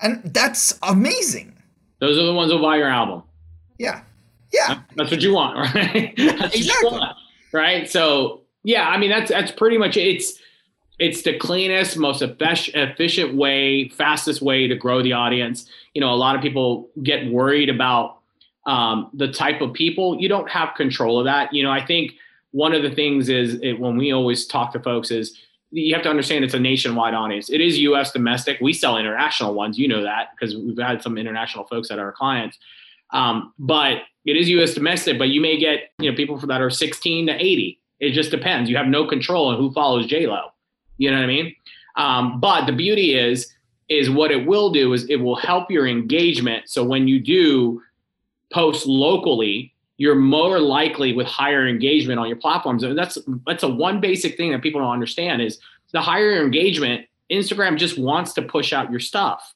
And 0.00 0.22
that's 0.24 0.78
amazing. 0.82 1.56
Those 2.00 2.18
are 2.18 2.26
the 2.26 2.34
ones 2.34 2.50
who 2.50 2.60
buy 2.60 2.76
your 2.76 2.88
album. 2.88 3.22
Yeah. 3.78 4.02
Yeah. 4.52 4.80
That's 4.96 5.10
what 5.10 5.20
you 5.22 5.34
want, 5.34 5.56
right? 5.74 6.14
that's 6.16 6.54
exactly. 6.54 6.90
Want, 6.90 7.16
right? 7.52 7.88
So, 7.88 8.42
yeah, 8.64 8.88
I 8.88 8.98
mean 8.98 9.10
that's 9.10 9.30
that's 9.30 9.52
pretty 9.52 9.78
much 9.78 9.96
it. 9.96 10.08
it's 10.08 10.40
it's 10.98 11.22
the 11.22 11.36
cleanest, 11.38 11.98
most 11.98 12.22
efficient 12.22 13.34
way, 13.34 13.88
fastest 13.90 14.40
way 14.40 14.66
to 14.66 14.74
grow 14.74 15.02
the 15.02 15.12
audience. 15.12 15.68
You 15.94 16.00
know, 16.00 16.12
a 16.12 16.16
lot 16.16 16.36
of 16.36 16.42
people 16.42 16.88
get 17.02 17.30
worried 17.30 17.68
about 17.68 18.20
um, 18.66 19.10
the 19.12 19.28
type 19.30 19.60
of 19.60 19.72
people. 19.74 20.18
You 20.20 20.28
don't 20.28 20.48
have 20.48 20.74
control 20.74 21.18
of 21.18 21.26
that. 21.26 21.52
You 21.52 21.62
know, 21.62 21.70
I 21.70 21.84
think 21.84 22.12
one 22.52 22.72
of 22.72 22.82
the 22.82 22.90
things 22.90 23.28
is 23.28 23.58
it, 23.62 23.74
when 23.74 23.98
we 23.98 24.12
always 24.12 24.46
talk 24.46 24.72
to 24.72 24.80
folks 24.80 25.10
is 25.10 25.38
you 25.70 25.92
have 25.94 26.02
to 26.04 26.08
understand 26.08 26.44
it's 26.44 26.54
a 26.54 26.60
nationwide 26.60 27.12
audience. 27.12 27.50
It 27.50 27.60
is 27.60 27.78
U.S. 27.80 28.12
domestic. 28.12 28.60
We 28.60 28.72
sell 28.72 28.96
international 28.96 29.52
ones. 29.52 29.78
You 29.78 29.88
know 29.88 30.02
that 30.02 30.30
because 30.32 30.56
we've 30.56 30.78
had 30.78 31.02
some 31.02 31.18
international 31.18 31.64
folks 31.64 31.88
that 31.88 31.98
are 31.98 32.06
our 32.06 32.12
clients. 32.12 32.58
Um, 33.12 33.52
but 33.58 33.98
it 34.24 34.36
is 34.36 34.48
U.S. 34.50 34.74
domestic. 34.74 35.18
But 35.18 35.28
you 35.28 35.40
may 35.40 35.58
get 35.58 35.90
you 35.98 36.10
know 36.10 36.16
people 36.16 36.38
that 36.38 36.60
are 36.60 36.70
16 36.70 37.26
to 37.28 37.32
80. 37.34 37.80
It 38.00 38.10
just 38.10 38.30
depends. 38.30 38.68
You 38.68 38.76
have 38.76 38.86
no 38.86 39.06
control 39.06 39.48
on 39.48 39.56
who 39.56 39.72
follows 39.72 40.06
J 40.06 40.26
Lo. 40.26 40.50
You 40.98 41.10
know 41.10 41.18
what 41.18 41.24
I 41.24 41.26
mean? 41.26 41.54
Um, 41.96 42.40
but 42.40 42.66
the 42.66 42.72
beauty 42.72 43.14
is 43.14 43.52
is 43.88 44.10
what 44.10 44.32
it 44.32 44.46
will 44.46 44.70
do 44.70 44.92
is 44.92 45.08
it 45.08 45.16
will 45.16 45.36
help 45.36 45.70
your 45.70 45.86
engagement. 45.86 46.68
So 46.68 46.82
when 46.82 47.06
you 47.06 47.20
do 47.20 47.80
post 48.52 48.86
locally, 48.86 49.72
you're 49.96 50.16
more 50.16 50.58
likely 50.58 51.12
with 51.12 51.26
higher 51.26 51.66
engagement 51.66 52.18
on 52.18 52.26
your 52.26 52.36
platforms. 52.36 52.82
And 52.82 52.98
that's 52.98 53.16
that's 53.46 53.62
a 53.62 53.68
one 53.68 54.00
basic 54.00 54.36
thing 54.36 54.52
that 54.52 54.62
people 54.62 54.80
don't 54.80 54.90
understand 54.90 55.42
is 55.42 55.58
the 55.92 56.00
higher 56.00 56.42
engagement, 56.42 57.06
Instagram 57.30 57.76
just 57.78 57.98
wants 57.98 58.32
to 58.34 58.42
push 58.42 58.72
out 58.72 58.90
your 58.90 59.00
stuff. 59.00 59.54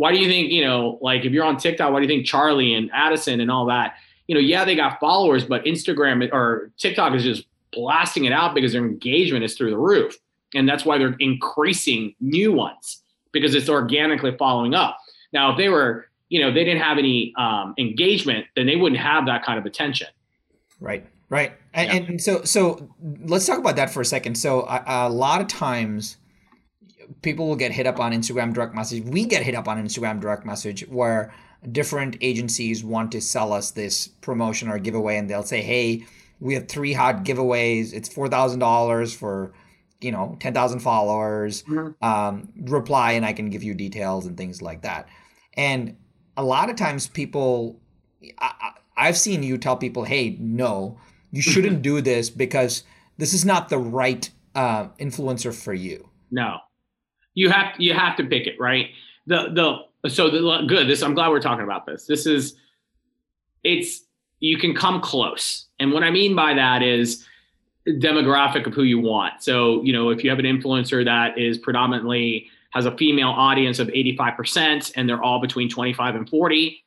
Why 0.00 0.12
do 0.12 0.18
you 0.18 0.28
think, 0.28 0.50
you 0.50 0.64
know, 0.64 0.98
like 1.02 1.26
if 1.26 1.32
you're 1.32 1.44
on 1.44 1.58
TikTok, 1.58 1.92
why 1.92 1.98
do 2.00 2.06
you 2.06 2.08
think 2.08 2.26
Charlie 2.26 2.72
and 2.72 2.90
Addison 2.94 3.40
and 3.40 3.50
all 3.50 3.66
that, 3.66 3.96
you 4.28 4.34
know, 4.34 4.40
yeah, 4.40 4.64
they 4.64 4.74
got 4.74 4.98
followers, 4.98 5.44
but 5.44 5.62
Instagram 5.64 6.26
or 6.32 6.70
TikTok 6.78 7.14
is 7.14 7.22
just 7.22 7.44
blasting 7.70 8.24
it 8.24 8.32
out 8.32 8.54
because 8.54 8.72
their 8.72 8.86
engagement 8.86 9.44
is 9.44 9.56
through 9.56 9.70
the 9.70 9.76
roof. 9.76 10.16
And 10.54 10.66
that's 10.66 10.86
why 10.86 10.96
they're 10.96 11.16
increasing 11.18 12.14
new 12.18 12.50
ones 12.50 13.02
because 13.32 13.54
it's 13.54 13.68
organically 13.68 14.34
following 14.38 14.72
up. 14.72 14.96
Now, 15.34 15.52
if 15.52 15.58
they 15.58 15.68
were 15.68 16.06
you 16.30 16.40
know 16.40 16.50
they 16.50 16.64
didn't 16.64 16.80
have 16.80 16.96
any 16.96 17.34
um, 17.36 17.74
engagement, 17.76 18.46
then 18.56 18.64
they 18.64 18.76
wouldn't 18.76 19.00
have 19.00 19.26
that 19.26 19.44
kind 19.44 19.58
of 19.58 19.66
attention. 19.66 20.06
Right, 20.80 21.04
right, 21.28 21.52
and, 21.74 21.88
yeah. 21.88 22.10
and 22.10 22.22
so 22.22 22.42
so 22.44 22.88
let's 23.26 23.46
talk 23.46 23.58
about 23.58 23.76
that 23.76 23.90
for 23.90 24.00
a 24.00 24.04
second. 24.04 24.36
So 24.36 24.62
a, 24.62 24.82
a, 24.86 25.10
lot 25.10 25.42
of 25.42 25.48
times 25.48 26.16
people 27.22 27.48
will 27.48 27.56
get 27.56 27.72
hit 27.72 27.86
up 27.86 28.00
on 28.00 28.12
Instagram 28.12 28.52
direct 28.52 28.74
message. 28.74 29.04
We 29.04 29.24
get 29.24 29.42
hit 29.42 29.54
up 29.54 29.68
on 29.68 29.82
Instagram 29.82 30.20
direct 30.20 30.44
message 30.44 30.86
where 30.88 31.32
different 31.70 32.16
agencies 32.20 32.82
want 32.82 33.12
to 33.12 33.20
sell 33.20 33.52
us 33.52 33.70
this 33.70 34.08
promotion 34.08 34.68
or 34.68 34.78
giveaway, 34.78 35.16
and 35.16 35.28
they'll 35.28 35.42
say, 35.42 35.62
"Hey, 35.62 36.04
we 36.40 36.54
have 36.54 36.68
three 36.68 36.92
hot 36.92 37.24
giveaways. 37.24 37.92
It's 37.92 38.08
four 38.08 38.28
thousand 38.28 38.60
dollars 38.60 39.14
for." 39.14 39.52
you 40.02 40.10
know 40.10 40.34
10,000 40.40 40.78
followers 40.78 41.62
mm-hmm. 41.64 42.02
um, 42.02 42.48
reply 42.56 43.12
and 43.12 43.26
I 43.26 43.34
can 43.34 43.50
give 43.50 43.62
you 43.62 43.74
details 43.74 44.24
and 44.24 44.34
things 44.34 44.62
like 44.62 44.80
that 44.80 45.10
and 45.58 45.94
a 46.38 46.42
lot 46.42 46.70
of 46.70 46.76
times 46.76 47.06
people 47.06 47.78
I, 48.38 48.72
I've 48.96 49.16
seen 49.16 49.42
you 49.42 49.58
tell 49.58 49.76
people, 49.76 50.04
"Hey, 50.04 50.36
no, 50.38 50.98
you 51.30 51.42
shouldn't 51.42 51.82
do 51.90 52.00
this 52.00 52.30
because 52.30 52.84
this 53.16 53.32
is 53.32 53.44
not 53.44 53.68
the 53.68 53.78
right 53.78 54.28
uh, 54.54 54.88
influencer 55.00 55.54
for 55.54 55.74
you." 55.74 56.08
No, 56.30 56.58
you 57.34 57.50
have 57.50 57.74
you 57.78 57.94
have 57.94 58.16
to 58.16 58.24
pick 58.24 58.46
it 58.46 58.58
right. 58.58 58.90
The 59.26 59.84
the 60.02 60.08
so 60.08 60.30
the 60.30 60.64
good. 60.66 60.88
This 60.88 61.02
I'm 61.02 61.14
glad 61.14 61.30
we're 61.30 61.40
talking 61.40 61.64
about 61.64 61.86
this. 61.86 62.06
This 62.06 62.26
is 62.26 62.56
it's 63.62 64.02
you 64.40 64.58
can 64.58 64.74
come 64.74 65.00
close, 65.00 65.66
and 65.78 65.92
what 65.92 66.02
I 66.02 66.10
mean 66.10 66.34
by 66.34 66.54
that 66.54 66.82
is 66.82 67.26
demographic 67.86 68.66
of 68.66 68.74
who 68.74 68.82
you 68.82 69.00
want. 69.00 69.42
So 69.42 69.82
you 69.82 69.92
know 69.92 70.10
if 70.10 70.24
you 70.24 70.30
have 70.30 70.38
an 70.38 70.44
influencer 70.44 71.04
that 71.04 71.38
is 71.38 71.58
predominantly 71.58 72.48
has 72.70 72.86
a 72.86 72.96
female 72.96 73.30
audience 73.30 73.80
of 73.80 73.88
85% 73.88 74.92
and 74.94 75.08
they're 75.08 75.22
all 75.22 75.40
between 75.40 75.68
25 75.68 76.14
and 76.14 76.28
40 76.28 76.84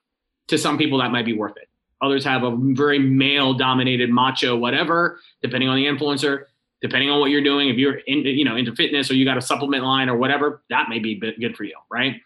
to 0.47 0.57
some 0.57 0.77
people 0.77 0.97
that 0.99 1.11
might 1.11 1.25
be 1.25 1.33
worth 1.33 1.57
it 1.57 1.67
others 2.01 2.23
have 2.23 2.43
a 2.43 2.55
very 2.57 2.99
male 2.99 3.53
dominated 3.53 4.09
macho 4.09 4.55
whatever 4.55 5.19
depending 5.41 5.69
on 5.69 5.75
the 5.75 5.85
influencer 5.85 6.45
depending 6.83 7.09
on 7.09 7.19
what 7.19 7.31
you're 7.31 7.43
doing 7.43 7.69
if 7.69 7.77
you're 7.77 7.95
in, 8.05 8.19
you 8.19 8.45
know 8.45 8.55
into 8.55 8.75
fitness 8.75 9.09
or 9.09 9.15
you 9.15 9.25
got 9.25 9.37
a 9.37 9.41
supplement 9.41 9.83
line 9.83 10.09
or 10.09 10.15
whatever 10.15 10.61
that 10.69 10.89
may 10.89 10.99
be 10.99 11.15
good 11.15 11.57
for 11.57 11.63
you 11.63 11.75
right 11.89 12.21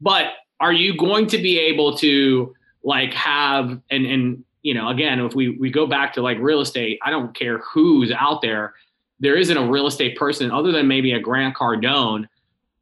but 0.00 0.34
are 0.60 0.72
you 0.72 0.96
going 0.96 1.26
to 1.26 1.38
be 1.38 1.58
able 1.58 1.96
to 1.96 2.54
like 2.84 3.12
have 3.12 3.80
and 3.90 4.06
and 4.06 4.44
you 4.62 4.74
know 4.74 4.88
again 4.88 5.18
if 5.18 5.34
we 5.34 5.56
we 5.58 5.70
go 5.70 5.86
back 5.86 6.12
to 6.12 6.22
like 6.22 6.38
real 6.38 6.60
estate 6.60 7.00
i 7.04 7.10
don't 7.10 7.34
care 7.34 7.58
who's 7.58 8.12
out 8.12 8.40
there 8.40 8.74
there 9.20 9.36
isn't 9.36 9.56
a 9.56 9.66
real 9.68 9.86
estate 9.86 10.16
person 10.16 10.50
other 10.50 10.70
than 10.70 10.86
maybe 10.86 11.12
a 11.12 11.18
grant 11.18 11.56
cardone 11.56 12.28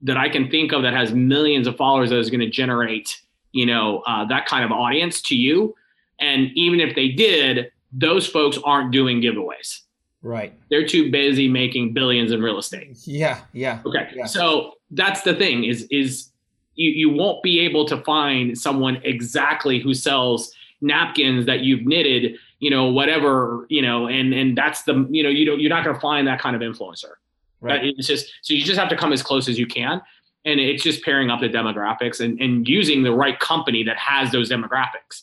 that 0.03 0.17
I 0.17 0.29
can 0.29 0.51
think 0.51 0.73
of 0.73 0.83
that 0.83 0.93
has 0.93 1.13
millions 1.13 1.67
of 1.67 1.77
followers 1.77 2.11
that 2.11 2.19
is 2.19 2.29
going 2.29 2.41
to 2.41 2.51
generate, 2.51 3.21
you 3.53 3.65
know, 3.65 4.03
uh, 4.07 4.25
that 4.27 4.47
kind 4.47 4.65
of 4.65 4.73
audience 4.73 5.23
to 5.23 5.37
you. 5.37 5.75
And 6.19 6.51
even 6.55 6.81
if 6.81 6.95
they 6.97 7.09
did, 7.09 7.71
those 7.93 8.27
folks 8.27 8.59
aren't 8.65 8.91
doing 8.91 9.23
giveaways. 9.23 9.82
Right. 10.23 10.55
They're 10.71 10.87
too 10.87 11.11
busy 11.11 11.49
making 11.49 11.93
billions 11.93 12.31
in 12.31 12.41
real 12.43 12.59
estate. 12.59 12.97
Yeah. 13.05 13.41
Yeah. 13.53 13.81
Okay. 13.85 14.09
Yeah. 14.15 14.27
So 14.27 14.75
that's 14.93 15.23
the 15.23 15.35
thing 15.35 15.65
is 15.65 15.87
is 15.91 16.31
you, 16.75 16.91
you 16.91 17.11
won't 17.11 17.43
be 17.43 17.61
able 17.61 17.87
to 17.87 17.99
find 17.99 18.57
someone 18.57 19.01
exactly 19.05 19.81
who 19.81 19.95
sells 19.95 20.53
napkins 20.81 21.47
that 21.47 21.61
you've 21.61 21.87
knitted, 21.87 22.37
you 22.61 22.71
know, 22.71 22.87
whatever, 22.87 23.67
you 23.69 23.83
know, 23.83 24.07
and 24.07 24.33
and 24.33 24.57
that's 24.57 24.83
the 24.85 25.07
you 25.11 25.23
know, 25.23 25.29
you 25.29 25.45
don't 25.45 25.61
you're 25.61 25.71
not 25.71 25.85
gonna 25.85 25.99
find 26.01 26.27
that 26.29 26.41
kind 26.41 26.55
of 26.55 26.63
influencer. 26.63 27.15
Right. 27.61 27.85
It's 27.85 28.07
just 28.07 28.33
so 28.43 28.55
you 28.55 28.63
just 28.63 28.79
have 28.79 28.89
to 28.91 28.97
come 28.97 29.13
as 29.13 29.23
close 29.23 29.49
as 29.49 29.59
you 29.59 29.67
can. 29.67 30.01
And 30.45 30.59
it's 30.59 30.83
just 30.83 31.05
pairing 31.05 31.31
up 31.31 31.41
the 31.41 31.49
demographics 31.49 32.21
and, 32.21 32.41
and 32.41 32.67
using 32.67 33.05
the 33.05 33.13
right 33.13 33.39
company 33.39 33.85
that 33.85 33.97
has 33.97 34.33
those 34.33 34.51
demographics. 34.51 35.23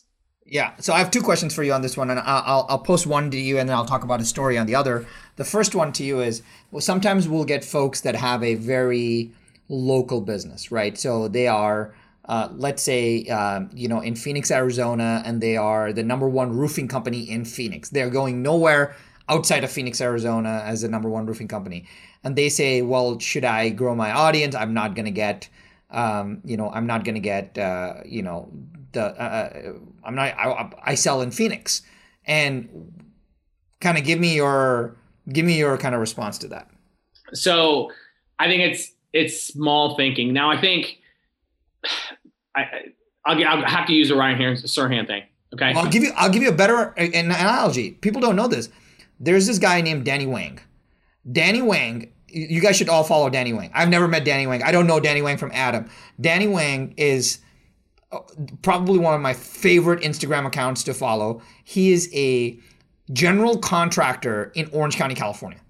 Yeah. 0.50 0.72
So 0.80 0.92
I 0.92 0.98
have 0.98 1.12
two 1.12 1.22
questions 1.22 1.54
for 1.54 1.62
you 1.62 1.72
on 1.72 1.80
this 1.80 1.96
one, 1.96 2.10
and 2.10 2.18
I'll, 2.18 2.66
I'll 2.68 2.78
post 2.80 3.06
one 3.06 3.30
to 3.30 3.38
you, 3.38 3.58
and 3.58 3.68
then 3.68 3.76
I'll 3.76 3.86
talk 3.86 4.02
about 4.02 4.20
a 4.20 4.24
story 4.24 4.58
on 4.58 4.66
the 4.66 4.74
other. 4.74 5.06
The 5.36 5.44
first 5.44 5.76
one 5.76 5.92
to 5.92 6.04
you 6.04 6.20
is 6.20 6.42
well, 6.72 6.80
sometimes 6.80 7.28
we'll 7.28 7.44
get 7.44 7.64
folks 7.64 8.00
that 8.00 8.16
have 8.16 8.42
a 8.42 8.56
very 8.56 9.30
local 9.68 10.20
business, 10.20 10.72
right? 10.72 10.98
So 10.98 11.28
they 11.28 11.46
are, 11.46 11.94
uh, 12.24 12.48
let's 12.50 12.82
say, 12.82 13.26
uh, 13.26 13.60
you 13.72 13.86
know, 13.86 14.00
in 14.00 14.16
Phoenix, 14.16 14.50
Arizona, 14.50 15.22
and 15.24 15.40
they 15.40 15.56
are 15.56 15.92
the 15.92 16.02
number 16.02 16.28
one 16.28 16.56
roofing 16.56 16.88
company 16.88 17.30
in 17.30 17.44
Phoenix. 17.44 17.88
They're 17.88 18.10
going 18.10 18.42
nowhere 18.42 18.96
outside 19.28 19.62
of 19.62 19.70
Phoenix, 19.70 20.00
Arizona, 20.00 20.62
as 20.66 20.82
the 20.82 20.88
number 20.88 21.08
one 21.08 21.26
roofing 21.26 21.46
company, 21.46 21.86
and 22.24 22.34
they 22.34 22.48
say, 22.48 22.82
"Well, 22.82 23.20
should 23.20 23.44
I 23.44 23.68
grow 23.68 23.94
my 23.94 24.10
audience? 24.10 24.56
I'm 24.56 24.74
not 24.74 24.96
going 24.96 25.06
to 25.06 25.12
get, 25.12 25.48
um, 25.92 26.40
you 26.44 26.56
know, 26.56 26.70
I'm 26.70 26.88
not 26.88 27.04
going 27.04 27.14
to 27.14 27.20
get, 27.20 27.56
uh, 27.56 28.00
you 28.04 28.22
know, 28.22 28.50
the, 28.92 29.02
uh, 29.02 29.24
uh, 29.24 29.72
I'm 30.04 30.14
not, 30.14 30.22
I, 30.22 30.70
I 30.82 30.94
sell 30.94 31.22
in 31.22 31.30
Phoenix," 31.30 31.82
and 32.24 33.02
kind 33.80 33.98
of 33.98 34.04
give 34.04 34.18
me 34.18 34.34
your, 34.34 34.96
give 35.28 35.44
me 35.44 35.58
your 35.58 35.76
kind 35.78 35.94
of 35.94 36.00
response 36.00 36.38
to 36.38 36.48
that. 36.48 36.70
So, 37.32 37.90
I 38.38 38.46
think 38.46 38.62
it's 38.62 38.92
it's 39.12 39.42
small 39.42 39.96
thinking. 39.96 40.32
Now, 40.32 40.50
I 40.50 40.60
think 40.60 40.98
I 42.56 42.64
I'll, 43.24 43.44
I'll 43.46 43.64
have 43.66 43.86
to 43.86 43.92
use 43.92 44.08
the 44.08 44.16
Ryan 44.16 44.38
Serhant 44.56 45.06
thing. 45.06 45.22
Okay. 45.54 45.72
I'll 45.74 45.88
give 45.88 46.02
you 46.02 46.12
I'll 46.16 46.30
give 46.30 46.42
you 46.42 46.48
a 46.48 46.54
better 46.54 46.94
an 46.96 47.26
analogy. 47.26 47.92
People 47.92 48.20
don't 48.20 48.36
know 48.36 48.48
this. 48.48 48.68
There's 49.18 49.46
this 49.46 49.58
guy 49.58 49.80
named 49.80 50.04
Danny 50.04 50.26
Wang. 50.26 50.60
Danny 51.30 51.60
Wang, 51.60 52.10
you 52.28 52.60
guys 52.60 52.76
should 52.76 52.88
all 52.88 53.04
follow 53.04 53.28
Danny 53.28 53.52
Wang. 53.52 53.70
I've 53.74 53.88
never 53.88 54.08
met 54.08 54.24
Danny 54.24 54.46
Wang. 54.46 54.62
I 54.62 54.72
don't 54.72 54.86
know 54.86 55.00
Danny 55.00 55.20
Wang 55.22 55.36
from 55.36 55.50
Adam. 55.52 55.90
Danny 56.20 56.46
Wang 56.46 56.94
is 56.96 57.38
probably 58.62 58.98
one 58.98 59.14
of 59.14 59.20
my 59.20 59.32
favorite 59.32 60.02
Instagram 60.02 60.46
accounts 60.46 60.82
to 60.84 60.94
follow. 60.94 61.42
He 61.64 61.92
is 61.92 62.10
a 62.14 62.58
general 63.12 63.58
contractor 63.58 64.52
in 64.54 64.68
Orange 64.72 64.96
County, 64.96 65.14
California. 65.14 65.60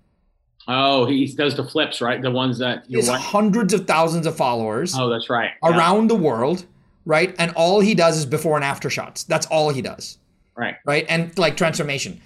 Oh, 0.68 1.06
he 1.06 1.26
does 1.26 1.56
the 1.56 1.64
flips, 1.64 2.00
right? 2.00 2.22
The 2.22 2.30
ones 2.30 2.58
that 2.58 2.84
he 2.86 2.96
has 2.96 3.08
hundreds 3.08 3.74
of 3.74 3.86
thousands 3.86 4.26
of 4.26 4.36
followers. 4.36 4.94
Oh, 4.96 5.08
that's 5.08 5.28
right. 5.28 5.50
Around 5.62 6.08
the 6.08 6.16
world 6.16 6.64
right? 7.04 7.34
And 7.38 7.52
all 7.52 7.80
he 7.80 7.94
does 7.94 8.16
is 8.16 8.26
before 8.26 8.56
and 8.56 8.64
after 8.64 8.90
shots. 8.90 9.24
That's 9.24 9.46
all 9.46 9.70
he 9.70 9.82
does. 9.82 10.18
Right. 10.56 10.76
Right. 10.84 11.06
And 11.08 11.36
like 11.38 11.56
transformation. 11.56 12.20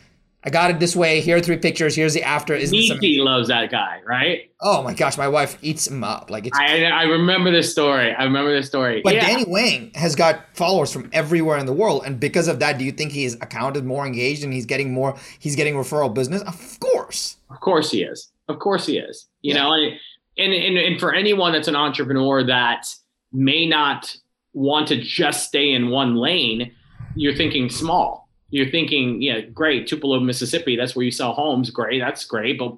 I 0.47 0.51
got 0.51 0.71
it 0.71 0.79
this 0.79 0.95
way. 0.95 1.23
Here 1.23 1.39
are 1.39 1.41
three 1.41 1.57
pictures. 1.57 1.95
Here's 1.95 2.13
the 2.13 2.23
after. 2.23 2.55
Isn't 2.55 2.77
loves 3.19 3.49
that 3.49 3.71
guy, 3.71 4.03
right? 4.05 4.51
Oh 4.61 4.83
my 4.83 4.93
gosh, 4.93 5.17
my 5.17 5.27
wife 5.27 5.57
eats 5.63 5.87
him 5.87 6.05
up. 6.05 6.31
Like 6.31 6.47
it's. 6.47 6.59
I, 6.59 6.85
I 6.85 7.05
remember 7.05 7.51
this 7.51 7.73
story. 7.73 8.13
I 8.13 8.25
remember 8.25 8.55
this 8.55 8.67
story. 8.67 9.01
But 9.03 9.15
yeah. 9.15 9.27
Danny 9.27 9.47
Wang 9.49 9.91
has 9.95 10.15
got 10.15 10.45
followers 10.55 10.93
from 10.93 11.09
everywhere 11.15 11.57
in 11.57 11.65
the 11.65 11.73
world, 11.73 12.03
and 12.05 12.21
because 12.21 12.47
of 12.47 12.59
that, 12.59 12.79
do 12.79 12.85
you 12.85 12.93
think 12.93 13.13
his 13.13 13.35
account 13.41 13.77
is 13.77 13.83
more 13.83 14.07
engaged 14.07 14.45
and 14.45 14.53
he's 14.53 14.67
getting 14.67 14.93
more? 14.93 15.17
He's 15.39 15.57
getting 15.57 15.75
referral 15.75 16.13
business. 16.13 16.43
Of 16.43 16.79
course. 16.79 17.39
Of 17.51 17.61
course 17.61 17.91
he 17.91 18.03
is. 18.03 18.31
Of 18.49 18.59
course 18.59 18.85
he 18.85 18.99
is. 18.99 19.27
You 19.41 19.55
yeah. 19.55 19.63
know, 19.63 19.73
and, 19.73 19.93
and 20.37 20.53
and 20.53 20.77
and 20.77 21.01
for 21.01 21.15
anyone 21.15 21.53
that's 21.53 21.69
an 21.69 21.77
entrepreneur 21.77 22.45
that 22.45 22.95
may 23.33 23.67
not 23.67 24.15
want 24.53 24.89
to 24.89 25.01
just 25.01 25.49
stay 25.49 25.73
in 25.73 25.89
one 25.89 26.17
lane, 26.17 26.71
you're 27.17 27.35
thinking 27.35 27.71
small. 27.71 28.24
You're 28.51 28.71
thinking, 28.71 29.21
yeah, 29.21 29.41
great, 29.41 29.87
Tupelo, 29.87 30.21
Mississippi, 30.21 30.77
that's 30.77 30.95
where 30.95 31.05
you 31.05 31.11
sell 31.11 31.33
homes. 31.33 31.71
Great, 31.71 32.01
that's 32.01 32.25
great. 32.25 32.59
But 32.59 32.77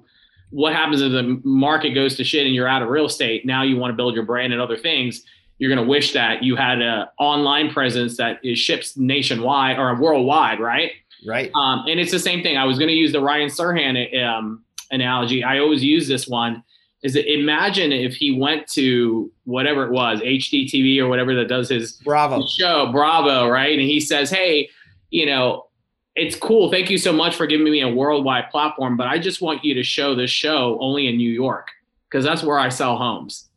what 0.49 0.73
happens 0.73 1.01
if 1.01 1.11
the 1.11 1.39
market 1.43 1.91
goes 1.91 2.15
to 2.17 2.23
shit 2.23 2.45
and 2.45 2.55
you're 2.55 2.67
out 2.67 2.81
of 2.81 2.89
real 2.89 3.05
estate? 3.05 3.45
Now 3.45 3.63
you 3.63 3.77
want 3.77 3.91
to 3.91 3.95
build 3.95 4.15
your 4.15 4.25
brand 4.25 4.53
and 4.53 4.61
other 4.61 4.77
things. 4.77 5.23
You're 5.59 5.73
going 5.73 5.85
to 5.85 5.89
wish 5.89 6.13
that 6.13 6.43
you 6.43 6.55
had 6.55 6.81
an 6.81 7.07
online 7.19 7.71
presence 7.71 8.17
that 8.17 8.39
is 8.43 8.59
ships 8.59 8.95
nationwide 8.97 9.77
or 9.77 9.95
worldwide, 9.99 10.59
right? 10.59 10.91
Right. 11.25 11.51
Um, 11.55 11.85
and 11.87 11.99
it's 11.99 12.11
the 12.11 12.19
same 12.19 12.43
thing. 12.43 12.57
I 12.57 12.65
was 12.65 12.77
going 12.77 12.89
to 12.89 12.93
use 12.93 13.11
the 13.11 13.21
Ryan 13.21 13.49
Serhant 13.49 14.23
um, 14.23 14.63
analogy. 14.91 15.43
I 15.43 15.59
always 15.59 15.83
use 15.83 16.07
this 16.07 16.27
one 16.27 16.63
is 17.03 17.13
that 17.13 17.31
imagine 17.31 17.91
if 17.91 18.15
he 18.15 18.31
went 18.31 18.67
to 18.67 19.31
whatever 19.43 19.85
it 19.85 19.91
was, 19.91 20.19
HGTV 20.19 20.99
or 20.99 21.07
whatever 21.07 21.35
that 21.35 21.47
does 21.47 21.69
his 21.69 21.93
Bravo 22.03 22.45
show, 22.47 22.91
Bravo, 22.91 23.47
right? 23.47 23.77
And 23.77 23.81
he 23.81 23.99
says, 23.99 24.29
Hey, 24.29 24.69
you 25.09 25.25
know, 25.25 25.67
it's 26.15 26.35
cool. 26.35 26.71
Thank 26.71 26.89
you 26.89 26.97
so 26.97 27.13
much 27.13 27.35
for 27.35 27.45
giving 27.45 27.71
me 27.71 27.81
a 27.81 27.89
worldwide 27.89 28.49
platform, 28.49 28.97
but 28.97 29.07
I 29.07 29.19
just 29.19 29.41
want 29.41 29.63
you 29.63 29.73
to 29.75 29.83
show 29.83 30.15
this 30.15 30.31
show 30.31 30.77
only 30.81 31.07
in 31.07 31.17
New 31.17 31.31
York 31.31 31.69
because 32.09 32.25
that's 32.25 32.43
where 32.43 32.57
I 32.57 32.69
sell 32.69 32.97
homes. 32.97 33.49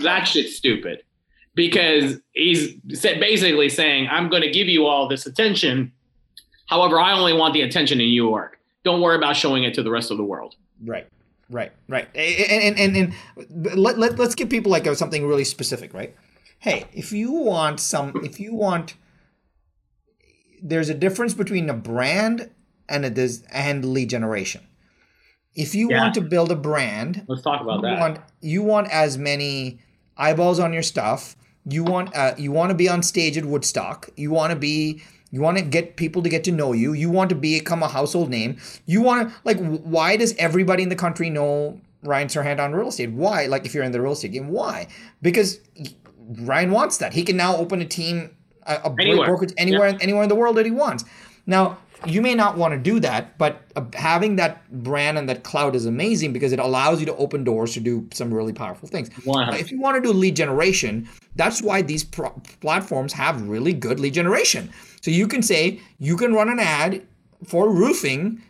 That 0.00 0.24
shit's 0.24 0.54
stupid 0.54 1.02
because 1.54 2.20
he's 2.32 2.74
basically 2.74 3.68
saying, 3.68 4.08
I'm 4.08 4.28
going 4.28 4.42
to 4.42 4.50
give 4.50 4.68
you 4.68 4.86
all 4.86 5.08
this 5.08 5.26
attention. 5.26 5.92
However, 6.66 7.00
I 7.00 7.12
only 7.12 7.32
want 7.32 7.54
the 7.54 7.62
attention 7.62 8.00
in 8.00 8.06
New 8.06 8.12
York. 8.12 8.60
Don't 8.84 9.00
worry 9.00 9.16
about 9.16 9.34
showing 9.34 9.64
it 9.64 9.74
to 9.74 9.82
the 9.82 9.90
rest 9.90 10.12
of 10.12 10.16
the 10.16 10.24
world. 10.24 10.54
Right. 10.84 11.06
Right, 11.52 11.72
right, 11.88 12.08
and 12.14 12.78
and 12.78 12.96
and, 12.96 13.14
and 13.50 13.76
let, 13.76 13.98
let 13.98 14.20
let's 14.20 14.36
give 14.36 14.48
people 14.48 14.70
like 14.70 14.86
something 14.94 15.26
really 15.26 15.42
specific, 15.42 15.92
right? 15.92 16.14
Hey, 16.60 16.84
if 16.92 17.10
you 17.10 17.32
want 17.32 17.80
some, 17.80 18.24
if 18.24 18.38
you 18.38 18.54
want, 18.54 18.94
there's 20.62 20.88
a 20.88 20.94
difference 20.94 21.34
between 21.34 21.68
a 21.70 21.74
brand 21.74 22.50
and 22.88 23.04
a 23.04 23.10
des- 23.10 23.44
and 23.52 23.84
lead 23.84 24.10
generation. 24.10 24.66
If 25.54 25.74
you 25.74 25.90
yeah. 25.90 26.02
want 26.02 26.14
to 26.14 26.20
build 26.20 26.52
a 26.52 26.56
brand, 26.56 27.24
let's 27.28 27.42
talk 27.42 27.60
about 27.60 27.76
you 27.76 27.82
that. 27.82 28.00
Want, 28.00 28.18
you 28.40 28.62
want 28.62 28.88
as 28.90 29.18
many 29.18 29.80
eyeballs 30.16 30.60
on 30.60 30.72
your 30.72 30.82
stuff. 30.82 31.36
You 31.64 31.84
want 31.84 32.14
uh, 32.14 32.34
you 32.38 32.52
want 32.52 32.70
to 32.70 32.74
be 32.74 32.88
on 32.88 33.02
stage 33.02 33.36
at 33.36 33.44
Woodstock. 33.44 34.08
You 34.16 34.30
want 34.30 34.52
to 34.52 34.56
be 34.56 35.02
you 35.30 35.40
want 35.40 35.58
to 35.58 35.64
get 35.64 35.96
people 35.96 36.22
to 36.22 36.28
get 36.28 36.44
to 36.44 36.52
know 36.52 36.72
you. 36.72 36.92
You 36.92 37.10
want 37.10 37.30
to 37.30 37.36
become 37.36 37.82
a 37.82 37.88
household 37.88 38.30
name. 38.30 38.58
You 38.86 39.02
want 39.02 39.28
to 39.28 39.34
like 39.44 39.58
why 39.58 40.16
does 40.16 40.34
everybody 40.36 40.82
in 40.82 40.88
the 40.88 40.96
country 40.96 41.30
know 41.30 41.80
Ryan 42.02 42.28
Serhant 42.28 42.60
on 42.60 42.72
real 42.72 42.88
estate? 42.88 43.12
Why? 43.12 43.46
Like 43.46 43.66
if 43.66 43.74
you're 43.74 43.84
in 43.84 43.92
the 43.92 44.00
real 44.00 44.12
estate 44.12 44.32
game, 44.32 44.48
why? 44.48 44.88
Because 45.20 45.60
Ryan 46.38 46.70
wants 46.70 46.98
that. 46.98 47.12
He 47.12 47.24
can 47.24 47.36
now 47.36 47.56
open 47.56 47.80
a 47.80 47.86
team 47.86 48.36
a, 48.70 48.88
a 48.88 48.94
anywhere. 49.00 49.26
brokerage 49.26 49.52
anywhere 49.58 49.88
yeah. 49.90 49.98
anywhere 50.00 50.22
in 50.22 50.28
the 50.28 50.34
world 50.34 50.56
that 50.56 50.66
he 50.66 50.72
wants. 50.72 51.04
Now, 51.46 51.78
you 52.06 52.22
may 52.22 52.34
not 52.34 52.56
want 52.56 52.72
to 52.72 52.78
do 52.78 53.00
that, 53.00 53.36
but 53.36 53.62
uh, 53.76 53.84
having 53.94 54.36
that 54.36 54.70
brand 54.82 55.18
and 55.18 55.28
that 55.28 55.42
cloud 55.42 55.74
is 55.74 55.86
amazing 55.86 56.32
because 56.32 56.52
it 56.52 56.58
allows 56.58 57.00
you 57.00 57.06
to 57.06 57.16
open 57.16 57.44
doors 57.44 57.74
to 57.74 57.80
do 57.80 58.08
some 58.12 58.32
really 58.32 58.52
powerful 58.52 58.88
things. 58.88 59.10
Wow. 59.26 59.50
If 59.52 59.70
you 59.70 59.80
want 59.80 59.96
to 59.96 60.00
do 60.00 60.16
lead 60.16 60.36
generation, 60.36 61.08
that's 61.36 61.62
why 61.62 61.82
these 61.82 62.04
pro- 62.04 62.40
platforms 62.60 63.12
have 63.12 63.48
really 63.48 63.72
good 63.72 64.00
lead 64.00 64.14
generation. 64.14 64.70
So 65.02 65.10
you 65.10 65.28
can 65.28 65.42
say 65.42 65.80
you 65.98 66.16
can 66.16 66.32
run 66.32 66.48
an 66.48 66.58
ad 66.58 67.02
for 67.44 67.70
roofing 67.70 68.42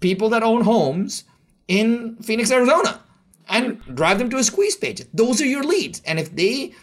people 0.00 0.28
that 0.30 0.42
own 0.42 0.62
homes 0.62 1.24
in 1.68 2.16
Phoenix, 2.22 2.50
Arizona, 2.50 3.00
and 3.48 3.80
drive 3.94 4.18
them 4.18 4.30
to 4.30 4.36
a 4.36 4.44
squeeze 4.44 4.76
page. 4.76 5.02
Those 5.14 5.40
are 5.40 5.46
your 5.46 5.64
leads, 5.64 6.02
and 6.04 6.18
if 6.18 6.34
they 6.34 6.74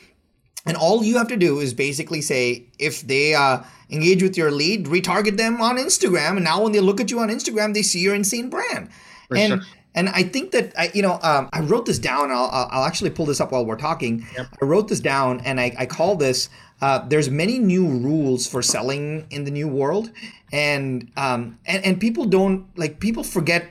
and 0.66 0.78
all 0.78 1.04
you 1.04 1.18
have 1.18 1.28
to 1.28 1.38
do 1.38 1.60
is 1.60 1.74
basically 1.74 2.22
say 2.22 2.66
if 2.80 3.02
they 3.02 3.36
uh, 3.36 3.60
engage 3.90 4.24
with 4.24 4.38
your 4.38 4.52
lead, 4.52 4.86
retarget 4.86 5.38
them 5.38 5.62
on 5.62 5.78
Instagram, 5.78 6.36
and 6.36 6.44
now 6.44 6.62
when 6.64 6.72
they 6.72 6.80
look 6.80 7.02
at 7.02 7.12
you 7.12 7.20
on 7.20 7.30
Instagram, 7.30 7.74
they 7.74 7.82
see 7.82 8.00
your 8.00 8.16
insane 8.16 8.50
brand. 8.50 8.90
For 9.28 9.38
and 9.38 9.54
sure. 9.54 9.62
and 9.94 10.10
I 10.10 10.24
think 10.24 10.52
that 10.52 10.74
I, 10.78 10.92
you 10.94 11.02
know, 11.02 11.20
um, 11.22 11.50
I 11.52 11.62
wrote 11.62 11.86
this 11.86 12.00
down. 12.00 12.32
I'll, 12.32 12.50
I'll 12.72 12.86
actually 12.86 13.10
pull 13.10 13.26
this 13.26 13.42
up 13.42 13.52
while 13.52 13.66
we're 13.66 13.76
talking. 13.76 14.26
Yep. 14.38 14.48
I 14.62 14.66
wrote 14.66 14.88
this 14.88 15.00
down, 15.00 15.42
and 15.42 15.60
I, 15.60 15.76
I 15.78 15.86
call 15.86 16.16
this. 16.16 16.50
Uh, 16.82 17.06
there's 17.08 17.30
many 17.30 17.60
new 17.60 17.86
rules 17.86 18.48
for 18.48 18.62
selling 18.62 19.28
in 19.30 19.44
the 19.44 19.52
new 19.52 19.68
world, 19.68 20.12
and 20.52 21.12
um, 21.18 21.58
and 21.66 21.84
and 21.86 22.00
people 22.00 22.26
don't 22.26 22.68
like 22.78 23.00
people 23.00 23.24
forget 23.24 23.70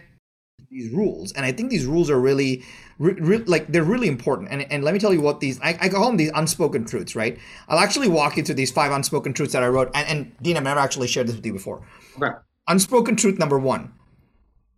these 0.73 0.91
rules, 0.91 1.33
and 1.33 1.45
I 1.45 1.53
think 1.53 1.71
these 1.71 1.85
rules 1.85 2.09
are 2.09 2.19
really 2.19 2.65
re- 2.99 3.13
re- 3.15 3.45
like 3.45 3.69
they're 3.69 3.85
really 3.85 4.09
important. 4.09 4.49
And, 4.51 4.63
and 4.73 4.83
let 4.83 4.95
me 4.95 5.01
tell 5.01 5.13
you 5.13 5.21
what 5.21 5.41
these 5.41 5.61
I, 5.61 5.77
I, 5.81 5.89
call 5.89 6.07
them 6.07 6.17
these 6.17 6.33
unspoken 6.35 6.85
truths, 6.85 7.15
right? 7.15 7.39
I'll 7.69 7.79
actually 7.79 8.09
walk 8.09 8.37
you 8.37 8.43
through 8.43 8.55
these 8.55 8.71
five 8.71 8.91
unspoken 8.91 9.35
truths 9.35 9.53
that 9.53 9.63
I 9.63 9.69
wrote. 9.69 9.91
And, 9.95 10.09
and 10.09 10.33
Dean, 10.43 10.57
I've 10.57 10.63
never 10.63 10.81
actually 10.81 11.09
shared 11.09 11.29
this 11.29 11.37
with 11.37 11.45
you 11.45 11.53
before. 11.53 11.83
Right. 12.17 12.37
Unspoken 12.69 13.17
truth 13.17 13.39
number 13.39 13.59
one: 13.59 13.93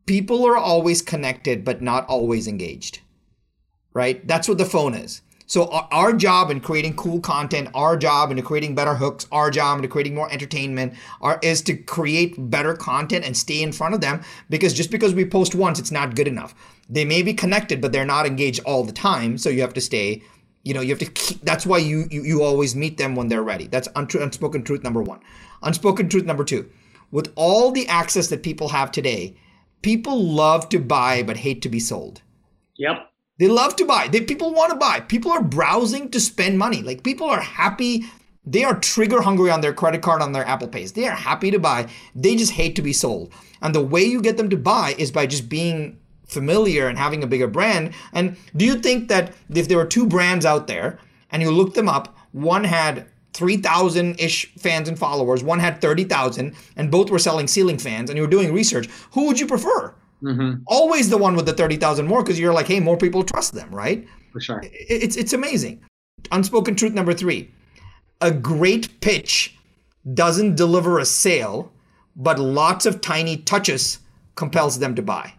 people 0.06 0.44
are 0.46 0.56
always 0.56 1.00
connected, 1.00 1.64
but 1.64 1.80
not 1.80 2.06
always 2.06 2.48
engaged. 2.48 3.00
Right? 3.92 4.26
That's 4.26 4.48
what 4.48 4.58
the 4.58 4.64
phone 4.64 4.94
is. 4.94 5.22
So 5.46 5.68
our, 5.68 6.12
job 6.14 6.50
in 6.50 6.60
creating 6.60 6.96
cool 6.96 7.20
content, 7.20 7.68
our 7.74 7.96
job 7.96 8.30
in 8.30 8.40
creating 8.42 8.74
better 8.74 8.94
hooks, 8.94 9.26
our 9.30 9.50
job 9.50 9.82
in 9.82 9.90
creating 9.90 10.14
more 10.14 10.32
entertainment, 10.32 10.94
are, 11.20 11.38
is 11.42 11.60
to 11.62 11.76
create 11.76 12.34
better 12.50 12.74
content 12.74 13.26
and 13.26 13.36
stay 13.36 13.62
in 13.62 13.72
front 13.72 13.94
of 13.94 14.00
them. 14.00 14.22
Because 14.48 14.72
just 14.72 14.90
because 14.90 15.14
we 15.14 15.24
post 15.24 15.54
once, 15.54 15.78
it's 15.78 15.90
not 15.90 16.14
good 16.14 16.28
enough. 16.28 16.54
They 16.88 17.04
may 17.04 17.22
be 17.22 17.34
connected, 17.34 17.80
but 17.80 17.92
they're 17.92 18.06
not 18.06 18.26
engaged 18.26 18.60
all 18.64 18.84
the 18.84 18.92
time. 18.92 19.36
So 19.36 19.50
you 19.50 19.60
have 19.60 19.74
to 19.74 19.80
stay. 19.80 20.22
You 20.62 20.72
know, 20.72 20.80
you 20.80 20.90
have 20.90 20.98
to. 21.00 21.06
Keep, 21.06 21.42
that's 21.42 21.66
why 21.66 21.78
you, 21.78 22.06
you 22.10 22.22
you 22.24 22.42
always 22.42 22.74
meet 22.74 22.96
them 22.96 23.14
when 23.14 23.28
they're 23.28 23.42
ready. 23.42 23.66
That's 23.66 23.88
unspoken 23.94 24.64
truth 24.64 24.82
number 24.82 25.02
one. 25.02 25.20
Unspoken 25.62 26.08
truth 26.08 26.24
number 26.24 26.44
two. 26.44 26.70
With 27.10 27.32
all 27.36 27.70
the 27.70 27.86
access 27.88 28.28
that 28.28 28.42
people 28.42 28.70
have 28.70 28.90
today, 28.90 29.36
people 29.82 30.22
love 30.22 30.70
to 30.70 30.78
buy 30.78 31.22
but 31.22 31.36
hate 31.36 31.60
to 31.62 31.68
be 31.68 31.80
sold. 31.80 32.22
Yep. 32.76 33.10
They 33.38 33.48
love 33.48 33.74
to 33.76 33.84
buy. 33.84 34.08
They, 34.08 34.20
people 34.20 34.52
want 34.52 34.70
to 34.70 34.78
buy. 34.78 35.00
People 35.00 35.32
are 35.32 35.42
browsing 35.42 36.10
to 36.10 36.20
spend 36.20 36.58
money. 36.58 36.82
Like 36.82 37.02
people 37.02 37.28
are 37.28 37.40
happy. 37.40 38.04
They 38.46 38.62
are 38.62 38.78
trigger 38.78 39.22
hungry 39.22 39.50
on 39.50 39.60
their 39.60 39.72
credit 39.72 40.02
card, 40.02 40.22
on 40.22 40.32
their 40.32 40.46
Apple 40.46 40.68
Pays. 40.68 40.92
They 40.92 41.08
are 41.08 41.16
happy 41.16 41.50
to 41.50 41.58
buy. 41.58 41.88
They 42.14 42.36
just 42.36 42.52
hate 42.52 42.76
to 42.76 42.82
be 42.82 42.92
sold. 42.92 43.32
And 43.60 43.74
the 43.74 43.84
way 43.84 44.04
you 44.04 44.20
get 44.20 44.36
them 44.36 44.50
to 44.50 44.56
buy 44.56 44.94
is 44.98 45.10
by 45.10 45.26
just 45.26 45.48
being 45.48 45.98
familiar 46.26 46.88
and 46.88 46.98
having 46.98 47.22
a 47.22 47.26
bigger 47.26 47.48
brand. 47.48 47.92
And 48.12 48.36
do 48.56 48.64
you 48.64 48.78
think 48.78 49.08
that 49.08 49.32
if 49.52 49.68
there 49.68 49.78
were 49.78 49.86
two 49.86 50.06
brands 50.06 50.44
out 50.44 50.66
there 50.66 50.98
and 51.30 51.42
you 51.42 51.50
looked 51.50 51.74
them 51.74 51.88
up, 51.88 52.16
one 52.32 52.64
had 52.64 53.06
3,000 53.32 54.20
ish 54.20 54.52
fans 54.54 54.88
and 54.88 54.98
followers, 54.98 55.42
one 55.42 55.58
had 55.58 55.80
30,000, 55.80 56.54
and 56.76 56.90
both 56.90 57.10
were 57.10 57.18
selling 57.18 57.48
ceiling 57.48 57.78
fans, 57.78 58.08
and 58.08 58.16
you 58.16 58.22
were 58.22 58.30
doing 58.30 58.54
research, 58.54 58.88
who 59.12 59.26
would 59.26 59.40
you 59.40 59.46
prefer? 59.46 59.92
Mm-hmm. 60.22 60.62
Always 60.66 61.10
the 61.10 61.18
one 61.18 61.36
with 61.36 61.46
the 61.46 61.52
30,000 61.52 62.06
more 62.06 62.22
because 62.22 62.38
you're 62.38 62.52
like, 62.52 62.66
hey, 62.66 62.80
more 62.80 62.96
people 62.96 63.22
trust 63.24 63.52
them, 63.52 63.74
right? 63.74 64.06
For 64.32 64.40
sure. 64.40 64.62
It's, 64.64 65.16
it's 65.16 65.32
amazing. 65.32 65.82
Unspoken 66.32 66.74
truth 66.74 66.94
number 66.94 67.12
three 67.12 67.50
a 68.20 68.30
great 68.30 69.00
pitch 69.00 69.56
doesn't 70.14 70.56
deliver 70.56 70.98
a 70.98 71.04
sale, 71.04 71.72
but 72.16 72.38
lots 72.38 72.86
of 72.86 73.00
tiny 73.00 73.36
touches 73.36 73.98
compels 74.34 74.78
them 74.78 74.94
to 74.94 75.02
buy. 75.02 75.34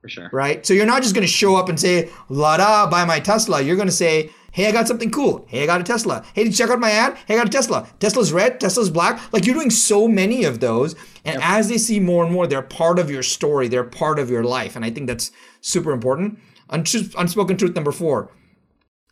For 0.00 0.08
sure. 0.08 0.30
Right? 0.32 0.64
So 0.64 0.74
you're 0.74 0.86
not 0.86 1.02
just 1.02 1.14
going 1.14 1.26
to 1.26 1.32
show 1.32 1.56
up 1.56 1.68
and 1.68 1.78
say, 1.78 2.10
la 2.28 2.56
da, 2.56 2.88
buy 2.88 3.04
my 3.04 3.20
Tesla. 3.20 3.60
You're 3.60 3.76
going 3.76 3.88
to 3.88 3.92
say, 3.92 4.30
hey, 4.52 4.68
I 4.68 4.72
got 4.72 4.86
something 4.86 5.10
cool. 5.10 5.44
Hey, 5.48 5.62
I 5.64 5.66
got 5.66 5.80
a 5.80 5.84
Tesla. 5.84 6.24
Hey, 6.34 6.44
did 6.44 6.52
you 6.52 6.56
check 6.56 6.70
out 6.70 6.78
my 6.78 6.90
ad? 6.90 7.16
Hey, 7.26 7.34
I 7.34 7.38
got 7.38 7.48
a 7.48 7.50
Tesla. 7.50 7.88
Tesla's 7.98 8.32
red, 8.32 8.60
Tesla's 8.60 8.90
black. 8.90 9.32
Like 9.32 9.44
you're 9.44 9.54
doing 9.54 9.70
so 9.70 10.06
many 10.06 10.44
of 10.44 10.60
those. 10.60 10.94
And 11.24 11.40
yep. 11.40 11.42
as 11.42 11.68
they 11.68 11.78
see 11.78 11.98
more 11.98 12.24
and 12.24 12.32
more, 12.32 12.46
they're 12.46 12.62
part 12.62 12.98
of 12.98 13.10
your 13.10 13.22
story, 13.22 13.68
they're 13.68 13.82
part 13.82 14.18
of 14.18 14.30
your 14.30 14.44
life. 14.44 14.76
And 14.76 14.84
I 14.84 14.90
think 14.90 15.06
that's 15.08 15.32
super 15.60 15.90
important. 15.90 16.38
Unspoken 16.68 17.56
truth 17.56 17.74
number 17.74 17.92
four 17.92 18.30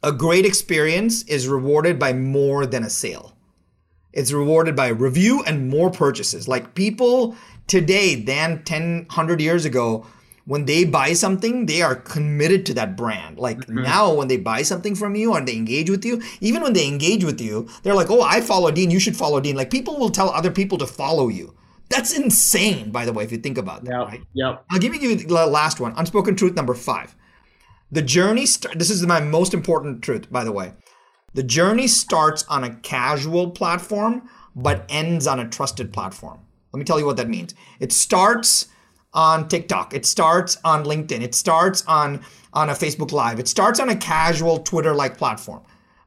a 0.02 0.12
great 0.12 0.46
experience 0.46 1.24
is 1.24 1.46
rewarded 1.46 1.98
by 1.98 2.14
more 2.14 2.64
than 2.64 2.84
a 2.84 2.90
sale. 2.90 3.36
It's 4.12 4.32
rewarded 4.32 4.74
by 4.74 4.88
review 4.88 5.42
and 5.44 5.68
more 5.68 5.90
purchases. 5.90 6.48
Like 6.48 6.74
people 6.74 7.36
today 7.66 8.14
than 8.14 8.64
10, 8.64 9.06
100 9.08 9.40
years 9.40 9.64
ago, 9.64 10.06
when 10.50 10.64
they 10.64 10.84
buy 10.84 11.12
something, 11.12 11.66
they 11.66 11.80
are 11.80 11.94
committed 11.94 12.66
to 12.66 12.74
that 12.74 12.96
brand. 12.96 13.38
Like 13.38 13.58
mm-hmm. 13.58 13.84
now, 13.84 14.12
when 14.12 14.26
they 14.26 14.36
buy 14.36 14.62
something 14.62 14.96
from 14.96 15.14
you 15.14 15.32
and 15.32 15.46
they 15.46 15.54
engage 15.54 15.88
with 15.88 16.04
you, 16.04 16.20
even 16.40 16.60
when 16.60 16.72
they 16.72 16.88
engage 16.88 17.22
with 17.22 17.40
you, 17.40 17.68
they're 17.84 17.94
like, 17.94 18.10
oh, 18.10 18.22
I 18.22 18.40
follow 18.40 18.72
Dean, 18.72 18.90
you 18.90 18.98
should 18.98 19.16
follow 19.16 19.40
Dean. 19.40 19.54
Like 19.54 19.70
people 19.70 19.96
will 19.96 20.10
tell 20.10 20.28
other 20.30 20.50
people 20.50 20.76
to 20.78 20.88
follow 20.88 21.28
you. 21.28 21.54
That's 21.88 22.12
insane, 22.18 22.90
by 22.90 23.04
the 23.04 23.12
way, 23.12 23.22
if 23.22 23.30
you 23.30 23.38
think 23.38 23.58
about 23.58 23.84
that. 23.84 23.92
Yep. 23.92 24.08
Right? 24.08 24.22
Yep. 24.32 24.64
I'll 24.72 24.80
give 24.80 24.92
you 24.92 25.14
the 25.14 25.46
last 25.46 25.78
one 25.78 25.94
unspoken 25.96 26.34
truth 26.34 26.56
number 26.56 26.74
five. 26.74 27.14
The 27.92 28.02
journey, 28.02 28.44
st- 28.44 28.76
this 28.76 28.90
is 28.90 29.06
my 29.06 29.20
most 29.20 29.54
important 29.54 30.02
truth, 30.02 30.32
by 30.32 30.42
the 30.42 30.50
way. 30.50 30.72
The 31.32 31.44
journey 31.44 31.86
starts 31.86 32.44
on 32.48 32.64
a 32.64 32.74
casual 32.74 33.52
platform, 33.52 34.28
but 34.56 34.84
ends 34.88 35.28
on 35.28 35.38
a 35.38 35.48
trusted 35.48 35.92
platform. 35.92 36.40
Let 36.72 36.78
me 36.78 36.84
tell 36.84 36.98
you 36.98 37.06
what 37.06 37.18
that 37.18 37.28
means. 37.28 37.54
It 37.78 37.92
starts 37.92 38.66
on 39.12 39.48
TikTok. 39.48 39.94
It 39.94 40.06
starts 40.06 40.58
on 40.64 40.84
LinkedIn. 40.84 41.20
It 41.20 41.34
starts 41.34 41.84
on 41.86 42.22
on 42.52 42.68
a 42.68 42.72
Facebook 42.72 43.12
Live. 43.12 43.38
It 43.38 43.48
starts 43.48 43.78
on 43.78 43.88
a 43.88 43.96
casual 43.96 44.58
Twitter-like 44.58 45.16
platform. 45.16 45.62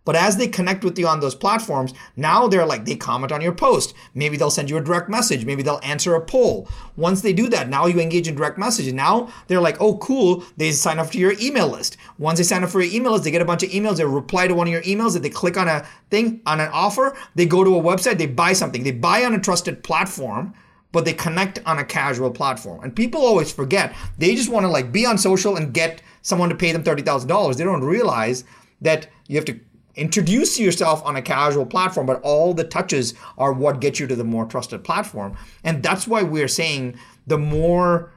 But 0.06 0.18
as 0.18 0.36
they 0.36 0.48
connect 0.48 0.84
with 0.84 1.00
you 1.00 1.08
on 1.08 1.22
those 1.22 1.36
platforms, 1.36 1.94
now 2.18 2.48
they're 2.48 2.66
like, 2.66 2.84
they 2.84 2.96
comment 2.96 3.32
on 3.32 3.40
your 3.40 3.54
post. 3.54 3.94
Maybe 4.14 4.36
they'll 4.36 4.52
send 4.52 4.70
you 4.70 4.76
a 4.76 4.82
direct 4.82 5.08
message. 5.08 5.46
Maybe 5.46 5.64
they'll 5.64 5.80
answer 5.82 6.14
a 6.16 6.22
poll. 6.22 6.68
Once 6.98 7.22
they 7.22 7.32
do 7.32 7.48
that, 7.50 7.70
now 7.70 7.86
you 7.86 8.00
engage 8.02 8.28
in 8.28 8.36
direct 8.36 8.58
message. 8.58 8.88
And 8.88 8.98
Now 8.98 9.32
they're 9.48 9.62
like, 9.62 9.80
oh, 9.80 9.98
cool. 9.98 10.44
They 10.58 10.72
sign 10.72 11.00
up 11.00 11.12
to 11.12 11.18
your 11.18 11.36
email 11.40 11.70
list. 11.70 11.96
Once 12.18 12.38
they 12.38 12.44
sign 12.44 12.64
up 12.64 12.70
for 12.70 12.82
your 12.82 12.94
email 12.94 13.14
list, 13.14 13.24
they 13.24 13.32
get 13.32 13.42
a 13.42 13.46
bunch 13.46 13.64
of 13.64 13.70
emails. 13.70 13.96
They 13.96 14.04
reply 14.04 14.48
to 14.48 14.56
one 14.56 14.68
of 14.68 14.74
your 14.74 14.82
emails. 14.82 15.16
If 15.16 15.22
they 15.22 15.30
click 15.30 15.56
on 15.56 15.70
a 15.70 15.86
thing, 16.10 16.42
on 16.46 16.60
an 16.60 16.70
offer, 16.74 17.16
they 17.36 17.46
go 17.46 17.64
to 17.64 17.78
a 17.78 17.82
website, 17.82 18.18
they 18.18 18.28
buy 18.28 18.52
something. 18.52 18.84
They 18.84 18.92
buy 18.92 19.24
on 19.24 19.34
a 19.34 19.40
trusted 19.40 19.84
platform 19.84 20.54
but 20.94 21.04
they 21.04 21.12
connect 21.12 21.60
on 21.66 21.80
a 21.80 21.84
casual 21.84 22.32
platform. 22.32 22.82
And 22.82 22.96
people 22.96 23.20
always 23.20 23.52
forget. 23.52 23.94
They 24.18 24.36
just 24.36 24.48
want 24.48 24.64
to 24.64 24.70
like 24.70 24.94
be 24.94 25.06
on 25.06 25.18
social 25.18 25.58
and 25.58 25.74
get 25.74 26.02
someone 26.22 26.48
to 26.50 26.56
pay 26.56 26.72
them 26.72 26.84
$30,000. 26.84 27.58
They 27.58 27.64
don't 27.66 27.84
realize 27.84 28.46
that 28.80 29.08
you 29.28 29.36
have 29.36 29.46
to 29.46 29.60
introduce 29.96 30.60
yourself 30.60 31.04
on 31.04 31.16
a 31.16 31.22
casual 31.22 31.66
platform, 31.66 32.06
but 32.06 32.22
all 32.22 32.54
the 32.54 32.64
touches 32.64 33.16
are 33.38 33.52
what 33.52 33.82
get 33.82 34.00
you 34.00 34.08
to 34.08 34.16
the 34.16 34.24
more 34.24 34.46
trusted 34.46 34.84
platform. 34.84 35.36
And 35.64 35.84
that's 35.84 36.08
why 36.08 36.24
we're 36.24 36.48
saying 36.48 36.98
the 37.28 37.38
more 37.38 38.12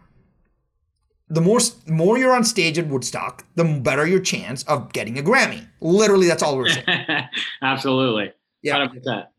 the 1.29 1.41
more 1.41 1.59
more 1.89 2.16
you're 2.16 2.35
on 2.35 2.45
stage 2.45 2.79
at 2.79 2.87
Woodstock, 2.87 3.45
the 3.57 3.64
better 3.64 4.07
your 4.07 4.20
chance 4.20 4.62
of 4.64 4.93
getting 4.93 5.18
a 5.18 5.22
Grammy. 5.22 5.66
Literally, 5.81 6.29
that's 6.29 6.43
all 6.43 6.57
we're 6.57 6.68
saying. 6.68 6.87
Absolutely. 7.62 8.33
Yeah. 8.62 8.87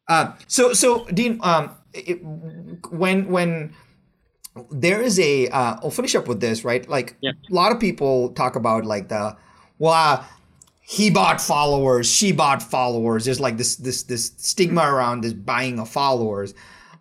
Uh, 0.09 0.33
so 0.47 0.73
so 0.73 1.05
Dean, 1.05 1.39
um, 1.43 1.71
it, 1.93 2.19
when 2.91 3.27
when 3.29 3.73
there 4.71 5.01
is 5.01 5.19
a, 5.19 5.47
uh, 5.49 5.77
I'll 5.83 5.91
finish 5.91 6.15
up 6.15 6.27
with 6.27 6.39
this, 6.39 6.63
right? 6.63 6.87
Like 6.87 7.15
yeah. 7.21 7.31
a 7.31 7.53
lot 7.53 7.71
of 7.71 7.79
people 7.79 8.29
talk 8.29 8.55
about 8.55 8.85
like 8.85 9.09
the, 9.09 9.37
well, 9.77 9.93
uh, 9.93 10.23
he 10.81 11.09
bought 11.09 11.41
followers, 11.41 12.09
she 12.09 12.31
bought 12.31 12.63
followers. 12.63 13.25
There's 13.25 13.41
like 13.41 13.57
this 13.57 13.75
this 13.75 14.03
this 14.03 14.31
stigma 14.37 14.81
around 14.81 15.21
this 15.21 15.33
buying 15.33 15.79
of 15.79 15.89
followers, 15.89 16.53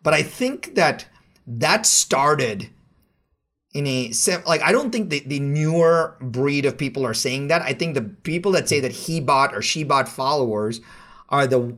but 0.03 0.13
I 0.13 0.23
think 0.23 0.75
that 0.75 1.07
that 1.47 1.87
started 1.87 2.69
in 3.75 3.87
a 3.87 4.13
like 4.45 4.61
I 4.63 4.73
don't 4.73 4.91
think 4.91 5.11
the, 5.11 5.21
the 5.21 5.39
newer 5.39 6.17
breed 6.21 6.67
of 6.67 6.77
people 6.77 7.07
are 7.07 7.15
saying 7.15 7.47
that. 7.49 7.63
I 7.63 7.75
think 7.75 7.95
the 7.95 8.03
people 8.03 8.51
that 8.53 8.69
say 8.69 8.81
that 8.81 8.91
he 8.91 9.21
bought 9.21 9.55
or 9.55 9.63
she 9.63 9.85
bought 9.85 10.09
followers 10.09 10.81
are 11.29 11.47
the 11.47 11.77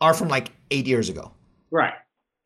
are 0.00 0.12
from 0.12 0.28
like 0.28 0.52
eight 0.70 0.86
years 0.86 1.08
ago. 1.08 1.32
Right. 1.70 1.94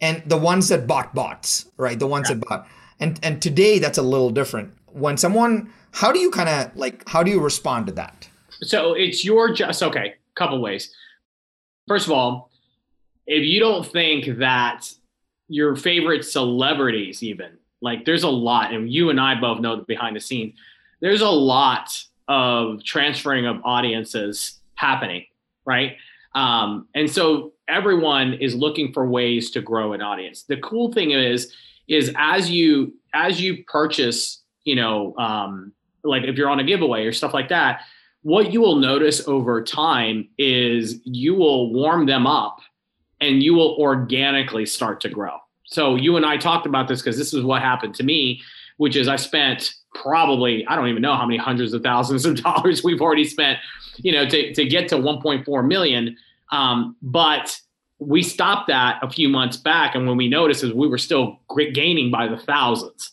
And 0.00 0.22
the 0.26 0.36
ones 0.36 0.68
that 0.68 0.86
bought 0.86 1.14
bots, 1.14 1.66
right? 1.76 1.98
The 1.98 2.06
ones 2.06 2.28
yeah. 2.28 2.36
that 2.36 2.48
bought. 2.48 2.68
And 2.98 3.18
and 3.22 3.40
today 3.40 3.78
that's 3.78 3.98
a 3.98 4.02
little 4.02 4.30
different. 4.30 4.72
When 4.92 5.16
someone 5.16 5.72
how 5.92 6.12
do 6.12 6.18
you 6.18 6.30
kind 6.30 6.48
of 6.48 6.76
like 6.76 7.08
how 7.08 7.22
do 7.22 7.30
you 7.30 7.40
respond 7.40 7.86
to 7.86 7.92
that? 7.94 8.28
So 8.62 8.94
it's 8.94 9.24
your 9.24 9.52
just 9.52 9.82
okay. 9.82 10.14
Couple 10.34 10.60
ways. 10.60 10.94
First 11.88 12.06
of 12.06 12.12
all, 12.12 12.50
if 13.26 13.44
you 13.44 13.60
don't 13.60 13.86
think 13.86 14.38
that 14.38 14.92
your 15.48 15.76
favorite 15.76 16.24
celebrities, 16.24 17.22
even 17.22 17.58
like 17.82 18.04
there's 18.04 18.22
a 18.22 18.28
lot, 18.28 18.72
and 18.72 18.90
you 18.90 19.10
and 19.10 19.20
I 19.20 19.38
both 19.40 19.60
know 19.60 19.76
that 19.76 19.86
behind 19.86 20.16
the 20.16 20.20
scenes, 20.20 20.54
there's 21.00 21.20
a 21.20 21.28
lot 21.28 22.02
of 22.28 22.84
transferring 22.84 23.46
of 23.46 23.60
audiences 23.64 24.60
happening, 24.76 25.26
right? 25.64 25.96
Um, 26.34 26.88
and 26.94 27.10
so 27.10 27.52
everyone 27.70 28.34
is 28.34 28.54
looking 28.54 28.92
for 28.92 29.06
ways 29.06 29.50
to 29.52 29.60
grow 29.60 29.92
an 29.92 30.02
audience. 30.02 30.42
The 30.42 30.56
cool 30.58 30.92
thing 30.92 31.12
is, 31.12 31.54
is 31.88 32.12
as 32.16 32.50
you 32.50 32.94
as 33.14 33.40
you 33.40 33.64
purchase, 33.64 34.42
you 34.64 34.76
know, 34.76 35.16
um, 35.16 35.72
like 36.04 36.24
if 36.24 36.36
you're 36.36 36.48
on 36.48 36.60
a 36.60 36.64
giveaway 36.64 37.04
or 37.04 37.12
stuff 37.12 37.34
like 37.34 37.48
that, 37.48 37.82
what 38.22 38.52
you 38.52 38.60
will 38.60 38.76
notice 38.76 39.26
over 39.26 39.62
time 39.62 40.28
is 40.38 41.00
you 41.04 41.34
will 41.34 41.72
warm 41.72 42.06
them 42.06 42.26
up 42.26 42.60
and 43.20 43.42
you 43.42 43.54
will 43.54 43.76
organically 43.78 44.66
start 44.66 45.00
to 45.00 45.08
grow. 45.08 45.36
So 45.64 45.96
you 45.96 46.16
and 46.16 46.26
I 46.26 46.36
talked 46.36 46.66
about 46.66 46.88
this 46.88 47.00
because 47.00 47.16
this 47.16 47.32
is 47.32 47.42
what 47.44 47.62
happened 47.62 47.94
to 47.96 48.02
me, 48.02 48.42
which 48.76 48.96
is 48.96 49.08
I 49.08 49.16
spent 49.16 49.74
probably 49.94 50.66
I 50.66 50.76
don't 50.76 50.88
even 50.88 51.02
know 51.02 51.16
how 51.16 51.26
many 51.26 51.38
hundreds 51.38 51.72
of 51.72 51.82
thousands 51.82 52.24
of 52.24 52.36
dollars 52.42 52.84
we've 52.84 53.00
already 53.00 53.24
spent, 53.24 53.58
you 53.96 54.12
know, 54.12 54.28
to 54.28 54.54
to 54.54 54.64
get 54.64 54.88
to 54.88 54.96
1.4 54.96 55.66
million. 55.66 56.16
Um, 56.52 56.96
but 57.02 57.58
we 57.98 58.22
stopped 58.22 58.68
that 58.68 58.98
a 59.02 59.10
few 59.10 59.28
months 59.28 59.56
back, 59.56 59.94
and 59.94 60.06
when 60.06 60.16
we 60.16 60.28
noticed 60.28 60.64
is 60.64 60.72
we 60.72 60.88
were 60.88 60.98
still 60.98 61.38
gaining 61.72 62.10
by 62.10 62.26
the 62.28 62.38
thousands, 62.38 63.12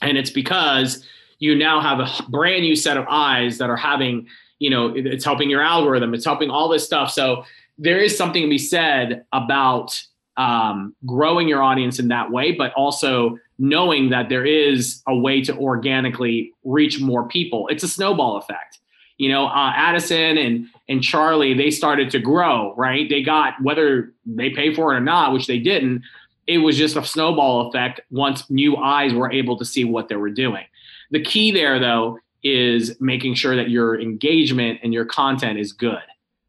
and 0.00 0.18
it's 0.18 0.30
because 0.30 1.04
you 1.38 1.54
now 1.54 1.80
have 1.80 2.00
a 2.00 2.08
brand 2.28 2.62
new 2.62 2.74
set 2.74 2.96
of 2.96 3.06
eyes 3.08 3.58
that 3.58 3.70
are 3.70 3.76
having, 3.76 4.26
you 4.58 4.70
know, 4.70 4.92
it's 4.94 5.24
helping 5.24 5.50
your 5.50 5.62
algorithm, 5.62 6.14
it's 6.14 6.24
helping 6.24 6.50
all 6.50 6.68
this 6.68 6.84
stuff. 6.84 7.10
So 7.10 7.44
there 7.78 7.98
is 7.98 8.16
something 8.16 8.42
to 8.42 8.48
be 8.48 8.58
said 8.58 9.24
about 9.32 10.00
um, 10.36 10.94
growing 11.04 11.48
your 11.48 11.62
audience 11.62 11.98
in 11.98 12.08
that 12.08 12.30
way, 12.30 12.52
but 12.52 12.72
also 12.74 13.38
knowing 13.58 14.10
that 14.10 14.28
there 14.28 14.44
is 14.44 15.02
a 15.06 15.16
way 15.16 15.42
to 15.42 15.56
organically 15.56 16.52
reach 16.64 17.00
more 17.00 17.28
people. 17.28 17.68
It's 17.68 17.82
a 17.82 17.88
snowball 17.88 18.36
effect. 18.36 18.78
You 19.18 19.30
know, 19.30 19.46
uh, 19.46 19.72
Addison 19.74 20.36
and 20.36 20.68
and 20.88 21.02
Charlie, 21.02 21.54
they 21.54 21.70
started 21.70 22.10
to 22.10 22.18
grow, 22.18 22.74
right? 22.76 23.08
They 23.08 23.22
got 23.22 23.54
whether 23.60 24.12
they 24.24 24.50
pay 24.50 24.74
for 24.74 24.92
it 24.92 24.98
or 24.98 25.00
not, 25.00 25.32
which 25.32 25.46
they 25.46 25.58
didn't. 25.58 26.02
It 26.46 26.58
was 26.58 26.76
just 26.76 26.96
a 26.96 27.04
snowball 27.04 27.68
effect 27.68 28.00
once 28.10 28.48
new 28.48 28.76
eyes 28.76 29.12
were 29.12 29.30
able 29.32 29.58
to 29.58 29.64
see 29.64 29.84
what 29.84 30.08
they 30.08 30.16
were 30.16 30.30
doing. 30.30 30.64
The 31.10 31.22
key 31.22 31.50
there, 31.50 31.80
though, 31.80 32.18
is 32.42 33.00
making 33.00 33.34
sure 33.34 33.56
that 33.56 33.68
your 33.68 34.00
engagement 34.00 34.78
and 34.82 34.94
your 34.94 35.04
content 35.04 35.58
is 35.58 35.72
good. 35.72 36.02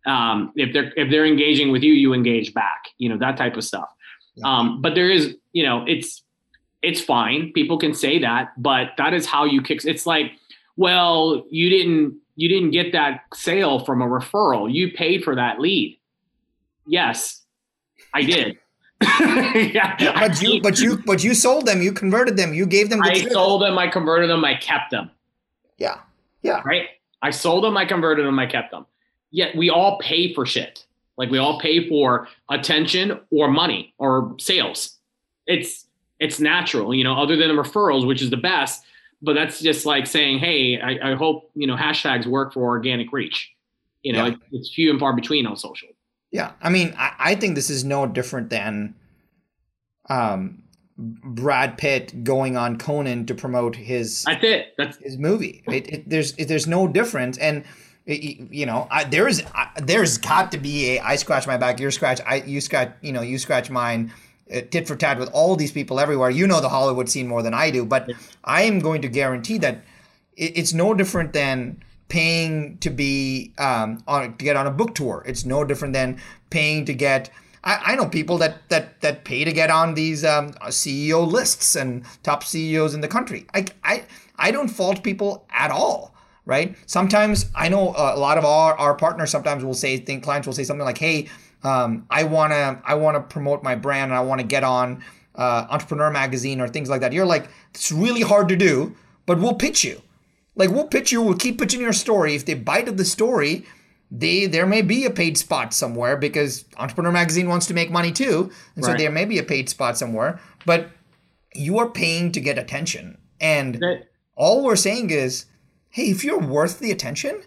Um, 0.05 0.53
if 0.55 0.71
they're 0.71 0.93
if 0.95 1.09
they're 1.09 1.25
engaging 1.25 1.71
with 1.71 1.81
you, 1.81 1.93
you 1.93 2.13
engage 2.13 2.53
back. 2.53 2.85
You 2.99 3.09
know 3.09 3.17
that 3.17 3.37
type 3.37 3.57
of 3.57 3.63
stuff. 3.63 3.89
Yeah. 4.35 4.47
Um, 4.47 4.81
but 4.81 4.93
there 4.93 5.09
is, 5.09 5.35
you 5.51 5.63
know, 5.63 5.83
it's 5.87 6.23
it's 6.83 7.01
fine. 7.01 7.51
People 7.53 7.79
can 7.79 7.93
say 7.93 8.19
that, 8.19 8.53
but 8.57 8.89
that 8.97 9.13
is 9.13 9.25
how 9.25 9.45
you 9.45 9.61
kick. 9.61 9.83
It's 9.83 10.05
like, 10.05 10.31
well, 10.75 11.43
you 11.49 11.69
didn't 11.69 12.19
you 12.37 12.47
didn't 12.47 12.71
get 12.71 12.93
that 12.93 13.23
sale 13.33 13.83
from 13.83 14.01
a 14.01 14.05
referral. 14.05 14.71
You 14.71 14.91
paid 14.91 15.23
for 15.23 15.35
that 15.35 15.59
lead. 15.59 15.99
Yes, 16.85 17.41
I 18.13 18.21
did. 18.21 18.57
yeah, 19.01 19.95
but 20.19 20.41
you, 20.41 20.61
but 20.61 20.79
you, 20.79 20.97
but 21.05 21.23
you 21.23 21.33
sold 21.33 21.65
them. 21.65 21.81
You 21.81 21.91
converted 21.91 22.37
them. 22.37 22.53
You 22.53 22.65
gave 22.65 22.89
them. 22.89 22.99
The 22.99 23.09
I 23.09 23.27
sold 23.27 23.63
them. 23.63 23.77
I 23.77 23.87
converted 23.87 24.29
them. 24.29 24.45
I 24.45 24.55
kept 24.55 24.91
them. 24.91 25.09
Yeah, 25.77 25.99
yeah. 26.43 26.61
Right. 26.63 26.89
I 27.21 27.31
sold 27.31 27.63
them. 27.63 27.75
I 27.75 27.85
converted 27.85 28.25
them. 28.25 28.37
I 28.39 28.45
kept 28.45 28.71
them. 28.71 28.85
Yet 29.31 29.55
we 29.55 29.69
all 29.71 29.97
pay 29.99 30.33
for 30.33 30.45
shit. 30.45 30.85
Like 31.17 31.31
we 31.31 31.39
all 31.39 31.59
pay 31.59 31.89
for 31.89 32.27
attention 32.49 33.19
or 33.31 33.49
money 33.49 33.95
or 33.97 34.35
sales. 34.37 34.97
It's 35.47 35.87
it's 36.19 36.39
natural, 36.39 36.93
you 36.93 37.03
know, 37.03 37.15
other 37.15 37.35
than 37.35 37.47
the 37.47 37.61
referrals, 37.61 38.05
which 38.05 38.21
is 38.21 38.29
the 38.29 38.37
best. 38.37 38.83
But 39.21 39.33
that's 39.33 39.59
just 39.59 39.85
like 39.85 40.05
saying, 40.05 40.39
hey, 40.39 40.79
I, 40.79 41.11
I 41.11 41.15
hope 41.15 41.49
you 41.55 41.65
know 41.67 41.75
hashtags 41.75 42.25
work 42.27 42.53
for 42.53 42.63
organic 42.63 43.11
reach. 43.11 43.51
You 44.03 44.13
know, 44.13 44.25
Yeah. 44.25 44.33
it, 44.33 44.39
it's 44.51 44.73
few 44.73 44.91
and 44.91 44.99
far 44.99 45.13
between 45.13 45.45
on 45.47 45.57
social. 45.57 45.89
Yeah, 46.31 46.51
I 46.61 46.69
mean, 46.69 46.93
I, 46.97 47.13
I 47.19 47.35
think 47.35 47.55
this 47.55 47.69
is 47.69 47.83
no 47.83 48.05
different 48.05 48.49
than 48.49 48.93
um, 50.09 50.63
Brad 50.97 51.77
Pitt 51.77 52.23
going 52.23 52.57
on 52.57 52.77
Conan 52.77 53.25
to 53.27 53.35
promote 53.35 53.75
his 53.75 54.23
That's 54.23 54.43
it. 54.43 54.73
That's 54.77 54.97
his 54.97 55.17
movie. 55.17 55.63
It, 55.67 55.87
it, 55.93 56.09
there's 56.09 56.33
it, 56.37 56.47
there's 56.47 56.67
no 56.67 56.87
difference, 56.87 57.37
and 57.37 57.63
you 58.05 58.65
know, 58.65 58.87
I, 58.89 59.03
there 59.03 59.27
is 59.27 59.43
I, 59.53 59.69
there's 59.81 60.17
got 60.17 60.51
to 60.53 60.57
be 60.57 60.97
a 60.97 60.99
I 61.01 61.15
scratch 61.17 61.45
my 61.47 61.57
back, 61.57 61.79
you 61.79 61.91
scratch, 61.91 62.21
I 62.25 62.37
you 62.43 62.61
scratch, 62.61 62.93
you 63.01 63.11
know, 63.11 63.21
you 63.21 63.37
scratch 63.37 63.69
mine. 63.69 64.13
Uh, 64.53 64.61
tit 64.71 64.87
for 64.87 64.95
tat 64.95 65.19
with 65.19 65.29
all 65.33 65.57
these 65.57 65.73
people 65.73 65.99
everywhere. 65.99 66.29
You 66.29 66.47
know 66.47 66.61
the 66.61 66.69
Hollywood 66.69 67.09
scene 67.09 67.27
more 67.27 67.43
than 67.43 67.53
I 67.53 67.69
do, 67.69 67.83
but 67.83 68.09
I 68.45 68.61
am 68.61 68.79
going 68.79 69.01
to 69.01 69.09
guarantee 69.09 69.57
that 69.57 69.83
it, 70.37 70.57
it's 70.57 70.73
no 70.73 70.93
different 70.93 71.33
than 71.33 71.83
paying 72.09 72.77
to 72.77 72.89
be 72.89 73.53
um, 73.57 74.01
on 74.07 74.37
to 74.37 74.45
get 74.45 74.55
on 74.55 74.67
a 74.67 74.71
book 74.71 74.95
tour. 74.95 75.23
It's 75.25 75.45
no 75.45 75.63
different 75.63 75.93
than 75.93 76.21
paying 76.49 76.85
to 76.85 76.93
get. 76.93 77.29
I, 77.63 77.93
I 77.93 77.95
know 77.95 78.07
people 78.07 78.37
that 78.37 78.69
that 78.69 79.01
that 79.01 79.25
pay 79.25 79.43
to 79.43 79.51
get 79.51 79.69
on 79.69 79.95
these 79.95 80.23
um, 80.23 80.51
CEO 80.67 81.29
lists 81.29 81.75
and 81.75 82.05
top 82.23 82.43
CEOs 82.43 82.93
in 82.93 83.01
the 83.01 83.07
country. 83.07 83.45
I 83.53 83.65
I 83.83 84.03
I 84.37 84.51
don't 84.51 84.69
fault 84.69 85.03
people 85.03 85.45
at 85.49 85.71
all. 85.71 86.13
Right. 86.45 86.77
Sometimes 86.85 87.47
I 87.53 87.67
know 87.67 87.89
a 87.97 88.15
lot 88.15 88.37
of 88.37 88.45
our, 88.45 88.73
our 88.77 88.95
partners 88.95 89.31
sometimes 89.31 89.65
will 89.65 89.73
say 89.73 89.97
think 89.97 90.23
clients 90.23 90.47
will 90.47 90.53
say 90.53 90.63
something 90.63 90.85
like, 90.85 90.97
"Hey, 90.97 91.27
um, 91.63 92.05
I 92.09 92.23
wanna 92.23 92.81
I 92.85 92.95
wanna 92.95 93.21
promote 93.21 93.63
my 93.63 93.75
brand 93.75 94.11
and 94.11 94.17
I 94.17 94.21
want 94.21 94.41
to 94.41 94.47
get 94.47 94.63
on 94.63 95.03
uh, 95.35 95.67
Entrepreneur 95.69 96.11
Magazine 96.11 96.61
or 96.61 96.67
things 96.67 96.89
like 96.89 97.01
that." 97.01 97.13
You're 97.13 97.25
like, 97.25 97.49
"It's 97.73 97.91
really 97.91 98.21
hard 98.21 98.49
to 98.49 98.55
do, 98.55 98.95
but 99.25 99.39
we'll 99.39 99.55
pitch 99.55 99.83
you." 99.83 100.01
Like 100.55 100.71
we'll 100.71 100.87
pitch 100.87 101.11
you, 101.11 101.21
we'll 101.21 101.37
keep 101.37 101.59
pitching 101.59 101.81
your 101.81 101.93
story. 101.93 102.33
If 102.35 102.45
they 102.45 102.55
bite 102.55 102.87
of 102.87 102.97
the 102.97 103.05
story, 103.05 103.65
they 104.09 104.47
there 104.47 104.65
may 104.65 104.81
be 104.81 105.05
a 105.05 105.11
paid 105.11 105.37
spot 105.37 105.73
somewhere 105.73 106.17
because 106.17 106.65
Entrepreneur 106.77 107.11
Magazine 107.11 107.47
wants 107.47 107.67
to 107.67 107.73
make 107.73 107.91
money 107.91 108.11
too, 108.11 108.51
and 108.75 108.83
so 108.83 108.91
there 108.97 109.11
may 109.11 109.25
be 109.25 109.37
a 109.37 109.43
paid 109.43 109.69
spot 109.69 109.97
somewhere. 109.97 110.39
But 110.65 110.89
you 111.53 111.77
are 111.77 111.89
paying 111.89 112.31
to 112.31 112.39
get 112.39 112.57
attention, 112.57 113.17
and 113.39 113.77
all 114.35 114.63
we're 114.63 114.75
saying 114.75 115.09
is, 115.09 115.45
hey, 115.89 116.09
if 116.09 116.23
you're 116.23 116.39
worth 116.39 116.79
the 116.79 116.91
attention, 116.91 117.41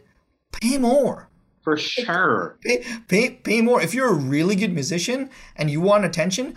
pay 0.52 0.78
more. 0.78 1.29
For 1.62 1.76
sure. 1.76 2.58
Pay, 2.62 2.84
pay, 3.08 3.30
pay 3.30 3.60
more. 3.60 3.82
If 3.82 3.94
you're 3.94 4.08
a 4.08 4.14
really 4.14 4.56
good 4.56 4.72
musician 4.72 5.30
and 5.56 5.70
you 5.70 5.80
want 5.80 6.04
attention, 6.04 6.56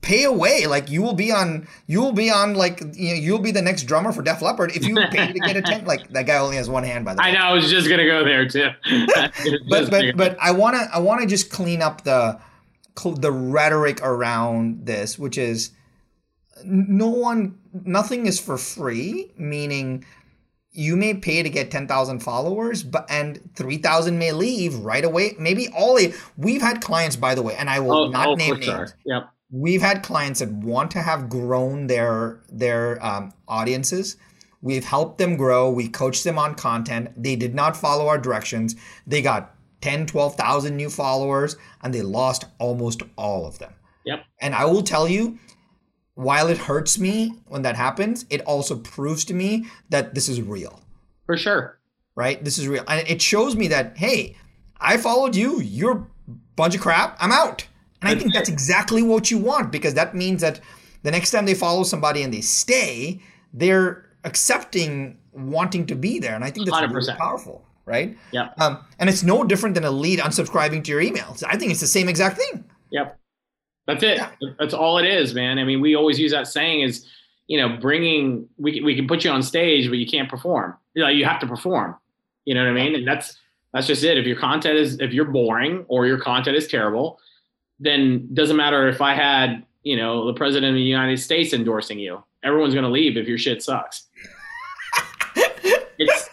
pay 0.00 0.24
away. 0.24 0.66
Like 0.66 0.90
you 0.90 1.02
will 1.02 1.14
be 1.14 1.32
on, 1.32 1.66
you 1.86 2.00
will 2.00 2.12
be 2.12 2.30
on, 2.30 2.54
like 2.54 2.80
you 2.94 3.08
know, 3.08 3.14
you'll 3.14 3.40
be 3.40 3.50
the 3.50 3.62
next 3.62 3.84
drummer 3.84 4.12
for 4.12 4.22
Def 4.22 4.40
Leppard 4.40 4.74
if 4.76 4.86
you 4.86 4.94
pay 5.10 5.32
to 5.32 5.38
get 5.38 5.56
attention. 5.56 5.86
Like 5.86 6.08
that 6.10 6.26
guy 6.26 6.38
only 6.38 6.56
has 6.56 6.68
one 6.70 6.84
hand, 6.84 7.04
by 7.04 7.14
the 7.14 7.18
way. 7.22 7.28
I 7.28 7.32
know. 7.32 7.40
I 7.40 7.52
was 7.52 7.68
just 7.70 7.88
gonna 7.88 8.06
go 8.06 8.24
there 8.24 8.48
too. 8.48 8.68
But 9.68 9.90
but 9.90 10.16
but 10.16 10.36
I 10.40 10.52
wanna 10.52 10.88
I 10.92 10.98
wanna 11.00 11.26
just 11.26 11.50
clean 11.50 11.82
up 11.82 12.04
the 12.04 12.38
the 13.04 13.32
rhetoric 13.32 14.00
around 14.02 14.86
this, 14.86 15.18
which 15.18 15.38
is 15.38 15.70
no 16.64 17.08
one, 17.08 17.58
nothing 17.72 18.26
is 18.26 18.38
for 18.40 18.56
free. 18.56 19.32
Meaning. 19.36 20.04
You 20.78 20.96
may 20.96 21.14
pay 21.14 21.42
to 21.42 21.50
get 21.50 21.70
10,000 21.72 22.20
followers, 22.20 22.84
but 22.84 23.04
and 23.10 23.40
3,000 23.56 24.16
may 24.16 24.30
leave 24.32 24.76
right 24.76 25.04
away. 25.04 25.34
Maybe 25.38 25.68
all 25.76 25.98
we've 26.36 26.62
had 26.62 26.80
clients, 26.80 27.16
by 27.16 27.34
the 27.34 27.42
way, 27.42 27.56
and 27.56 27.68
I 27.68 27.80
will 27.80 27.92
oh, 27.92 28.08
not 28.08 28.28
oh, 28.28 28.34
name 28.34 28.54
names. 28.54 28.64
sure. 28.64 28.88
Yep. 29.04 29.30
we've 29.50 29.82
had 29.82 30.02
clients 30.02 30.40
that 30.40 30.52
want 30.52 30.90
to 30.92 31.02
have 31.02 31.28
grown 31.28 31.86
their 31.88 32.40
their 32.48 33.04
um, 33.04 33.32
audiences 33.48 34.16
we've 34.60 34.84
helped 34.84 35.18
them 35.18 35.36
grow 35.36 35.70
we 35.70 35.88
coached 35.88 36.24
them 36.24 36.38
on 36.38 36.54
content 36.54 37.10
they 37.16 37.36
did 37.36 37.54
not 37.54 37.76
follow 37.76 38.08
our 38.08 38.18
directions 38.18 38.76
they 39.06 39.22
got 39.22 39.54
10 39.80 40.06
12,000 40.06 40.76
new 40.76 40.90
followers 40.90 41.56
and 41.82 41.94
they 41.94 42.02
lost 42.02 42.44
almost 42.58 43.02
all 43.16 43.46
of 43.46 43.58
them 43.58 43.72
Yep. 44.04 44.24
and 44.40 44.54
i 44.54 44.64
will 44.64 44.82
tell 44.82 45.08
you 45.08 45.38
while 46.18 46.48
it 46.48 46.58
hurts 46.58 46.98
me 46.98 47.32
when 47.46 47.62
that 47.62 47.76
happens 47.76 48.26
it 48.28 48.40
also 48.40 48.76
proves 48.76 49.24
to 49.24 49.32
me 49.32 49.66
that 49.88 50.16
this 50.16 50.28
is 50.28 50.42
real. 50.42 50.80
For 51.26 51.36
sure. 51.36 51.78
right? 52.16 52.42
This 52.44 52.58
is 52.58 52.66
real. 52.66 52.82
And 52.88 53.06
it 53.06 53.22
shows 53.22 53.54
me 53.54 53.68
that 53.68 53.96
hey 53.96 54.34
i 54.80 54.96
followed 54.96 55.36
you. 55.36 55.60
You're 55.60 55.98
a 55.98 56.06
bunch 56.56 56.74
of 56.74 56.80
crap. 56.80 57.16
I'm 57.20 57.30
out. 57.30 57.68
And 58.02 58.10
i 58.10 58.16
think 58.16 58.34
that's 58.34 58.48
exactly 58.48 59.00
what 59.00 59.30
you 59.30 59.38
want 59.38 59.70
because 59.70 59.94
that 59.94 60.16
means 60.16 60.40
that 60.40 60.60
the 61.04 61.12
next 61.12 61.30
time 61.30 61.46
they 61.46 61.54
follow 61.54 61.84
somebody 61.84 62.22
and 62.24 62.34
they 62.34 62.40
stay 62.40 63.20
they're 63.52 64.10
accepting 64.24 65.18
wanting 65.32 65.86
to 65.86 65.94
be 65.94 66.18
there. 66.18 66.34
And 66.34 66.42
i 66.42 66.50
think 66.50 66.66
that's 66.66 66.80
really 66.80 67.04
100%. 67.04 67.16
powerful. 67.16 67.64
Right? 67.84 68.18
Yeah. 68.32 68.50
um, 68.58 68.84
and 68.98 69.08
it's 69.08 69.22
no 69.22 69.44
different 69.44 69.76
than 69.76 69.84
a 69.84 69.90
lead 69.92 70.18
unsubscribing 70.18 70.82
to 70.82 70.90
your 70.90 71.00
emails 71.00 71.44
i 71.46 71.56
think 71.56 71.70
it's 71.70 71.80
the 71.80 71.86
same 71.86 72.08
exact 72.08 72.38
thing. 72.38 72.64
Yep. 72.90 73.17
That's 73.88 74.02
it. 74.04 74.18
Yeah. 74.18 74.30
That's 74.58 74.74
all 74.74 74.98
it 74.98 75.06
is, 75.06 75.34
man. 75.34 75.58
I 75.58 75.64
mean, 75.64 75.80
we 75.80 75.96
always 75.96 76.18
use 76.20 76.30
that 76.32 76.46
saying 76.46 76.82
is, 76.82 77.06
you 77.48 77.58
know, 77.58 77.78
bringing 77.78 78.46
we 78.58 78.72
can, 78.74 78.84
we 78.84 78.94
can 78.94 79.08
put 79.08 79.24
you 79.24 79.30
on 79.30 79.42
stage, 79.42 79.88
but 79.88 79.98
you 79.98 80.06
can't 80.06 80.28
perform. 80.28 80.76
You 80.94 81.02
know, 81.02 81.08
you 81.08 81.24
have 81.24 81.40
to 81.40 81.46
perform. 81.46 81.96
You 82.44 82.54
know 82.54 82.62
what 82.62 82.70
I 82.70 82.74
mean? 82.74 82.94
And 82.94 83.08
that's 83.08 83.38
that's 83.72 83.86
just 83.86 84.04
it. 84.04 84.18
If 84.18 84.26
your 84.26 84.38
content 84.38 84.76
is 84.78 85.00
if 85.00 85.12
you're 85.12 85.24
boring 85.24 85.84
or 85.88 86.06
your 86.06 86.18
content 86.20 86.56
is 86.56 86.68
terrible, 86.68 87.18
then 87.80 88.28
doesn't 88.34 88.56
matter 88.56 88.88
if 88.88 89.00
I 89.00 89.14
had 89.14 89.64
you 89.82 89.96
know 89.96 90.26
the 90.26 90.34
president 90.34 90.70
of 90.70 90.74
the 90.74 90.82
United 90.82 91.18
States 91.18 91.54
endorsing 91.54 91.98
you. 91.98 92.22
Everyone's 92.44 92.74
gonna 92.74 92.90
leave 92.90 93.16
if 93.16 93.26
your 93.26 93.38
shit 93.38 93.62
sucks. 93.62 94.06
it's 95.98 96.28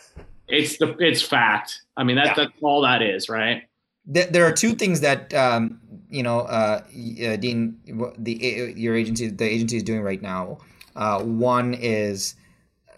it's 0.49 0.77
the 0.77 0.95
it's 0.99 1.21
fact. 1.21 1.83
I 1.95 2.03
mean 2.03 2.17
that 2.17 2.25
Yeah. 2.27 2.33
that's 2.35 2.53
all 2.61 2.81
that 2.81 3.01
is, 3.01 3.29
right? 3.29 3.63
There, 4.07 4.27
there 4.27 4.45
are 4.45 4.51
two 4.51 4.73
things 4.73 5.01
that 5.01 5.33
um, 5.33 5.79
you 6.09 6.23
know, 6.23 6.41
uh, 6.41 6.81
uh, 6.83 7.35
Dean, 7.37 7.77
the 8.17 8.73
your 8.75 8.95
agency, 8.95 9.27
the 9.27 9.45
agency 9.45 9.77
is 9.77 9.83
doing 9.83 10.01
right 10.01 10.21
now. 10.21 10.59
Uh, 10.95 11.21
one 11.21 11.73
is 11.73 12.35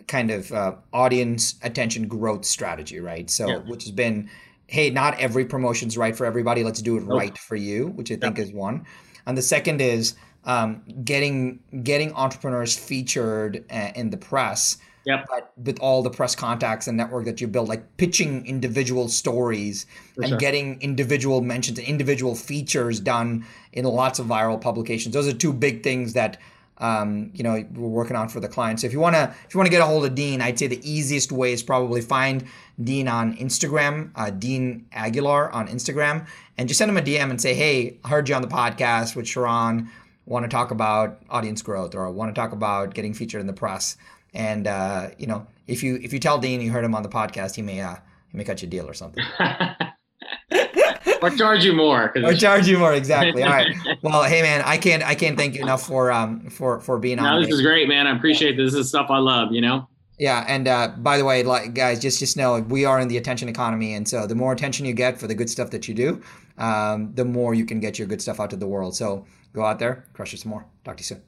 kind 0.07 0.31
of 0.31 0.51
uh, 0.51 0.75
audience 0.93 1.55
attention 1.63 2.07
growth 2.07 2.45
strategy, 2.45 2.99
right? 2.99 3.29
So, 3.29 3.47
Yeah. 3.47 3.57
which 3.59 3.83
has 3.83 3.91
been, 3.91 4.29
hey, 4.67 4.89
not 4.89 5.19
every 5.19 5.45
promotion's 5.45 5.97
right 5.97 6.15
for 6.15 6.25
everybody. 6.25 6.63
Let's 6.63 6.81
do 6.81 6.97
it 6.97 7.03
Nope. 7.03 7.17
right 7.17 7.37
for 7.37 7.55
you, 7.55 7.87
which 7.87 8.11
I 8.11 8.15
think 8.15 8.39
is 8.39 8.53
one. 8.53 8.85
And 9.25 9.37
the 9.37 9.41
second 9.41 9.81
is 9.81 10.15
um, 10.45 10.83
getting 11.03 11.59
getting 11.83 12.13
entrepreneurs 12.13 12.77
featured 12.77 13.65
uh, 13.69 13.89
in 13.95 14.09
the 14.11 14.17
press. 14.17 14.77
Yep. 15.07 15.25
But 15.29 15.53
with 15.63 15.79
all 15.79 16.03
the 16.03 16.09
press 16.09 16.35
contacts 16.35 16.85
and 16.85 16.97
network 16.97 17.23
that 17.25 17.39
you 17.39 17.47
build, 17.47 17.69
like 17.69 17.95
pitching 17.95 18.45
individual 18.45 19.07
stories 19.07 19.85
For 20.15 20.23
and 20.23 20.29
sure. 20.31 20.37
getting 20.37 20.81
individual 20.81 21.39
mentions 21.39 21.79
and 21.79 21.87
individual 21.87 22.35
features 22.35 22.99
done 22.99 23.45
in 23.71 23.85
lots 23.85 24.19
of 24.19 24.25
viral 24.25 24.59
publications. 24.59 25.13
Those 25.13 25.25
are 25.25 25.33
two 25.33 25.53
big 25.53 25.81
things 25.81 26.11
that 26.13 26.37
um, 26.79 27.31
you 27.33 27.41
know 27.41 27.65
we're 27.73 27.87
working 27.87 28.17
on 28.17 28.27
for 28.27 28.41
the 28.41 28.49
client. 28.49 28.81
So 28.81 28.87
if 28.87 28.91
you 28.91 28.99
wanna 28.99 29.33
if 29.47 29.53
you 29.53 29.57
wanna 29.57 29.69
get 29.69 29.81
a 29.81 29.85
hold 29.85 30.05
of 30.05 30.13
Dean, 30.13 30.41
I'd 30.41 30.59
say 30.59 30.67
the 30.67 30.81
easiest 30.87 31.31
way 31.31 31.53
is 31.53 31.63
probably 31.63 32.01
find 32.01 32.43
Dean 32.83 33.07
on 33.07 33.35
Instagram, 33.37 34.11
uh, 34.13 34.29
Dean 34.29 34.87
Aguilar 34.91 35.49
on 35.51 35.69
Instagram, 35.69 36.27
and 36.57 36.67
just 36.67 36.77
send 36.77 36.91
him 36.91 36.97
a 36.97 37.01
DM 37.01 37.29
and 37.29 37.41
say, 37.41 37.53
hey, 37.53 37.97
I 38.03 38.09
heard 38.09 38.27
you 38.27 38.35
on 38.35 38.41
the 38.41 38.47
podcast 38.49 39.15
with 39.15 39.25
Sharran. 39.25 39.87
Want 40.25 40.43
to 40.43 40.49
talk 40.49 40.71
about 40.71 41.21
audience 41.29 41.61
growth 41.61 41.95
or 41.95 42.11
want 42.11 42.35
to 42.35 42.39
talk 42.39 42.51
about 42.51 42.93
getting 42.93 43.13
featured 43.13 43.39
in 43.39 43.47
the 43.47 43.53
press. 43.53 43.95
And 44.37 44.67
uh, 44.67 45.09
you 45.17 45.25
know, 45.25 45.47
if 45.65 45.81
you 45.81 45.99
if 46.01 46.13
you 46.13 46.19
tell 46.19 46.37
Dean 46.37 46.61
you 46.61 46.71
heard 46.71 46.85
him 46.85 46.93
on 46.93 47.01
the 47.01 47.09
podcast, 47.09 47.55
he 47.55 47.63
may 47.63 47.81
uh, 47.81 47.95
he 48.31 48.37
may 48.37 48.43
cut 48.43 48.61
you 48.61 48.67
a 48.67 48.69
deal 48.69 48.87
or 48.87 48.93
something. 48.93 49.23
or 51.23 51.31
charge 51.31 51.65
you 51.65 51.73
more. 51.73 52.13
or 52.15 52.33
charge 52.33 52.67
you 52.67 52.77
more 52.77 52.93
exactly 52.93 53.41
all 53.41 53.49
right 53.49 53.75
well 54.03 54.23
hey 54.23 54.41
man 54.43 54.61
i 54.65 54.77
can't 54.77 55.01
i 55.03 55.15
can't 55.15 55.35
thank 55.35 55.55
you 55.55 55.61
enough 55.61 55.81
for 55.87 56.11
um 56.11 56.47
for 56.49 56.79
for 56.79 56.99
being 56.99 57.17
No, 57.17 57.25
on 57.25 57.41
this 57.41 57.51
is 57.51 57.61
great, 57.63 57.87
man. 57.87 58.05
I 58.05 58.15
appreciate 58.15 58.55
this. 58.55 58.73
This 58.73 58.81
is 58.81 58.89
stuff 58.89 59.07
I 59.09 59.17
love, 59.17 59.51
you 59.51 59.61
know? 59.61 59.87
yeah 60.19 60.45
and 60.47 60.67
uh 60.67 60.89
by 60.97 61.17
the 61.17 61.25
way 61.25 61.43
like 61.43 61.73
guys 61.73 61.99
just 61.99 62.19
just 62.19 62.37
know 62.37 62.59
we 62.69 62.85
are 62.85 62.99
in 62.99 63.07
the 63.07 63.17
attention 63.17 63.49
economy 63.49 63.93
and 63.93 64.07
so 64.07 64.25
the 64.25 64.35
more 64.35 64.51
attention 64.51 64.85
you 64.85 64.93
get 64.93 65.19
for 65.19 65.27
the 65.27 65.35
good 65.35 65.49
stuff 65.49 65.69
that 65.69 65.87
you 65.87 65.93
do 65.93 66.21
um 66.57 67.13
the 67.13 67.25
more 67.25 67.53
you 67.53 67.65
can 67.65 67.79
get 67.79 67.99
your 67.99 68.07
good 68.07 68.21
stuff 68.21 68.39
out 68.39 68.49
to 68.49 68.55
the 68.55 68.67
world 68.67 68.95
so 68.95 69.25
go 69.53 69.63
out 69.63 69.77
there 69.77 70.05
crush 70.13 70.33
it 70.33 70.39
some 70.39 70.49
more 70.49 70.65
talk 70.83 70.97
to 70.97 71.01
you 71.01 71.19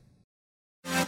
soon 0.86 1.06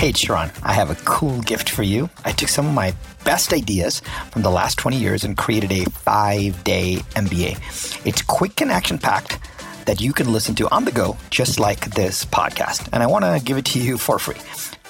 Hey, 0.00 0.12
Sharran. 0.12 0.50
I 0.62 0.72
have 0.72 0.88
a 0.88 0.94
cool 1.04 1.42
gift 1.42 1.68
for 1.68 1.82
you. 1.82 2.08
I 2.24 2.32
took 2.32 2.48
some 2.48 2.66
of 2.66 2.72
my 2.72 2.94
best 3.22 3.52
ideas 3.52 4.00
from 4.32 4.40
the 4.40 4.50
last 4.50 4.78
20 4.78 4.96
years 4.96 5.24
and 5.24 5.36
created 5.36 5.70
a 5.72 5.84
five 5.90 6.64
day 6.64 7.00
MBA. 7.16 8.06
It's 8.06 8.22
quick 8.22 8.62
and 8.62 8.72
action 8.72 8.96
packed 8.96 9.38
that 9.84 10.00
you 10.00 10.14
can 10.14 10.32
listen 10.32 10.54
to 10.54 10.74
on 10.74 10.86
the 10.86 10.90
go, 10.90 11.18
just 11.28 11.60
like 11.60 11.90
this 11.90 12.24
podcast. 12.24 12.88
And 12.94 13.02
I 13.02 13.06
want 13.08 13.26
to 13.26 13.42
give 13.44 13.58
it 13.58 13.66
to 13.66 13.78
you 13.78 13.98
for 13.98 14.18
free. 14.18 14.38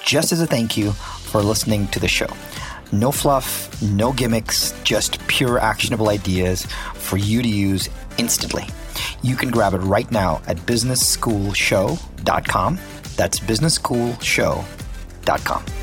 just 0.01 0.31
as 0.31 0.39
a 0.39 0.47
thank 0.47 0.77
you 0.77 0.93
for 0.93 1.43
listening 1.43 1.89
to 1.89 1.99
the 1.99 2.07
show. 2.07 2.29
No 2.93 3.11
fluff, 3.11 3.81
no 3.81 4.13
gimmicks, 4.13 4.73
just 4.85 5.19
pure 5.27 5.59
actionable 5.59 6.07
ideas 6.07 6.65
for 6.93 7.17
you 7.17 7.41
to 7.41 7.49
use 7.49 7.89
instantly. 8.17 8.63
You 9.23 9.35
can 9.35 9.51
grab 9.51 9.73
it 9.73 9.79
right 9.79 10.09
now 10.09 10.41
at 10.47 10.55
businessschoolshow.com. 10.59 12.79
That's 13.17 13.39
businessschoolshow.com. 13.41 14.80
Dot 15.25 15.43
com. 15.45 15.80